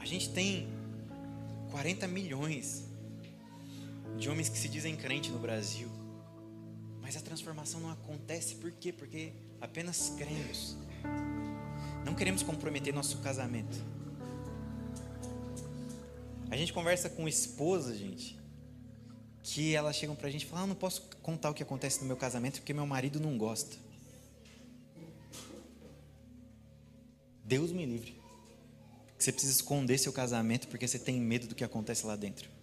A 0.00 0.04
gente 0.04 0.28
tem 0.30 0.68
40 1.70 2.08
milhões 2.08 2.84
de 4.18 4.28
homens 4.28 4.48
que 4.48 4.58
se 4.58 4.68
dizem 4.68 4.96
crente 4.96 5.30
no 5.30 5.38
Brasil, 5.38 5.88
mas 7.06 7.16
a 7.16 7.20
transformação 7.20 7.78
não 7.78 7.92
acontece 7.92 8.56
por 8.56 8.72
quê? 8.72 8.92
Porque 8.92 9.32
apenas 9.60 10.12
cremos. 10.18 10.76
Não 12.04 12.16
queremos 12.16 12.42
comprometer 12.42 12.92
nosso 12.92 13.18
casamento. 13.18 13.76
A 16.50 16.56
gente 16.56 16.72
conversa 16.72 17.08
com 17.08 17.28
esposa, 17.28 17.94
gente, 17.94 18.36
que 19.40 19.72
elas 19.72 19.94
chegam 19.94 20.16
pra 20.16 20.28
gente 20.28 20.42
e 20.42 20.46
falam: 20.46 20.64
ah, 20.64 20.66
não 20.66 20.74
posso 20.74 21.02
contar 21.22 21.48
o 21.50 21.54
que 21.54 21.62
acontece 21.62 22.00
no 22.00 22.08
meu 22.08 22.16
casamento 22.16 22.54
porque 22.54 22.74
meu 22.74 22.86
marido 22.88 23.20
não 23.20 23.38
gosta. 23.38 23.76
Deus 27.44 27.70
me 27.70 27.86
livre. 27.86 28.20
Você 29.16 29.30
precisa 29.30 29.52
esconder 29.52 29.96
seu 29.98 30.12
casamento 30.12 30.66
porque 30.66 30.88
você 30.88 30.98
tem 30.98 31.20
medo 31.20 31.46
do 31.46 31.54
que 31.54 31.62
acontece 31.62 32.04
lá 32.04 32.16
dentro. 32.16 32.55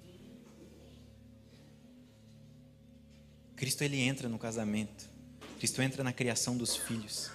Cristo 3.64 3.82
ele 3.82 4.02
entra 4.02 4.28
no 4.28 4.38
casamento. 4.38 5.10
Cristo 5.58 5.82
entra 5.82 6.04
na 6.04 6.12
criação 6.12 6.58
dos 6.58 6.76
filhos. 6.76 7.32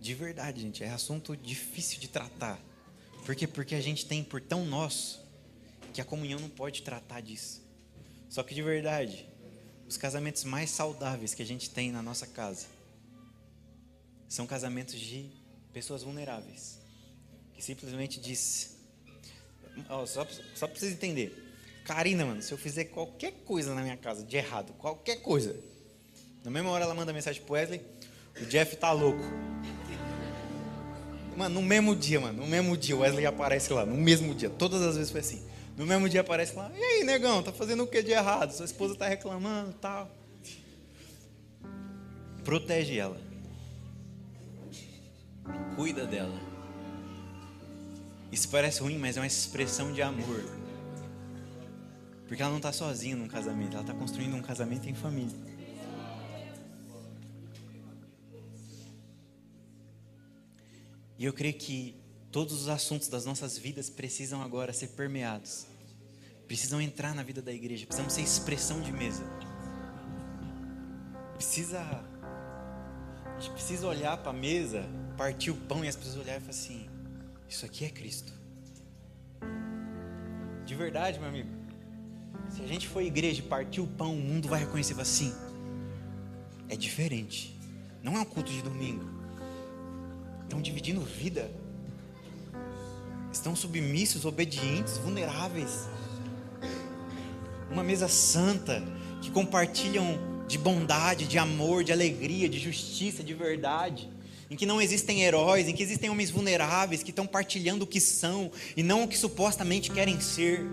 De 0.00 0.14
verdade, 0.14 0.62
gente, 0.62 0.82
é 0.82 0.90
assunto 0.90 1.36
difícil 1.36 2.00
de 2.00 2.08
tratar. 2.08 2.60
Por 3.24 3.36
quê? 3.36 3.46
Porque 3.46 3.76
a 3.76 3.80
gente 3.80 4.04
tem 4.04 4.24
por 4.24 4.40
tão 4.40 4.66
nosso 4.66 5.24
que 5.94 6.00
a 6.00 6.04
comunhão 6.04 6.40
não 6.40 6.48
pode 6.48 6.82
tratar 6.82 7.20
disso. 7.20 7.62
Só 8.28 8.42
que 8.42 8.52
de 8.52 8.62
verdade, 8.62 9.28
os 9.86 9.96
casamentos 9.96 10.42
mais 10.42 10.68
saudáveis 10.70 11.32
que 11.32 11.42
a 11.42 11.46
gente 11.46 11.70
tem 11.70 11.92
na 11.92 12.02
nossa 12.02 12.26
casa 12.26 12.66
são 14.28 14.44
casamentos 14.44 14.98
de 14.98 15.30
pessoas 15.72 16.02
vulneráveis. 16.02 16.80
Que 17.54 17.62
simplesmente 17.62 18.18
diz. 18.18 18.76
só, 20.08 20.26
só 20.56 20.66
pra 20.66 20.76
vocês 20.76 20.94
entenderem. 20.94 21.45
Karina, 21.86 22.24
mano, 22.24 22.42
se 22.42 22.52
eu 22.52 22.58
fizer 22.58 22.86
qualquer 22.86 23.32
coisa 23.44 23.72
na 23.72 23.80
minha 23.80 23.96
casa 23.96 24.24
de 24.24 24.36
errado, 24.36 24.72
qualquer 24.72 25.22
coisa, 25.22 25.54
na 26.44 26.50
mesma 26.50 26.68
hora 26.70 26.84
ela 26.84 26.94
manda 26.94 27.12
mensagem 27.12 27.40
pro 27.42 27.54
Wesley, 27.54 27.80
o 28.42 28.44
Jeff 28.46 28.74
tá 28.76 28.90
louco. 28.90 29.22
Mano, 31.36 31.60
no 31.60 31.62
mesmo 31.62 31.94
dia, 31.94 32.18
mano, 32.18 32.42
no 32.42 32.46
mesmo 32.46 32.76
dia 32.76 32.96
o 32.96 33.00
Wesley 33.00 33.24
aparece 33.24 33.72
lá, 33.72 33.86
no 33.86 33.96
mesmo 33.96 34.34
dia, 34.34 34.50
todas 34.50 34.82
as 34.82 34.96
vezes 34.96 35.12
foi 35.12 35.20
assim. 35.20 35.46
No 35.76 35.86
mesmo 35.86 36.08
dia 36.08 36.22
aparece 36.22 36.56
lá, 36.56 36.72
e 36.74 36.82
aí, 36.82 37.04
negão, 37.04 37.40
tá 37.40 37.52
fazendo 37.52 37.84
o 37.84 37.86
que 37.86 38.02
de 38.02 38.10
errado? 38.10 38.50
Sua 38.50 38.64
esposa 38.64 38.96
tá 38.96 39.06
reclamando 39.06 39.72
tal. 39.74 40.10
Protege 42.42 42.98
ela. 42.98 43.20
Cuida 45.76 46.04
dela. 46.04 46.40
Isso 48.32 48.48
parece 48.48 48.80
ruim, 48.80 48.98
mas 48.98 49.16
é 49.16 49.20
uma 49.20 49.26
expressão 49.26 49.92
de 49.92 50.02
amor. 50.02 50.65
Porque 52.26 52.42
ela 52.42 52.50
não 52.50 52.58
está 52.58 52.72
sozinha 52.72 53.14
num 53.14 53.28
casamento, 53.28 53.74
ela 53.74 53.82
está 53.82 53.94
construindo 53.94 54.34
um 54.34 54.42
casamento 54.42 54.88
em 54.88 54.94
família. 54.94 55.36
E 61.18 61.24
eu 61.24 61.32
creio 61.32 61.54
que 61.54 61.94
todos 62.30 62.52
os 62.52 62.68
assuntos 62.68 63.08
das 63.08 63.24
nossas 63.24 63.56
vidas 63.56 63.88
precisam 63.88 64.42
agora 64.42 64.72
ser 64.72 64.88
permeados, 64.88 65.66
precisam 66.46 66.80
entrar 66.80 67.14
na 67.14 67.22
vida 67.22 67.40
da 67.40 67.52
igreja, 67.52 67.86
precisamos 67.86 68.12
ser 68.12 68.22
expressão 68.22 68.80
de 68.82 68.92
mesa. 68.92 69.24
Precisa, 71.34 71.80
a 71.80 73.40
gente 73.40 73.52
precisa 73.52 73.86
olhar 73.86 74.18
para 74.18 74.30
a 74.30 74.34
mesa, 74.34 74.84
partir 75.16 75.50
o 75.50 75.56
pão 75.56 75.84
e 75.84 75.88
as 75.88 75.96
pessoas 75.96 76.16
olharem 76.16 76.36
e 76.36 76.40
falar 76.40 76.50
assim: 76.50 76.90
Isso 77.48 77.64
aqui 77.64 77.84
é 77.84 77.88
Cristo. 77.88 78.32
De 80.66 80.74
verdade, 80.74 81.18
meu 81.18 81.28
amigo. 81.28 81.55
Se 82.50 82.62
a 82.62 82.66
gente 82.66 82.88
for 82.88 83.02
igreja 83.02 83.40
e 83.40 83.42
partir 83.42 83.80
o 83.80 83.86
pão, 83.86 84.14
o 84.14 84.20
mundo 84.20 84.48
vai 84.48 84.60
reconhecer 84.60 84.98
assim. 85.00 85.34
É 86.68 86.76
diferente. 86.76 87.58
Não 88.02 88.16
é 88.16 88.20
um 88.20 88.24
culto 88.24 88.50
de 88.50 88.62
domingo. 88.62 89.04
Estão 90.44 90.60
dividindo 90.60 91.00
vida. 91.00 91.50
Estão 93.32 93.54
submissos, 93.54 94.24
obedientes, 94.24 94.96
vulneráveis. 94.98 95.88
Uma 97.70 97.82
mesa 97.82 98.08
santa 98.08 98.82
que 99.20 99.30
compartilham 99.30 100.18
de 100.46 100.56
bondade, 100.56 101.26
de 101.26 101.36
amor, 101.36 101.82
de 101.82 101.92
alegria, 101.92 102.48
de 102.48 102.58
justiça, 102.58 103.22
de 103.22 103.34
verdade. 103.34 104.08
Em 104.48 104.54
que 104.54 104.64
não 104.64 104.80
existem 104.80 105.22
heróis, 105.22 105.66
em 105.66 105.74
que 105.74 105.82
existem 105.82 106.08
homens 106.08 106.30
vulneráveis 106.30 107.02
que 107.02 107.10
estão 107.10 107.26
partilhando 107.26 107.84
o 107.84 107.86
que 107.86 108.00
são 108.00 108.50
e 108.76 108.82
não 108.82 109.02
o 109.02 109.08
que 109.08 109.18
supostamente 109.18 109.90
querem 109.90 110.20
ser. 110.20 110.64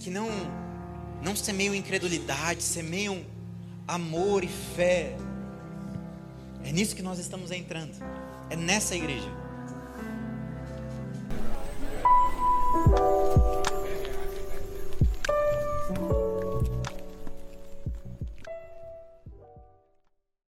Que 0.00 0.10
não, 0.10 0.28
não 1.22 1.36
semeiam 1.36 1.74
incredulidade, 1.74 2.62
semeiam 2.62 3.22
amor 3.86 4.42
e 4.42 4.48
fé. 4.48 5.14
É 6.64 6.72
nisso 6.72 6.96
que 6.96 7.02
nós 7.02 7.18
estamos 7.18 7.50
entrando. 7.50 7.92
É 8.48 8.56
nessa 8.56 8.96
igreja. 8.96 9.28